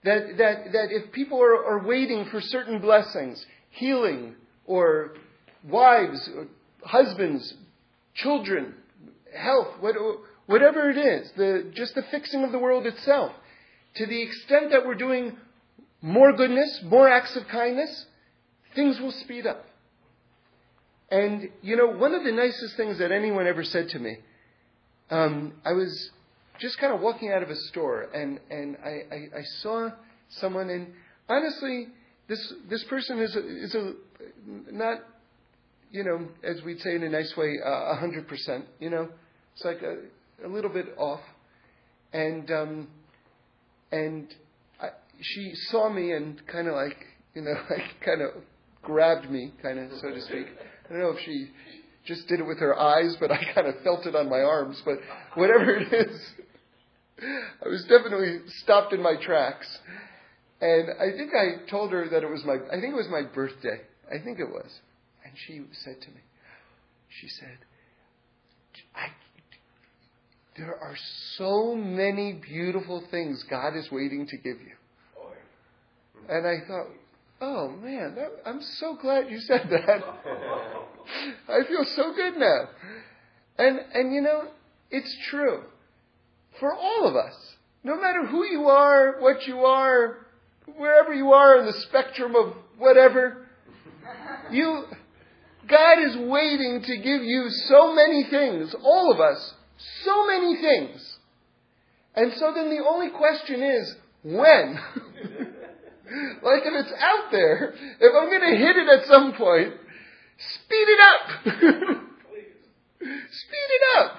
That, 0.04 0.38
that, 0.38 0.72
that 0.72 0.88
if 0.92 1.12
people 1.12 1.42
are, 1.42 1.66
are 1.66 1.86
waiting 1.86 2.26
for 2.32 2.40
certain 2.40 2.80
blessings, 2.80 3.44
healing, 3.72 4.36
or 4.66 5.14
wives, 5.68 6.30
or 6.36 6.48
husbands, 6.84 7.54
children, 8.14 8.76
health, 9.36 9.68
what, 9.80 9.96
whatever 10.46 10.90
it 10.90 10.98
is, 10.98 11.30
the, 11.36 11.72
just 11.76 11.96
the 11.96 12.04
fixing 12.12 12.44
of 12.44 12.52
the 12.52 12.60
world 12.60 12.86
itself, 12.86 13.34
to 14.00 14.06
the 14.06 14.22
extent 14.22 14.72
that 14.72 14.88
we're 14.88 14.96
doing 14.96 15.36
more 16.02 16.32
goodness, 16.32 16.80
more 16.86 17.10
acts 17.10 17.36
of 17.36 17.46
kindness, 17.50 18.06
things 18.74 18.98
will 18.98 19.12
speed 19.12 19.46
up. 19.46 19.66
And, 21.12 21.50
you 21.62 21.76
know, 21.76 21.88
one 21.88 22.14
of 22.14 22.24
the 22.24 22.32
nicest 22.32 22.78
things 22.78 22.98
that 23.00 23.12
anyone 23.12 23.46
ever 23.46 23.62
said 23.62 23.90
to 23.90 24.00
me, 24.00 24.20
um, 25.10 25.54
I 25.66 25.74
was 25.74 26.12
just 26.62 26.80
kind 26.80 26.94
of 26.94 27.02
walking 27.02 27.30
out 27.30 27.44
of 27.44 27.50
a 27.50 27.56
store 27.56 28.04
and, 28.14 28.40
and 28.50 28.78
I, 28.86 28.90
I, 28.90 29.40
I 29.40 29.44
saw 29.62 29.90
someone 30.30 30.70
and 30.70 30.94
honestly, 31.28 31.88
this, 32.30 32.54
this 32.70 32.86
person 32.86 33.20
is 33.20 33.36
a, 33.36 33.64
is 33.64 33.76
a, 33.76 33.94
not, 34.72 35.00
you 35.92 36.06
know, 36.06 36.26
as 36.42 36.62
we'd 36.64 36.80
say 36.80 36.96
in 36.96 37.04
a 37.04 37.10
nice 37.10 37.34
way, 37.36 37.58
hundred 37.66 38.30
percent, 38.30 38.64
you 38.80 38.92
know, 38.92 39.10
it's 39.56 39.66
like 39.66 39.82
a, 39.82 40.04
a 40.46 40.48
little 40.48 40.72
bit 40.72 40.86
off. 40.98 41.22
And, 42.14 42.50
um, 42.50 42.88
and 43.92 44.28
I, 44.82 44.90
she 45.22 45.52
saw 45.70 45.90
me 45.90 46.12
and 46.12 46.42
kind 46.48 46.68
of 46.68 46.76
like, 46.76 46.98
you 47.34 47.42
know, 47.42 47.54
like 47.70 47.84
kind 48.06 48.22
of 48.22 48.30
grabbed 48.82 49.30
me, 49.30 49.54
kind 49.62 49.80
of, 49.80 49.92
so 50.00 50.10
to 50.10 50.22
speak. 50.22 50.48
I 50.86 50.94
don't 50.94 51.02
know 51.02 51.12
if 51.12 51.20
she 51.26 51.50
just 52.06 52.28
did 52.28 52.40
it 52.40 52.46
with 52.46 52.60
her 52.60 52.78
eyes, 52.78 53.16
but 53.20 53.32
I 53.32 53.42
kind 53.54 53.68
of 53.68 53.76
felt 53.84 54.06
it 54.06 54.16
on 54.16 54.30
my 54.30 54.40
arms. 54.40 54.82
But 54.86 54.96
whatever 55.36 55.78
it 55.78 55.94
is, 55.94 56.32
I 57.22 57.68
was 57.68 57.84
definitely 57.84 58.40
stopped 58.64 58.94
in 58.94 59.02
my 59.02 59.16
tracks. 59.22 59.68
And 60.62 60.90
I 61.00 61.16
think 61.16 61.32
I 61.34 61.70
told 61.70 61.92
her 61.92 62.10
that 62.10 62.24
it 62.24 62.30
was 62.30 62.44
my, 62.46 62.56
I 62.56 62.80
think 62.82 62.94
it 62.94 62.98
was 62.98 63.08
my 63.10 63.22
birthday. 63.24 63.82
I 64.10 64.24
think 64.24 64.40
it 64.40 64.50
was. 64.50 64.70
And 65.24 65.34
she 65.48 65.62
said 65.84 66.02
to 66.02 66.08
me, 66.10 66.22
she 67.22 67.28
said, 67.28 67.58
I, 68.96 69.08
there 70.60 70.78
are 70.78 70.96
so 71.38 71.74
many 71.74 72.34
beautiful 72.34 73.02
things 73.10 73.44
God 73.50 73.78
is 73.78 73.90
waiting 73.92 74.28
to 74.28 74.38
give 74.38 74.58
you. 74.60 74.76
And 76.28 76.46
I 76.46 76.68
thought, 76.68 76.88
oh 77.40 77.70
man, 77.70 78.16
that, 78.16 78.30
I'm 78.46 78.62
so 78.62 78.96
glad 79.02 79.30
you 79.30 79.40
said 79.40 79.70
that. 79.70 80.04
I 81.50 81.64
feel 81.66 81.86
so 81.96 82.14
good 82.14 82.38
now. 82.38 82.70
And, 83.58 83.80
and 83.94 84.14
you 84.14 84.22
know, 84.22 84.50
it's 84.92 85.16
true. 85.30 85.64
For 86.60 86.74
all 86.74 87.08
of 87.08 87.16
us. 87.16 87.36
No 87.84 87.96
matter 88.00 88.26
who 88.26 88.46
you 88.46 88.68
are, 88.68 89.22
what 89.22 89.48
you 89.48 89.60
are, 89.60 90.26
wherever 90.76 91.14
you 91.14 91.32
are 91.32 91.60
in 91.60 91.66
the 91.66 91.74
spectrum 91.74 92.36
of 92.36 92.54
whatever, 92.78 93.48
you, 94.52 94.84
God 95.68 96.00
is 96.00 96.18
waiting 96.18 96.82
to 96.84 96.98
give 96.98 97.24
you 97.24 97.50
so 97.50 97.96
many 97.96 98.26
things, 98.30 98.76
all 98.84 99.14
of 99.14 99.22
us, 99.22 99.54
so 100.04 100.28
many 100.28 100.56
things. 100.62 101.18
And 102.16 102.34
so 102.34 102.52
then 102.54 102.70
the 102.70 102.84
only 102.86 103.10
question 103.12 103.62
is, 103.62 103.96
when? 104.24 104.80
like 106.44 106.64
if 106.66 106.74
it's 106.74 106.94
out 107.00 107.32
there, 107.32 107.74
if 108.00 108.14
I'm 108.16 108.30
going 108.30 108.52
to 108.52 108.58
hit 108.58 108.76
it 108.76 108.88
at 109.00 109.06
some 109.08 109.34
point, 109.34 109.74
speed 110.38 110.88
it 110.88 111.00
up. 111.00 111.30
speed 113.00 113.70
it 113.70 114.00
up. 114.00 114.18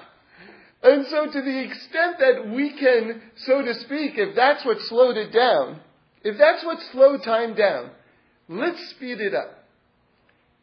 And 0.82 1.06
so 1.08 1.26
to 1.26 1.42
the 1.42 1.62
extent 1.62 2.16
that 2.20 2.48
we 2.48 2.70
can, 2.78 3.20
so 3.36 3.60
to 3.62 3.74
speak, 3.74 4.12
if 4.16 4.34
that's 4.34 4.64
what 4.64 4.78
slowed 4.88 5.18
it 5.18 5.30
down, 5.30 5.80
if 6.22 6.38
that's 6.38 6.64
what 6.64 6.78
slowed 6.92 7.22
time 7.22 7.54
down, 7.54 7.90
let's 8.48 8.90
speed 8.90 9.20
it 9.20 9.34
up. 9.34 9.64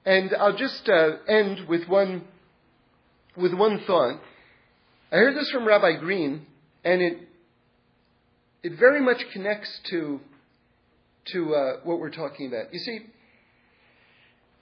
And 0.06 0.34
I'll 0.40 0.58
just 0.58 0.90
uh, 0.90 1.18
end 1.28 1.68
with 1.68 1.88
one, 1.88 2.24
with 3.36 3.54
one 3.54 3.82
thought. 3.86 4.20
I 5.10 5.16
heard 5.16 5.38
this 5.38 5.50
from 5.52 5.66
Rabbi 5.66 6.00
Green, 6.00 6.46
and 6.84 7.02
it, 7.02 7.20
it 8.62 8.78
very 8.78 9.02
much 9.02 9.24
connects 9.32 9.80
to 9.90 10.20
to 11.32 11.56
uh, 11.56 11.74
what 11.84 12.00
we're 12.00 12.10
talking 12.10 12.48
about. 12.48 12.74
You 12.74 12.80
see, 12.80 13.00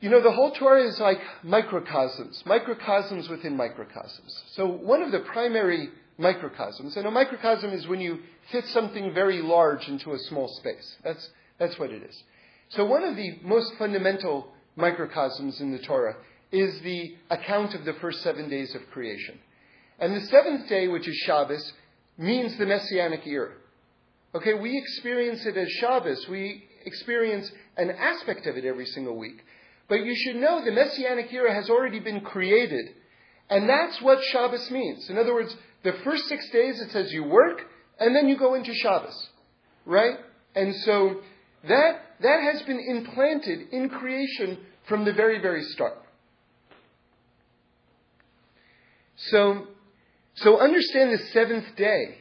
you 0.02 0.10
know, 0.10 0.22
the 0.22 0.32
whole 0.32 0.52
Torah 0.52 0.84
is 0.88 1.00
like 1.00 1.20
microcosms, 1.44 2.44
microcosms 2.46 3.30
within 3.30 3.56
microcosms. 3.56 4.44
So 4.54 4.68
one 4.68 5.02
of 5.02 5.12
the 5.12 5.20
primary 5.20 5.90
microcosms, 6.18 6.96
and 6.96 7.06
a 7.06 7.12
microcosm 7.12 7.72
is 7.72 7.88
when 7.88 8.02
you 8.02 8.20
fit 8.52 8.66
something 8.68 9.14
very 9.14 9.42
large 9.42 9.88
into 9.88 10.14
a 10.14 10.20
small 10.20 10.48
space. 10.60 10.96
That's, 11.04 11.30
that's 11.60 11.78
what 11.80 11.92
it 11.92 12.04
is. 12.04 12.24
So 12.70 12.86
one 12.86 13.04
of 13.04 13.16
the 13.16 13.40
most 13.44 13.74
fundamental 13.78 14.48
microcosms 14.76 15.62
in 15.62 15.72
the 15.72 15.80
Torah 15.80 16.16
is 16.52 16.82
the 16.82 17.16
account 17.30 17.76
of 17.76 17.86
the 17.86 17.94
first 17.94 18.22
seven 18.22 18.50
days 18.50 18.74
of 18.76 18.82
creation. 18.92 19.40
And 20.00 20.16
the 20.16 20.26
seventh 20.28 20.68
day, 20.68 20.88
which 20.88 21.08
is 21.08 21.16
Shabbos, 21.26 21.74
means 22.18 22.58
the 22.58 22.66
Messianic 22.66 23.26
era. 23.26 23.54
Okay, 24.34 24.54
we 24.54 24.78
experience 24.78 25.46
it 25.46 25.56
as 25.56 25.70
Shabbos. 25.80 26.28
We 26.30 26.68
experience 26.86 27.50
an 27.78 27.92
aspect 27.92 28.46
of 28.48 28.58
it 28.58 28.66
every 28.66 28.86
single 28.86 29.16
week. 29.18 29.44
But 29.88 30.04
you 30.04 30.16
should 30.16 30.36
know 30.38 30.64
the 30.64 30.72
Messianic 30.72 31.32
era 31.32 31.54
has 31.54 31.70
already 31.70 32.00
been 32.00 32.22
created. 32.22 32.90
And 33.50 33.70
that's 33.70 34.02
what 34.02 34.24
Shabbos 34.32 34.70
means. 34.72 35.10
In 35.10 35.18
other 35.18 35.34
words, 35.34 35.56
the 35.84 35.94
first 36.04 36.28
six 36.28 36.50
days 36.50 36.82
it 36.82 36.92
says 36.92 37.14
you 37.14 37.24
work, 37.24 37.62
and 38.00 38.16
then 38.16 38.28
you 38.28 38.38
go 38.38 38.56
into 38.56 38.74
Shabbos. 38.74 39.30
Right? 39.86 40.18
And 40.56 40.76
so 40.78 41.22
that, 41.68 42.02
that 42.22 42.42
has 42.42 42.62
been 42.64 42.80
implanted 42.80 43.70
in 43.72 43.90
creation 43.90 44.58
from 44.88 45.06
the 45.06 45.14
very, 45.14 45.40
very 45.40 45.64
start. 45.64 45.98
So, 49.16 49.68
so 50.36 50.60
understand 50.60 51.14
the 51.14 51.24
seventh 51.32 51.76
day 51.76 52.18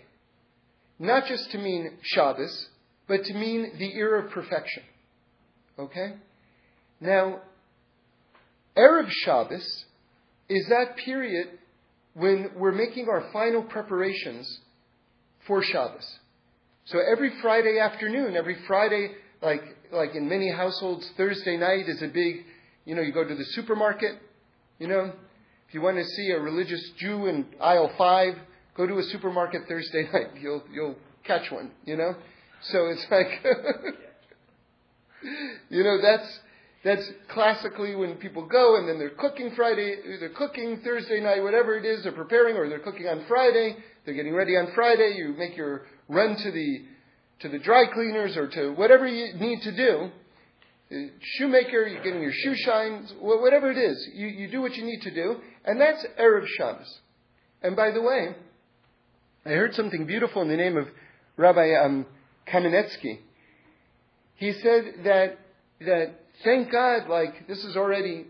not 0.98 1.26
just 1.26 1.50
to 1.50 1.58
mean 1.58 1.90
Shabbos, 2.02 2.68
but 3.08 3.24
to 3.24 3.34
mean 3.34 3.72
the 3.78 3.92
era 3.94 4.24
of 4.24 4.30
perfection. 4.30 4.82
Okay? 5.78 6.14
Now, 7.00 7.40
Erev 8.76 9.10
Shabbos 9.10 9.84
is 10.48 10.66
that 10.68 10.96
period 11.04 11.58
when 12.14 12.50
we're 12.56 12.72
making 12.72 13.08
our 13.08 13.28
final 13.32 13.62
preparations 13.62 14.60
for 15.46 15.62
Shabbos. 15.62 16.18
So 16.86 16.98
every 17.00 17.32
Friday 17.42 17.78
afternoon, 17.78 18.36
every 18.36 18.56
Friday, 18.66 19.10
like, 19.42 19.62
like 19.92 20.14
in 20.14 20.28
many 20.28 20.50
households, 20.50 21.08
Thursday 21.16 21.56
night 21.56 21.88
is 21.88 22.02
a 22.02 22.08
big, 22.08 22.44
you 22.84 22.94
know, 22.94 23.02
you 23.02 23.12
go 23.12 23.26
to 23.26 23.34
the 23.34 23.44
supermarket, 23.44 24.18
you 24.78 24.86
know, 24.86 25.12
if 25.68 25.74
you 25.74 25.80
want 25.80 25.96
to 25.96 26.04
see 26.04 26.30
a 26.30 26.40
religious 26.40 26.90
Jew 26.98 27.26
in 27.26 27.46
aisle 27.60 27.90
five, 27.98 28.34
go 28.76 28.86
to 28.86 28.98
a 28.98 29.02
supermarket 29.04 29.62
Thursday 29.68 30.08
night. 30.12 30.40
You'll, 30.40 30.62
you'll 30.72 30.96
catch 31.24 31.50
one, 31.50 31.70
you 31.84 31.96
know? 31.96 32.14
So 32.70 32.86
it's 32.86 33.06
like, 33.10 33.44
you 35.70 35.84
know, 35.84 36.00
that's, 36.00 36.38
that's 36.84 37.10
classically 37.28 37.94
when 37.94 38.14
people 38.16 38.46
go 38.46 38.76
and 38.76 38.88
then 38.88 38.98
they're 38.98 39.10
cooking 39.10 39.52
Friday, 39.56 39.96
they're 40.20 40.30
cooking 40.30 40.80
Thursday 40.84 41.20
night, 41.20 41.42
whatever 41.42 41.76
it 41.76 41.84
is, 41.84 42.02
they're 42.02 42.12
preparing, 42.12 42.56
or 42.56 42.68
they're 42.68 42.78
cooking 42.78 43.06
on 43.06 43.24
Friday, 43.26 43.76
they're 44.04 44.14
getting 44.14 44.34
ready 44.34 44.52
on 44.56 44.68
Friday, 44.74 45.14
you 45.16 45.34
make 45.36 45.56
your 45.56 45.86
run 46.08 46.36
to 46.36 46.50
the, 46.50 46.84
to 47.40 47.48
the 47.48 47.58
dry 47.58 47.84
cleaners 47.92 48.36
or 48.36 48.48
to 48.48 48.72
whatever 48.72 49.06
you 49.06 49.34
need 49.34 49.62
to 49.62 49.76
do. 49.76 50.10
Uh, 50.92 50.96
shoemaker, 51.20 51.86
you're 51.86 52.02
getting 52.02 52.22
your 52.22 52.32
shoe 52.32 52.54
shines, 52.56 53.12
whatever 53.20 53.70
it 53.70 53.78
is, 53.78 54.08
you, 54.14 54.26
you 54.26 54.50
do 54.50 54.60
what 54.60 54.74
you 54.74 54.84
need 54.84 55.00
to 55.00 55.14
do, 55.14 55.36
and 55.64 55.80
that's 55.80 56.04
Erev 56.20 56.46
Shabbos. 56.58 57.00
And 57.62 57.76
by 57.76 57.90
the 57.90 58.02
way, 58.02 58.34
I 59.46 59.50
heard 59.50 59.74
something 59.74 60.06
beautiful 60.06 60.42
in 60.42 60.48
the 60.48 60.56
name 60.56 60.76
of 60.76 60.86
Rabbi 61.36 61.74
um, 61.82 62.06
Kamenetsky. 62.46 63.18
He 64.36 64.52
said 64.52 65.04
that 65.04 65.38
that 65.80 66.20
thank 66.44 66.70
God, 66.70 67.08
like 67.08 67.46
this 67.46 67.64
is 67.64 67.76
already, 67.76 68.26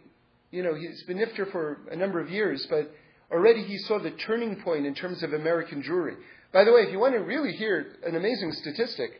you 0.50 0.62
know, 0.62 0.74
he's 0.74 1.02
been 1.04 1.18
Nifter 1.18 1.50
for 1.50 1.78
a 1.90 1.96
number 1.96 2.20
of 2.20 2.30
years, 2.30 2.66
but 2.68 2.90
already 3.30 3.62
he 3.62 3.78
saw 3.78 3.98
the 3.98 4.10
turning 4.10 4.62
point 4.62 4.86
in 4.86 4.94
terms 4.94 5.22
of 5.22 5.32
American 5.32 5.82
Jewry. 5.82 6.16
By 6.52 6.64
the 6.64 6.72
way, 6.72 6.82
if 6.82 6.92
you 6.92 6.98
want 6.98 7.14
to 7.14 7.20
really 7.20 7.52
hear 7.52 7.96
an 8.06 8.16
amazing 8.16 8.52
statistic, 8.52 9.10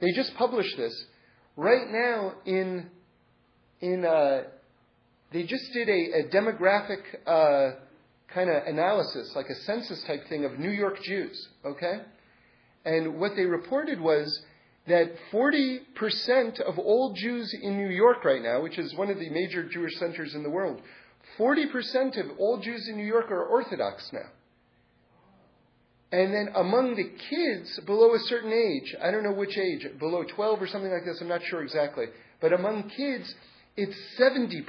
they 0.00 0.12
just 0.14 0.34
published 0.34 0.76
this 0.76 1.04
right 1.56 1.88
now 1.88 2.34
in 2.44 2.90
in 3.80 4.04
uh, 4.04 4.42
they 5.32 5.44
just 5.44 5.72
did 5.72 5.88
a, 5.88 6.20
a 6.20 6.28
demographic 6.28 7.02
uh, 7.26 7.76
kind 8.32 8.50
of 8.50 8.66
analysis, 8.66 9.32
like 9.34 9.46
a 9.46 9.54
census 9.62 10.02
type 10.04 10.28
thing 10.28 10.44
of 10.44 10.58
New 10.58 10.70
York 10.70 11.02
Jews. 11.02 11.48
Okay, 11.64 12.00
and 12.84 13.18
what 13.18 13.32
they 13.36 13.44
reported 13.44 14.00
was 14.00 14.42
that 14.86 15.12
40% 15.32 16.60
of 16.60 16.78
all 16.78 17.12
Jews 17.14 17.54
in 17.62 17.76
New 17.76 17.94
York 17.94 18.24
right 18.24 18.42
now, 18.42 18.62
which 18.62 18.78
is 18.78 18.94
one 18.94 19.10
of 19.10 19.18
the 19.18 19.30
major 19.30 19.68
Jewish 19.68 19.94
centers 19.98 20.34
in 20.34 20.42
the 20.42 20.50
world, 20.50 20.80
40% 21.38 22.18
of 22.18 22.38
all 22.38 22.60
Jews 22.60 22.88
in 22.88 22.96
New 22.96 23.06
York 23.06 23.30
are 23.30 23.44
Orthodox 23.44 24.10
now. 24.12 24.28
And 26.12 26.34
then 26.34 26.48
among 26.56 26.96
the 26.96 27.08
kids 27.30 27.78
below 27.86 28.14
a 28.14 28.18
certain 28.20 28.52
age, 28.52 28.96
I 29.00 29.12
don't 29.12 29.22
know 29.22 29.32
which 29.32 29.56
age, 29.56 29.86
below 29.98 30.24
12 30.24 30.60
or 30.60 30.66
something 30.66 30.90
like 30.90 31.04
this, 31.04 31.20
I'm 31.20 31.28
not 31.28 31.42
sure 31.44 31.62
exactly, 31.62 32.06
but 32.40 32.52
among 32.52 32.90
kids, 32.90 33.32
it's 33.76 33.96
70%. 34.18 34.64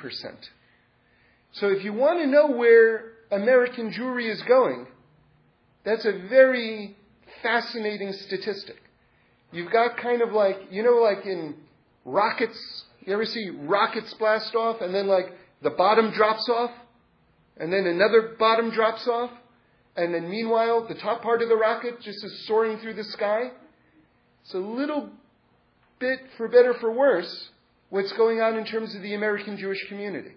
So 1.53 1.67
if 1.67 1.83
you 1.83 1.93
want 1.93 2.19
to 2.19 2.27
know 2.27 2.47
where 2.47 3.11
American 3.31 3.91
Jewry 3.91 4.31
is 4.31 4.41
going, 4.43 4.87
that's 5.83 6.05
a 6.05 6.11
very 6.29 6.95
fascinating 7.41 8.13
statistic. 8.13 8.77
You've 9.51 9.71
got 9.71 9.97
kind 9.97 10.21
of 10.21 10.31
like, 10.31 10.57
you 10.69 10.83
know, 10.83 11.01
like 11.01 11.25
in 11.25 11.55
rockets, 12.05 12.85
you 13.01 13.13
ever 13.13 13.25
see 13.25 13.49
rockets 13.49 14.13
blast 14.13 14.55
off 14.55 14.81
and 14.81 14.93
then 14.93 15.07
like 15.07 15.25
the 15.61 15.71
bottom 15.71 16.11
drops 16.11 16.47
off 16.49 16.71
and 17.57 17.71
then 17.71 17.85
another 17.85 18.35
bottom 18.39 18.71
drops 18.71 19.07
off 19.07 19.31
and 19.95 20.13
then 20.13 20.29
meanwhile 20.29 20.87
the 20.87 20.95
top 20.95 21.21
part 21.21 21.41
of 21.41 21.49
the 21.49 21.55
rocket 21.55 21.99
just 22.01 22.23
is 22.23 22.45
soaring 22.47 22.77
through 22.79 22.93
the 22.93 23.03
sky? 23.03 23.51
It's 24.43 24.53
a 24.53 24.59
little 24.59 25.09
bit, 25.99 26.19
for 26.37 26.47
better 26.47 26.73
for 26.79 26.91
worse, 26.91 27.49
what's 27.91 28.11
going 28.13 28.41
on 28.41 28.57
in 28.57 28.65
terms 28.65 28.95
of 28.95 29.03
the 29.03 29.13
American 29.13 29.57
Jewish 29.57 29.87
community. 29.87 30.31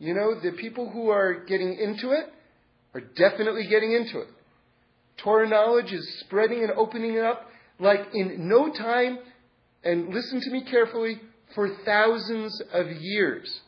You 0.00 0.14
know, 0.14 0.40
the 0.40 0.52
people 0.52 0.90
who 0.90 1.10
are 1.10 1.44
getting 1.44 1.74
into 1.74 2.10
it 2.10 2.32
are 2.94 3.00
definitely 3.00 3.66
getting 3.68 3.92
into 3.92 4.20
it. 4.20 4.28
Torah 5.18 5.48
knowledge 5.48 5.92
is 5.92 6.20
spreading 6.20 6.62
and 6.62 6.72
opening 6.72 7.14
it 7.14 7.24
up 7.24 7.48
like 7.78 8.08
in 8.14 8.48
no 8.48 8.72
time, 8.72 9.18
and 9.84 10.12
listen 10.12 10.40
to 10.40 10.50
me 10.50 10.64
carefully, 10.64 11.20
for 11.54 11.68
thousands 11.84 12.60
of 12.72 12.90
years. 12.90 13.60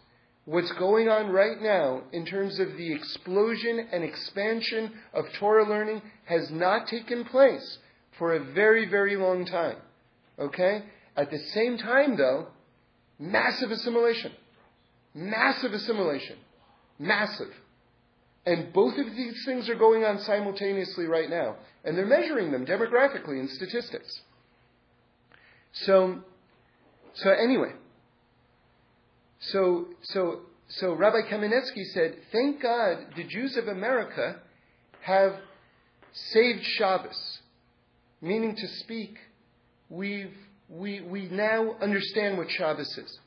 What's 0.47 0.73
going 0.73 1.09
on 1.09 1.29
right 1.31 1.61
now 1.61 2.03
in 2.13 2.25
terms 2.27 2.59
of 2.59 2.77
the 2.77 2.93
explosion 2.93 3.87
and 3.93 4.03
expansion 4.03 4.93
of 5.13 5.27
Torah 5.39 5.69
learning 5.69 6.03
has 6.25 6.51
not 6.51 6.89
taken 6.89 7.25
place 7.25 7.79
for 8.19 8.35
a 8.35 8.53
very, 8.53 8.89
very 8.89 9.17
long 9.17 9.45
time. 9.45 9.77
Okay? 10.39 10.85
At 11.17 11.31
the 11.31 11.39
same 11.39 11.79
time, 11.79 12.17
though, 12.17 12.49
massive 13.21 13.71
assimilation. 13.71 14.33
Massive 15.15 15.73
assimilation. 15.73 16.37
Massive. 16.99 17.53
And 18.47 18.73
both 18.73 18.99
of 18.99 19.07
these 19.15 19.45
things 19.45 19.69
are 19.69 19.75
going 19.75 20.03
on 20.05 20.19
simultaneously 20.21 21.05
right 21.05 21.31
now. 21.31 21.57
And 21.85 21.97
they're 21.97 22.07
measuring 22.07 22.51
them 22.51 22.67
demographically 22.67 23.39
in 23.39 23.49
statistics. 23.49 24.21
So, 25.73 26.21
so 27.15 27.31
anyway, 27.31 27.73
so, 29.41 29.87
so, 30.03 30.41
so 30.69 30.95
Rabbi 30.95 31.23
Kamenetsky 31.31 31.85
said, 31.93 32.17
thank 32.33 32.63
God 32.63 32.99
the 33.17 33.25
Jews 33.25 33.57
of 33.57 33.69
America 33.69 34.41
have 35.03 35.37
saved 36.13 36.65
Shabbos. 36.65 37.39
Meaning 38.21 38.57
to 38.57 38.69
speak, 38.81 39.17
we've, 39.89 40.37
we, 40.71 41.01
we 41.01 41.29
now 41.29 41.75
understand 41.83 42.39
what 42.39 42.51
Shabbos 42.51 42.97
is. 42.97 43.19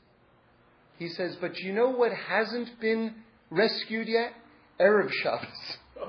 He 0.98 1.08
says, 1.08 1.36
but 1.40 1.58
you 1.58 1.72
know 1.72 1.90
what 1.90 2.12
hasn't 2.12 2.80
been 2.80 3.14
rescued 3.50 4.08
yet? 4.08 4.32
Erev 4.80 5.10
Shabbos. 5.22 5.76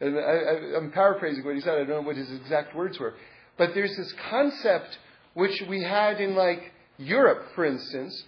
And 0.00 0.18
I, 0.18 0.78
am 0.78 0.90
paraphrasing 0.90 1.44
what 1.44 1.54
he 1.54 1.60
said. 1.60 1.74
I 1.74 1.84
don't 1.84 1.88
know 1.88 2.02
what 2.02 2.16
his 2.16 2.28
exact 2.32 2.74
words 2.74 2.98
were. 2.98 3.14
But 3.56 3.70
there's 3.72 3.96
this 3.96 4.12
concept 4.28 4.98
which 5.34 5.62
we 5.68 5.80
had 5.80 6.20
in 6.20 6.34
like 6.34 6.72
Europe, 6.98 7.44
for 7.54 7.64
instance, 7.64 8.24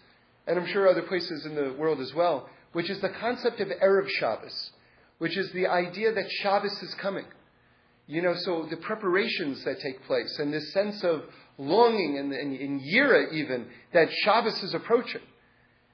and 0.46 0.56
I'm 0.56 0.68
sure 0.68 0.88
other 0.88 1.02
places 1.02 1.44
in 1.44 1.56
the 1.56 1.74
world 1.76 2.00
as 2.00 2.14
well, 2.14 2.48
which 2.74 2.90
is 2.90 3.00
the 3.00 3.08
concept 3.20 3.60
of 3.60 3.66
Erev 3.82 4.06
Shabbos, 4.20 4.70
which 5.18 5.36
is 5.36 5.50
the 5.52 5.66
idea 5.66 6.12
that 6.12 6.30
Shabbos 6.42 6.80
is 6.80 6.94
coming. 7.02 7.24
You 8.06 8.20
know, 8.20 8.34
so 8.34 8.66
the 8.68 8.76
preparations 8.76 9.64
that 9.64 9.80
take 9.80 10.04
place 10.04 10.38
and 10.38 10.52
this 10.52 10.72
sense 10.72 11.02
of 11.04 11.22
longing 11.56 12.18
and 12.18 12.32
in 12.32 12.80
Yira 12.80 13.32
even 13.32 13.66
that 13.92 14.08
Shabbos 14.22 14.62
is 14.62 14.74
approaching. 14.74 15.22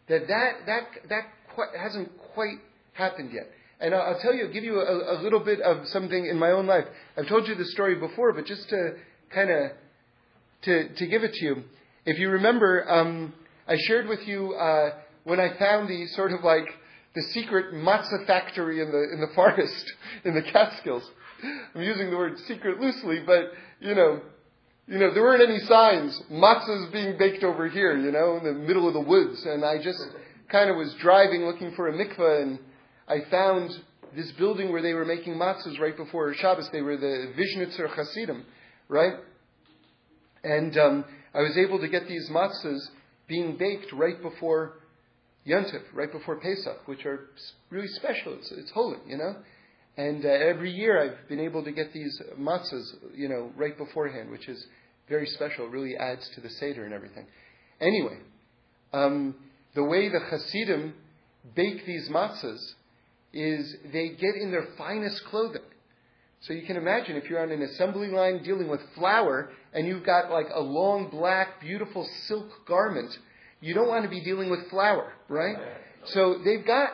That 0.08 0.26
that 0.26 0.52
that 0.66 0.88
that 1.08 1.24
quite, 1.54 1.68
hasn't 1.78 2.10
quite 2.34 2.58
happened 2.94 3.30
yet. 3.32 3.48
And 3.80 3.94
I'll, 3.94 4.14
I'll 4.14 4.20
tell 4.20 4.34
you, 4.34 4.48
give 4.48 4.64
you 4.64 4.80
a, 4.80 5.18
a, 5.18 5.22
little 5.22 5.40
bit 5.40 5.60
of 5.60 5.86
something 5.88 6.26
in 6.26 6.38
my 6.38 6.50
own 6.50 6.66
life. 6.66 6.84
I've 7.16 7.28
told 7.28 7.48
you 7.48 7.54
this 7.54 7.72
story 7.72 7.94
before, 7.94 8.32
but 8.32 8.44
just 8.44 8.68
to 8.68 8.96
kind 9.32 9.50
of 9.50 9.70
to, 10.62 10.88
to 10.94 11.06
give 11.06 11.22
it 11.22 11.32
to 11.34 11.44
you. 11.44 11.64
If 12.04 12.18
you 12.18 12.30
remember, 12.30 12.90
um, 12.90 13.32
I 13.66 13.76
shared 13.86 14.08
with 14.08 14.26
you 14.26 14.54
uh, 14.54 14.94
when 15.24 15.40
I 15.40 15.56
found 15.58 15.88
the 15.88 16.06
sort 16.08 16.32
of 16.32 16.42
like 16.42 16.66
the 17.14 17.22
secret 17.22 17.74
matzah 17.74 18.26
factory 18.26 18.80
in 18.80 18.90
the 18.90 19.12
in 19.12 19.20
the 19.20 19.28
forest 19.34 19.92
in 20.24 20.34
the 20.34 20.42
Catskills. 20.42 21.08
I'm 21.74 21.82
using 21.82 22.10
the 22.10 22.16
word 22.16 22.38
secret 22.46 22.80
loosely, 22.80 23.20
but 23.24 23.52
you 23.80 23.94
know, 23.94 24.20
you 24.86 24.98
know, 24.98 25.14
there 25.14 25.22
weren't 25.22 25.42
any 25.42 25.60
signs 25.60 26.20
matzahs 26.30 26.92
being 26.92 27.16
baked 27.18 27.44
over 27.44 27.68
here, 27.68 27.96
you 27.96 28.10
know, 28.10 28.38
in 28.38 28.44
the 28.44 28.52
middle 28.52 28.88
of 28.88 28.94
the 28.94 29.00
woods, 29.00 29.44
and 29.44 29.64
I 29.64 29.82
just 29.82 30.04
kind 30.50 30.70
of 30.70 30.76
was 30.76 30.92
driving 31.00 31.42
looking 31.44 31.72
for 31.74 31.88
a 31.88 31.92
mikveh, 31.92 32.42
and 32.42 32.58
I 33.06 33.20
found 33.30 33.70
this 34.16 34.30
building 34.32 34.72
where 34.72 34.82
they 34.82 34.94
were 34.94 35.04
making 35.04 35.34
matzahs 35.34 35.78
right 35.78 35.96
before 35.96 36.34
Shabbos. 36.34 36.68
They 36.72 36.82
were 36.82 36.96
the 36.96 37.32
Vishnitzer 37.38 37.94
Hasidim, 37.94 38.44
right? 38.88 39.14
And 40.42 40.76
um, 40.76 41.04
I 41.34 41.42
was 41.42 41.56
able 41.56 41.78
to 41.80 41.88
get 41.88 42.08
these 42.08 42.28
matzahs 42.30 42.80
being 43.28 43.56
baked 43.56 43.92
right 43.92 44.20
before 44.20 44.74
Yontif, 45.46 45.82
right 45.94 46.10
before 46.10 46.36
Pesach, 46.40 46.86
which 46.86 47.06
are 47.06 47.28
really 47.70 47.88
special. 47.88 48.34
It's, 48.34 48.50
it's 48.52 48.70
holy, 48.72 48.98
you 49.06 49.16
know. 49.16 49.36
And 50.00 50.24
uh, 50.24 50.28
every 50.28 50.72
year 50.72 50.98
I've 50.98 51.28
been 51.28 51.40
able 51.40 51.62
to 51.62 51.72
get 51.72 51.92
these 51.92 52.22
matzahs, 52.38 52.86
you 53.14 53.28
know, 53.28 53.52
right 53.54 53.76
beforehand, 53.76 54.30
which 54.30 54.48
is 54.48 54.64
very 55.10 55.26
special. 55.26 55.66
It 55.66 55.72
really 55.72 55.94
adds 55.94 56.26
to 56.36 56.40
the 56.40 56.48
seder 56.48 56.86
and 56.86 56.94
everything. 56.94 57.26
Anyway, 57.82 58.16
um, 58.94 59.34
the 59.74 59.84
way 59.84 60.08
the 60.08 60.20
Hasidim 60.20 60.94
bake 61.54 61.84
these 61.84 62.08
matzahs 62.08 62.62
is 63.34 63.76
they 63.92 64.08
get 64.08 64.36
in 64.40 64.50
their 64.50 64.68
finest 64.78 65.22
clothing. 65.26 65.68
So 66.44 66.54
you 66.54 66.66
can 66.66 66.78
imagine 66.78 67.16
if 67.16 67.28
you're 67.28 67.42
on 67.42 67.50
an 67.50 67.60
assembly 67.60 68.08
line 68.08 68.42
dealing 68.42 68.68
with 68.68 68.80
flour 68.94 69.50
and 69.74 69.86
you've 69.86 70.06
got 70.06 70.30
like 70.30 70.46
a 70.54 70.60
long 70.60 71.10
black, 71.10 71.60
beautiful 71.60 72.08
silk 72.26 72.48
garment, 72.66 73.10
you 73.60 73.74
don't 73.74 73.88
want 73.88 74.04
to 74.04 74.10
be 74.10 74.24
dealing 74.24 74.48
with 74.48 74.70
flour, 74.70 75.12
right? 75.28 75.56
So 76.06 76.38
they've 76.42 76.64
got 76.64 76.88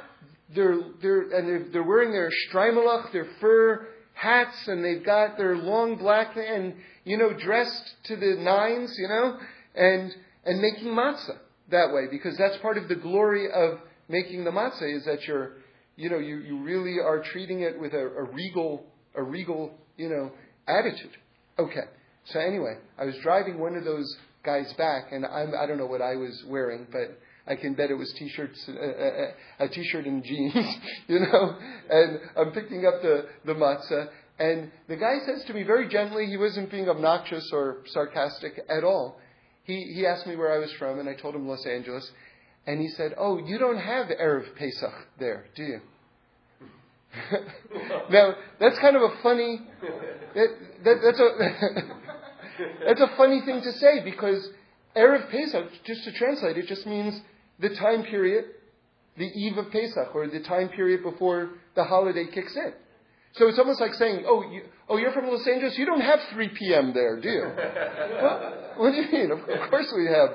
their, 0.54 0.78
their 1.02 1.20
and 1.22 1.48
they're, 1.48 1.66
they're 1.72 1.82
wearing 1.82 2.12
their 2.12 2.30
streimelach, 2.48 3.12
their 3.12 3.28
fur 3.40 3.88
hats, 4.14 4.68
and 4.68 4.84
they've 4.84 5.04
got 5.04 5.36
their 5.36 5.56
long 5.56 5.96
black 5.96 6.36
and 6.36 6.74
you 7.04 7.18
know 7.18 7.32
dressed 7.32 7.94
to 8.04 8.16
the 8.16 8.36
nines, 8.38 8.94
you 8.98 9.08
know, 9.08 9.38
and 9.74 10.14
and 10.44 10.60
making 10.60 10.88
matzah 10.88 11.38
that 11.70 11.92
way 11.92 12.06
because 12.10 12.36
that's 12.38 12.56
part 12.58 12.78
of 12.78 12.88
the 12.88 12.94
glory 12.94 13.50
of 13.52 13.80
making 14.08 14.44
the 14.44 14.50
matzah 14.50 14.96
is 14.96 15.04
that 15.04 15.26
you're, 15.26 15.52
you 15.96 16.10
know, 16.10 16.18
you, 16.18 16.38
you 16.38 16.62
really 16.62 16.98
are 17.00 17.22
treating 17.22 17.60
it 17.60 17.78
with 17.78 17.92
a, 17.92 18.06
a 18.06 18.22
regal, 18.24 18.84
a 19.14 19.22
regal, 19.22 19.74
you 19.96 20.08
know, 20.08 20.30
attitude. 20.68 21.16
Okay. 21.58 21.88
So 22.26 22.40
anyway, 22.40 22.74
I 22.98 23.04
was 23.04 23.16
driving 23.22 23.58
one 23.58 23.76
of 23.76 23.84
those 23.84 24.16
guys 24.44 24.72
back, 24.74 25.12
and 25.12 25.24
I'm, 25.24 25.52
I 25.58 25.66
don't 25.66 25.78
know 25.78 25.86
what 25.86 26.02
I 26.02 26.16
was 26.16 26.44
wearing, 26.48 26.86
but 26.90 27.18
I 27.46 27.54
can 27.54 27.74
bet 27.74 27.90
it 27.90 27.94
was 27.94 28.12
t-shirts, 28.18 28.68
uh, 28.68 28.72
uh, 28.72 29.30
a 29.60 29.68
t-shirt 29.68 30.04
and 30.04 30.24
jeans, 30.24 30.54
you 31.06 31.20
know. 31.20 31.56
And 31.88 32.20
I'm 32.36 32.52
picking 32.52 32.84
up 32.86 33.02
the 33.02 33.26
the 33.44 33.54
matzah, 33.54 34.08
and 34.38 34.70
the 34.88 34.96
guy 34.96 35.18
says 35.24 35.44
to 35.46 35.54
me 35.54 35.62
very 35.62 35.88
gently, 35.88 36.26
he 36.26 36.36
wasn't 36.36 36.70
being 36.70 36.88
obnoxious 36.88 37.48
or 37.52 37.78
sarcastic 37.86 38.60
at 38.68 38.82
all. 38.82 39.18
He 39.64 39.92
he 39.94 40.06
asked 40.06 40.26
me 40.26 40.36
where 40.36 40.52
I 40.52 40.58
was 40.58 40.72
from, 40.72 40.98
and 40.98 41.08
I 41.08 41.14
told 41.14 41.34
him 41.34 41.48
Los 41.48 41.64
Angeles, 41.66 42.10
and 42.66 42.80
he 42.80 42.88
said, 42.88 43.14
"Oh, 43.16 43.38
you 43.38 43.58
don't 43.58 43.78
have 43.78 44.08
erev 44.08 44.54
Pesach 44.56 44.94
there, 45.18 45.46
do 45.54 45.62
you?" 45.62 45.80
now 48.10 48.34
that's 48.58 48.78
kind 48.80 48.96
of 48.96 49.02
a 49.02 49.16
funny. 49.22 49.60
That, 50.34 50.48
that, 50.84 50.96
that's 51.02 51.20
a 51.20 51.30
that's 52.86 53.00
a 53.00 53.16
funny 53.16 53.40
thing 53.44 53.62
to 53.62 53.72
say 53.72 54.02
because 54.04 54.48
erev 54.96 55.30
Pesach, 55.30 55.64
just 55.84 56.04
to 56.04 56.12
translate 56.12 56.58
it, 56.58 56.66
just 56.66 56.86
means 56.86 57.20
the 57.60 57.70
time 57.70 58.04
period, 58.04 58.44
the 59.16 59.24
eve 59.24 59.56
of 59.56 59.70
Pesach, 59.70 60.14
or 60.14 60.28
the 60.28 60.40
time 60.40 60.68
period 60.68 61.02
before 61.02 61.50
the 61.74 61.84
holiday 61.84 62.26
kicks 62.32 62.54
in. 62.56 62.72
So 63.34 63.48
it's 63.48 63.58
almost 63.58 63.80
like 63.80 63.94
saying, 63.94 64.24
"Oh, 64.26 64.42
you, 64.50 64.62
oh, 64.88 64.96
you're 64.96 65.12
from 65.12 65.26
Los 65.26 65.46
Angeles. 65.46 65.76
You 65.76 65.86
don't 65.86 66.00
have 66.00 66.20
3 66.32 66.48
p.m. 66.48 66.92
there, 66.94 67.20
do 67.20 67.28
you?" 67.28 67.42
well, 68.22 68.72
what 68.76 68.90
do 68.92 68.96
you 68.96 69.12
mean? 69.12 69.30
Of, 69.30 69.40
of 69.40 69.70
course 69.70 69.92
we 69.96 70.06
have 70.06 70.30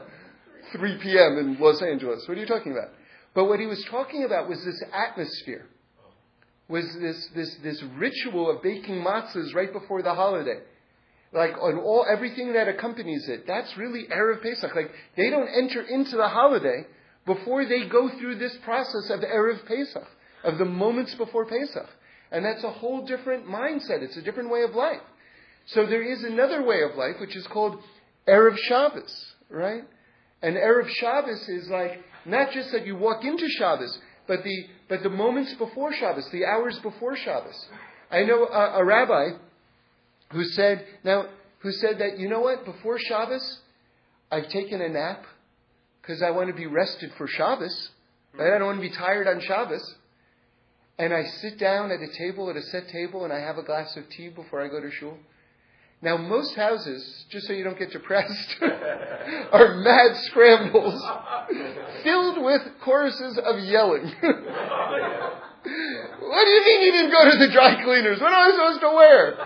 3 0.73 0.97
p.m. 1.01 1.37
in 1.39 1.57
Los 1.59 1.81
Angeles. 1.81 2.27
What 2.27 2.37
are 2.37 2.41
you 2.41 2.47
talking 2.47 2.71
about? 2.71 2.89
But 3.33 3.45
what 3.45 3.59
he 3.59 3.65
was 3.65 3.83
talking 3.89 4.23
about 4.23 4.49
was 4.49 4.63
this 4.63 4.83
atmosphere, 4.93 5.65
was 6.67 6.85
this 6.99 7.27
this 7.33 7.55
this 7.63 7.83
ritual 7.97 8.51
of 8.51 8.61
baking 8.61 9.03
matzahs 9.03 9.53
right 9.55 9.71
before 9.71 10.03
the 10.03 10.13
holiday, 10.13 10.59
like 11.33 11.53
on 11.59 11.79
all 11.79 12.05
everything 12.11 12.53
that 12.53 12.67
accompanies 12.67 13.27
it. 13.29 13.47
That's 13.47 13.75
really 13.77 14.05
erev 14.11 14.43
Pesach. 14.43 14.75
Like 14.75 14.91
they 15.17 15.29
don't 15.29 15.47
enter 15.47 15.81
into 15.81 16.17
the 16.17 16.27
holiday 16.27 16.85
before 17.25 17.65
they 17.65 17.87
go 17.87 18.09
through 18.17 18.35
this 18.35 18.55
process 18.63 19.09
of 19.09 19.21
erev 19.21 19.65
Pesach, 19.65 20.07
of 20.43 20.57
the 20.57 20.65
moments 20.65 21.13
before 21.15 21.45
Pesach, 21.45 21.89
and 22.31 22.43
that's 22.45 22.63
a 22.63 22.71
whole 22.71 23.05
different 23.05 23.45
mindset. 23.45 24.01
It's 24.01 24.17
a 24.17 24.21
different 24.21 24.49
way 24.49 24.63
of 24.63 24.75
life. 24.75 25.01
So 25.67 25.85
there 25.85 26.01
is 26.01 26.23
another 26.23 26.65
way 26.65 26.81
of 26.81 26.95
life 26.95 27.15
which 27.19 27.35
is 27.35 27.45
called 27.47 27.77
erev 28.27 28.57
Shabbos, 28.57 29.33
right? 29.49 29.83
And 30.41 30.55
Erev 30.55 30.89
Shabbos 30.89 31.47
is 31.47 31.69
like 31.69 32.03
not 32.25 32.51
just 32.51 32.71
that 32.71 32.85
you 32.85 32.95
walk 32.95 33.23
into 33.23 33.47
Shabbos, 33.47 33.97
but 34.27 34.43
the 34.43 34.65
but 34.89 35.03
the 35.03 35.09
moments 35.09 35.53
before 35.55 35.93
Shabbos, 35.93 36.27
the 36.31 36.45
hours 36.45 36.79
before 36.79 37.15
Shabbos. 37.15 37.67
I 38.09 38.23
know 38.23 38.45
a, 38.47 38.79
a 38.79 38.83
rabbi 38.83 39.29
who 40.31 40.43
said 40.43 40.85
now 41.03 41.25
who 41.59 41.71
said 41.71 41.99
that 41.99 42.17
you 42.17 42.27
know 42.27 42.41
what 42.41 42.65
before 42.65 42.97
Shabbos 42.99 43.59
I've 44.31 44.49
taken 44.49 44.81
a 44.81 44.89
nap 44.89 45.23
because 46.01 46.21
I 46.21 46.31
want 46.31 46.49
to 46.49 46.55
be 46.55 46.65
rested 46.65 47.11
for 47.17 47.27
Shabbos. 47.27 47.91
Right? 48.33 48.53
I 48.53 48.57
don't 48.57 48.67
want 48.67 48.81
to 48.81 48.89
be 48.89 48.95
tired 48.95 49.27
on 49.27 49.41
Shabbos. 49.41 49.95
And 50.97 51.13
I 51.13 51.23
sit 51.23 51.57
down 51.57 51.91
at 51.91 51.99
a 51.99 52.07
table, 52.17 52.49
at 52.49 52.55
a 52.55 52.61
set 52.61 52.89
table, 52.89 53.23
and 53.23 53.33
I 53.33 53.39
have 53.39 53.57
a 53.57 53.63
glass 53.63 53.95
of 53.97 54.09
tea 54.09 54.29
before 54.29 54.63
I 54.63 54.67
go 54.67 54.81
to 54.81 54.91
shul. 54.91 55.17
Now, 56.03 56.17
most 56.17 56.55
houses, 56.55 57.25
just 57.29 57.45
so 57.45 57.53
you 57.53 57.63
don't 57.63 57.77
get 57.77 57.91
depressed, 57.91 58.55
are 58.61 59.75
mad 59.75 60.17
scrambles 60.25 60.99
filled 62.03 62.43
with 62.43 62.61
choruses 62.83 63.37
of 63.37 63.59
yelling. 63.59 64.05
what 64.21 65.63
do 65.63 66.49
you 66.49 66.65
mean 66.65 66.81
you 66.81 66.91
didn't 66.91 67.11
go 67.11 67.31
to 67.31 67.37
the 67.37 67.49
dry 67.51 67.83
cleaners? 67.83 68.19
What 68.19 68.33
am 68.33 68.39
I 68.39 68.49
supposed 68.51 68.81
to 68.81 68.89
wear? 68.89 69.37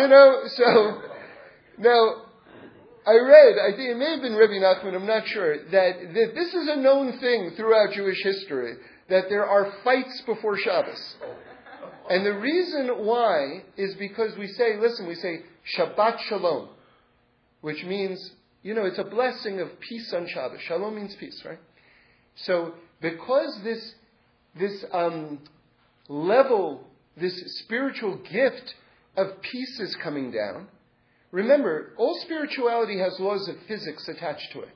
You 0.00 0.08
know, 0.08 0.40
so 0.46 1.02
now 1.78 2.25
I 3.06 3.14
read, 3.14 3.54
I 3.56 3.76
think 3.76 3.90
it 3.90 3.96
may 3.96 4.10
have 4.10 4.20
been 4.20 4.34
Rabbi 4.34 4.54
Nachman, 4.54 4.96
I'm 4.96 5.06
not 5.06 5.28
sure, 5.28 5.58
that, 5.70 6.12
that 6.12 6.34
this 6.34 6.52
is 6.52 6.68
a 6.68 6.74
known 6.74 7.18
thing 7.20 7.52
throughout 7.56 7.92
Jewish 7.92 8.20
history, 8.20 8.74
that 9.08 9.28
there 9.28 9.46
are 9.46 9.72
fights 9.84 10.22
before 10.26 10.58
Shabbos. 10.58 11.14
And 12.10 12.26
the 12.26 12.34
reason 12.34 12.88
why 13.06 13.62
is 13.76 13.94
because 13.94 14.36
we 14.36 14.48
say, 14.48 14.76
listen, 14.80 15.06
we 15.06 15.14
say, 15.14 15.42
Shabbat 15.76 16.18
Shalom, 16.28 16.68
which 17.60 17.84
means, 17.84 18.32
you 18.64 18.74
know, 18.74 18.84
it's 18.84 18.98
a 18.98 19.04
blessing 19.04 19.60
of 19.60 19.78
peace 19.78 20.12
on 20.12 20.26
Shabbos. 20.26 20.60
Shalom 20.62 20.96
means 20.96 21.14
peace, 21.14 21.40
right? 21.44 21.60
So, 22.34 22.74
because 23.00 23.60
this, 23.62 23.94
this 24.58 24.84
um, 24.92 25.38
level, 26.08 26.84
this 27.16 27.40
spiritual 27.60 28.16
gift 28.16 28.74
of 29.16 29.40
peace 29.42 29.78
is 29.78 29.94
coming 30.02 30.32
down, 30.32 30.66
remember, 31.36 31.92
all 31.98 32.18
spirituality 32.22 32.98
has 32.98 33.20
laws 33.20 33.46
of 33.46 33.56
physics 33.68 34.08
attached 34.08 34.52
to 34.52 34.60
it. 34.60 34.74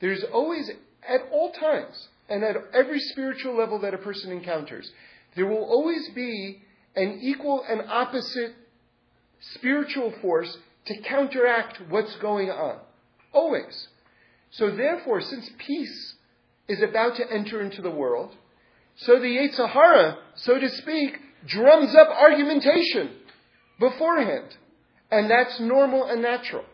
There's 0.00 0.22
always, 0.32 0.70
at 1.06 1.22
all 1.32 1.50
times, 1.50 2.08
and 2.28 2.44
at 2.44 2.56
every 2.72 3.00
spiritual 3.00 3.56
level 3.56 3.80
that 3.80 3.92
a 3.92 3.98
person 3.98 4.30
encounters, 4.30 4.88
there 5.34 5.46
will 5.46 5.64
always 5.64 6.08
be 6.14 6.62
an 6.94 7.18
equal 7.22 7.64
and 7.68 7.82
opposite 7.88 8.54
spiritual 9.54 10.14
force 10.22 10.56
to 10.86 11.00
counteract 11.02 11.80
what's 11.88 12.14
going 12.16 12.50
on. 12.50 12.78
Always. 13.32 13.88
So 14.52 14.70
therefore, 14.70 15.20
since 15.20 15.50
peace 15.58 16.14
is 16.68 16.82
about 16.82 17.16
to 17.16 17.32
enter 17.32 17.60
into 17.60 17.82
the 17.82 17.90
world, 17.90 18.32
so 18.94 19.18
the 19.18 19.36
Yetzer 19.36 19.68
Hara, 19.68 20.18
so 20.36 20.58
to 20.58 20.68
speak, 20.70 21.18
drums 21.46 21.94
up 21.96 22.08
argumentation 22.08 23.10
beforehand. 23.80 24.56
And 25.10 25.30
that's 25.30 25.60
normal 25.60 26.04
and 26.04 26.22
natural. 26.22 26.64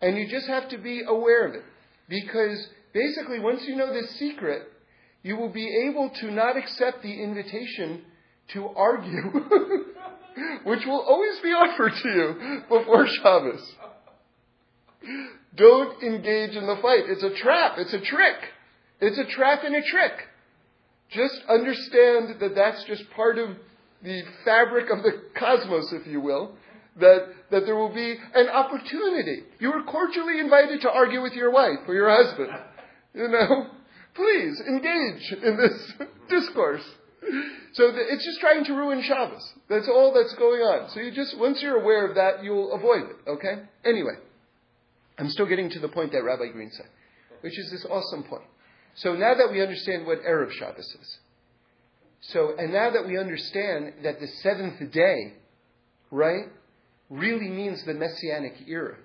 And 0.00 0.16
you 0.16 0.28
just 0.28 0.46
have 0.48 0.68
to 0.70 0.78
be 0.78 1.02
aware 1.06 1.46
of 1.46 1.54
it. 1.54 1.64
Because 2.08 2.68
basically, 2.92 3.38
once 3.38 3.62
you 3.66 3.76
know 3.76 3.92
this 3.92 4.18
secret, 4.18 4.62
you 5.22 5.36
will 5.36 5.52
be 5.52 5.88
able 5.88 6.10
to 6.20 6.30
not 6.30 6.56
accept 6.56 7.02
the 7.02 7.22
invitation 7.22 8.02
to 8.54 8.66
argue 8.68 9.30
which 10.64 10.84
will 10.86 11.00
always 11.00 11.38
be 11.42 11.50
offered 11.50 11.92
to 12.02 12.08
you 12.08 12.62
before 12.68 13.06
Shabbos. 13.06 13.74
Don't 15.56 16.02
engage 16.02 16.56
in 16.56 16.66
the 16.66 16.76
fight. 16.80 17.04
It's 17.06 17.22
a 17.22 17.34
trap. 17.42 17.74
It's 17.78 17.94
a 17.94 18.00
trick. 18.00 18.36
It's 19.00 19.18
a 19.18 19.24
trap 19.24 19.60
and 19.64 19.74
a 19.74 19.82
trick. 19.82 20.12
Just 21.10 21.40
understand 21.48 22.40
that 22.40 22.54
that's 22.54 22.84
just 22.84 23.10
part 23.16 23.38
of 23.38 23.50
the 24.02 24.22
fabric 24.44 24.86
of 24.90 25.02
the 25.02 25.22
cosmos, 25.36 25.92
if 25.92 26.06
you 26.06 26.20
will. 26.20 26.52
That, 26.98 27.28
that 27.50 27.66
there 27.66 27.76
will 27.76 27.94
be 27.94 28.16
an 28.34 28.48
opportunity. 28.48 29.44
You 29.58 29.72
are 29.72 29.84
cordially 29.84 30.40
invited 30.40 30.80
to 30.82 30.90
argue 30.90 31.22
with 31.22 31.34
your 31.34 31.50
wife 31.50 31.78
or 31.86 31.94
your 31.94 32.10
husband. 32.10 32.50
You 33.14 33.28
know, 33.28 33.66
please 34.14 34.60
engage 34.60 35.32
in 35.42 35.56
this 35.56 35.92
discourse. 36.28 36.82
So 37.74 37.92
the, 37.92 38.00
it's 38.12 38.24
just 38.24 38.40
trying 38.40 38.64
to 38.64 38.72
ruin 38.72 39.02
Shabbos. 39.02 39.52
That's 39.68 39.88
all 39.88 40.12
that's 40.14 40.34
going 40.34 40.60
on. 40.60 40.90
So 40.90 41.00
you 41.00 41.12
just, 41.12 41.38
once 41.38 41.62
you're 41.62 41.80
aware 41.80 42.08
of 42.08 42.16
that, 42.16 42.42
you'll 42.42 42.72
avoid 42.72 43.02
it, 43.02 43.16
okay? 43.28 43.62
Anyway, 43.84 44.14
I'm 45.18 45.28
still 45.30 45.46
getting 45.46 45.70
to 45.70 45.78
the 45.78 45.88
point 45.88 46.12
that 46.12 46.24
Rabbi 46.24 46.48
Green 46.52 46.70
said, 46.72 46.86
which 47.42 47.58
is 47.58 47.70
this 47.70 47.86
awesome 47.88 48.24
point. 48.24 48.44
So 48.96 49.14
now 49.14 49.34
that 49.34 49.52
we 49.52 49.62
understand 49.62 50.06
what 50.06 50.22
Erev 50.22 50.50
Shabbos 50.52 50.86
is, 51.00 51.18
so, 52.22 52.54
and 52.58 52.72
now 52.72 52.90
that 52.90 53.06
we 53.06 53.18
understand 53.18 53.94
that 54.02 54.20
the 54.20 54.26
seventh 54.42 54.92
day, 54.92 55.34
right, 56.10 56.48
really 57.10 57.48
means 57.48 57.84
the 57.84 57.94
Messianic 57.94 58.54
era, 58.68 58.96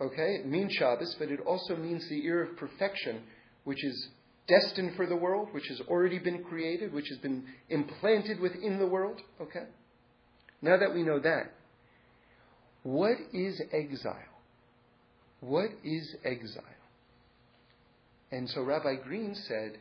okay? 0.00 0.36
It 0.36 0.46
means 0.46 0.72
Shabbos, 0.72 1.16
but 1.18 1.30
it 1.30 1.40
also 1.40 1.74
means 1.74 2.06
the 2.08 2.24
era 2.24 2.46
of 2.46 2.56
perfection, 2.56 3.22
which 3.64 3.82
is 3.82 4.08
destined 4.46 4.94
for 4.94 5.06
the 5.06 5.16
world, 5.16 5.48
which 5.52 5.66
has 5.68 5.80
already 5.88 6.18
been 6.18 6.44
created, 6.44 6.92
which 6.92 7.08
has 7.08 7.18
been 7.18 7.44
implanted 7.70 8.38
within 8.38 8.78
the 8.78 8.86
world. 8.86 9.20
Okay? 9.40 9.64
Now 10.62 10.76
that 10.76 10.94
we 10.94 11.02
know 11.02 11.18
that, 11.18 11.52
what 12.82 13.16
is 13.32 13.60
exile? 13.72 14.14
What 15.40 15.70
is 15.82 16.14
exile? 16.24 16.62
And 18.30 18.48
so 18.50 18.62
Rabbi 18.62 18.96
Green 18.96 19.34
said, 19.34 19.78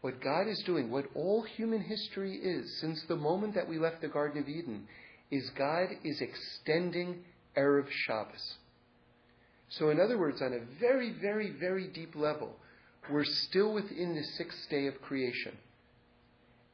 what 0.00 0.22
God 0.22 0.46
is 0.48 0.62
doing, 0.64 0.90
what 0.90 1.06
all 1.14 1.42
human 1.42 1.82
history 1.82 2.36
is, 2.36 2.80
since 2.80 3.02
the 3.08 3.16
moment 3.16 3.54
that 3.54 3.68
we 3.68 3.78
left 3.78 4.02
the 4.02 4.08
Garden 4.08 4.42
of 4.42 4.48
Eden, 4.48 4.86
is 5.30 5.50
God 5.50 5.88
is 6.04 6.20
extending 6.20 7.24
Erev 7.56 7.86
Shabbos. 7.90 8.54
So, 9.68 9.90
in 9.90 10.00
other 10.00 10.18
words, 10.18 10.40
on 10.40 10.52
a 10.52 10.80
very, 10.80 11.10
very, 11.10 11.50
very 11.50 11.88
deep 11.88 12.14
level, 12.14 12.54
we're 13.10 13.24
still 13.24 13.72
within 13.72 14.14
the 14.14 14.22
sixth 14.22 14.68
day 14.70 14.86
of 14.86 15.00
creation. 15.02 15.56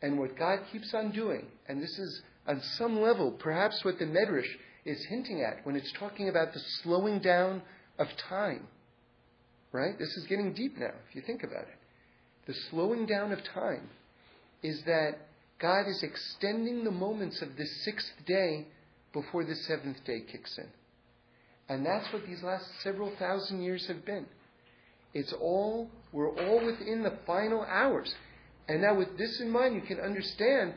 And 0.03 0.19
what 0.19 0.37
God 0.37 0.61
keeps 0.71 0.93
on 0.93 1.13
doing, 1.13 1.47
and 1.69 1.81
this 1.83 1.99
is 1.99 2.23
on 2.47 2.61
some 2.61 3.01
level 3.01 3.31
perhaps 3.31 3.85
what 3.85 3.99
the 3.99 4.05
Medrash 4.05 4.49
is 4.85 5.05
hinting 5.07 5.43
at 5.43 5.65
when 5.65 5.77
it's 5.77 5.93
talking 5.93 6.29
about 6.29 6.53
the 6.53 6.61
slowing 6.83 7.21
down 7.21 7.63
of 7.99 8.09
time. 8.17 8.67
Right? 9.71 9.99
This 9.99 10.17
is 10.17 10.27
getting 10.27 10.53
deep 10.53 10.77
now, 10.77 10.93
if 11.09 11.15
you 11.15 11.23
think 11.23 11.43
about 11.45 11.63
it. 11.63 11.79
The 12.47 12.55
slowing 12.71 13.07
down 13.07 13.33
of 13.33 13.43
time 13.45 13.89
is 14.63 14.83
that 14.83 15.19
God 15.63 15.87
is 15.87 16.03
extending 16.03 16.83
the 16.83 16.91
moments 16.91 17.41
of 17.41 17.57
the 17.57 17.65
sixth 17.65 18.13
day 18.27 18.67
before 19.13 19.45
the 19.45 19.55
seventh 19.55 20.05
day 20.05 20.21
kicks 20.21 20.59
in. 20.59 20.67
And 21.69 21.87
that's 21.87 22.13
what 22.13 22.27
these 22.27 22.43
last 22.43 22.67
several 22.83 23.13
thousand 23.17 23.63
years 23.63 23.87
have 23.87 24.05
been. 24.05 24.27
It's 25.15 25.33
all, 25.33 25.89
we're 26.13 26.31
all 26.31 26.65
within 26.65 27.05
the 27.05 27.17
final 27.27 27.63
hours. 27.63 28.13
And 28.69 28.83
now, 28.83 28.95
with 28.95 29.17
this 29.17 29.41
in 29.41 29.51
mind, 29.51 29.77
you 29.77 29.83
can 29.83 30.01
understand 30.01 30.75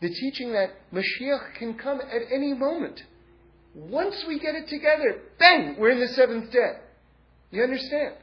the 0.00 0.08
teaching 0.08 0.52
that 0.52 0.70
Mashiach 0.92 1.56
can 1.58 1.74
come 1.74 2.00
at 2.00 2.22
any 2.32 2.54
moment. 2.54 3.02
Once 3.74 4.24
we 4.26 4.38
get 4.38 4.54
it 4.54 4.68
together, 4.68 5.20
bang, 5.38 5.76
we're 5.78 5.90
in 5.90 6.00
the 6.00 6.08
seventh 6.08 6.50
day. 6.50 6.74
You 7.50 7.62
understand? 7.62 8.14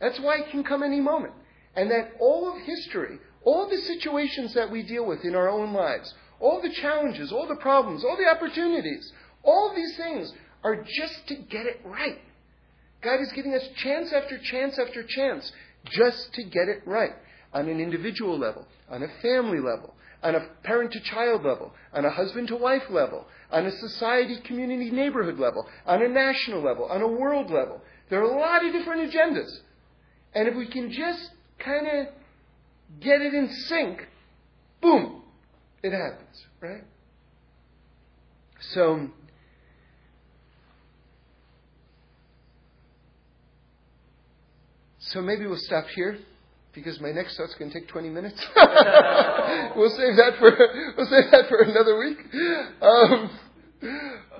That's 0.00 0.20
why 0.20 0.36
it 0.38 0.50
can 0.50 0.62
come 0.62 0.82
any 0.82 1.00
moment. 1.00 1.34
And 1.74 1.90
that 1.90 2.12
all 2.20 2.54
of 2.54 2.62
history, 2.62 3.18
all 3.46 3.68
the 3.68 3.78
situations 3.78 4.52
that 4.54 4.70
we 4.70 4.82
deal 4.82 5.06
with 5.06 5.24
in 5.24 5.36
our 5.36 5.48
own 5.48 5.72
lives, 5.72 6.12
all 6.40 6.60
the 6.60 6.74
challenges, 6.82 7.32
all 7.32 7.46
the 7.46 7.56
problems, 7.56 8.04
all 8.04 8.16
the 8.16 8.28
opportunities, 8.28 9.12
all 9.44 9.72
these 9.74 9.96
things 9.96 10.34
are 10.64 10.76
just 10.76 11.28
to 11.28 11.36
get 11.36 11.64
it 11.64 11.80
right. 11.84 12.18
God 13.02 13.20
is 13.20 13.32
giving 13.32 13.54
us 13.54 13.62
chance 13.76 14.12
after 14.12 14.36
chance 14.38 14.78
after 14.78 15.04
chance 15.04 15.52
just 15.84 16.34
to 16.34 16.42
get 16.42 16.68
it 16.68 16.82
right 16.86 17.14
on 17.54 17.68
an 17.68 17.78
individual 17.80 18.36
level, 18.36 18.66
on 18.90 19.04
a 19.04 19.08
family 19.22 19.60
level, 19.60 19.94
on 20.24 20.34
a 20.34 20.40
parent 20.64 20.92
to 20.92 21.00
child 21.00 21.44
level, 21.44 21.72
on 21.92 22.04
a 22.04 22.10
husband 22.10 22.48
to 22.48 22.56
wife 22.56 22.82
level, 22.90 23.26
on 23.52 23.64
a 23.64 23.70
society, 23.70 24.40
community, 24.44 24.90
neighborhood 24.90 25.38
level, 25.38 25.64
on 25.86 26.02
a 26.02 26.08
national 26.08 26.64
level, 26.64 26.86
on 26.86 27.00
a 27.00 27.06
world 27.06 27.48
level. 27.48 27.80
There 28.10 28.18
are 28.18 28.36
a 28.36 28.40
lot 28.40 28.66
of 28.66 28.72
different 28.72 29.12
agendas. 29.12 29.60
And 30.34 30.48
if 30.48 30.56
we 30.56 30.66
can 30.66 30.90
just 30.90 31.30
kind 31.60 31.86
of 31.86 32.06
get 33.00 33.20
it 33.20 33.34
in 33.34 33.50
sync, 33.68 34.06
boom, 34.80 35.22
it 35.82 35.92
happens, 35.92 36.46
right? 36.60 36.84
So, 38.72 39.08
so 44.98 45.20
maybe 45.20 45.46
we'll 45.46 45.56
stop 45.58 45.86
here 45.94 46.18
because 46.74 47.00
my 47.00 47.10
next 47.10 47.36
thought's 47.36 47.54
going 47.54 47.70
to 47.70 47.80
take 47.80 47.88
20 47.88 48.10
minutes. 48.10 48.38
we'll 48.56 49.90
save 49.90 50.16
that 50.16 50.34
for 50.38 50.50
we'll 50.96 51.06
save 51.06 51.30
that 51.30 51.48
for 51.48 51.60
another 51.62 51.98
week. 51.98 52.18
Um, 52.82 53.30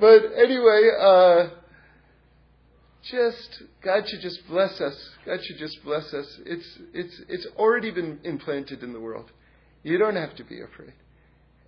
but 0.00 0.22
anyway, 0.42 0.90
uh, 1.00 1.48
just 3.10 3.62
God 3.82 4.04
should 4.08 4.20
just 4.20 4.40
bless 4.48 4.80
us. 4.80 4.94
God 5.24 5.38
should 5.42 5.58
just 5.58 5.82
bless 5.84 6.12
us. 6.12 6.26
It's 6.44 6.78
it's 6.92 7.20
it's 7.28 7.46
already 7.56 7.90
been 7.90 8.20
implanted 8.24 8.82
in 8.82 8.92
the 8.92 9.00
world. 9.00 9.30
You 9.82 9.98
don't 9.98 10.16
have 10.16 10.34
to 10.36 10.44
be 10.44 10.60
afraid, 10.62 10.92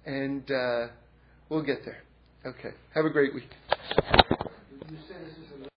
and 0.04 0.50
uh, 0.50 0.88
we'll 1.48 1.62
get 1.62 1.84
there. 1.84 2.02
Okay. 2.44 2.70
Have 2.94 3.04
a 3.04 3.10
great 3.10 3.34
week. 3.34 3.50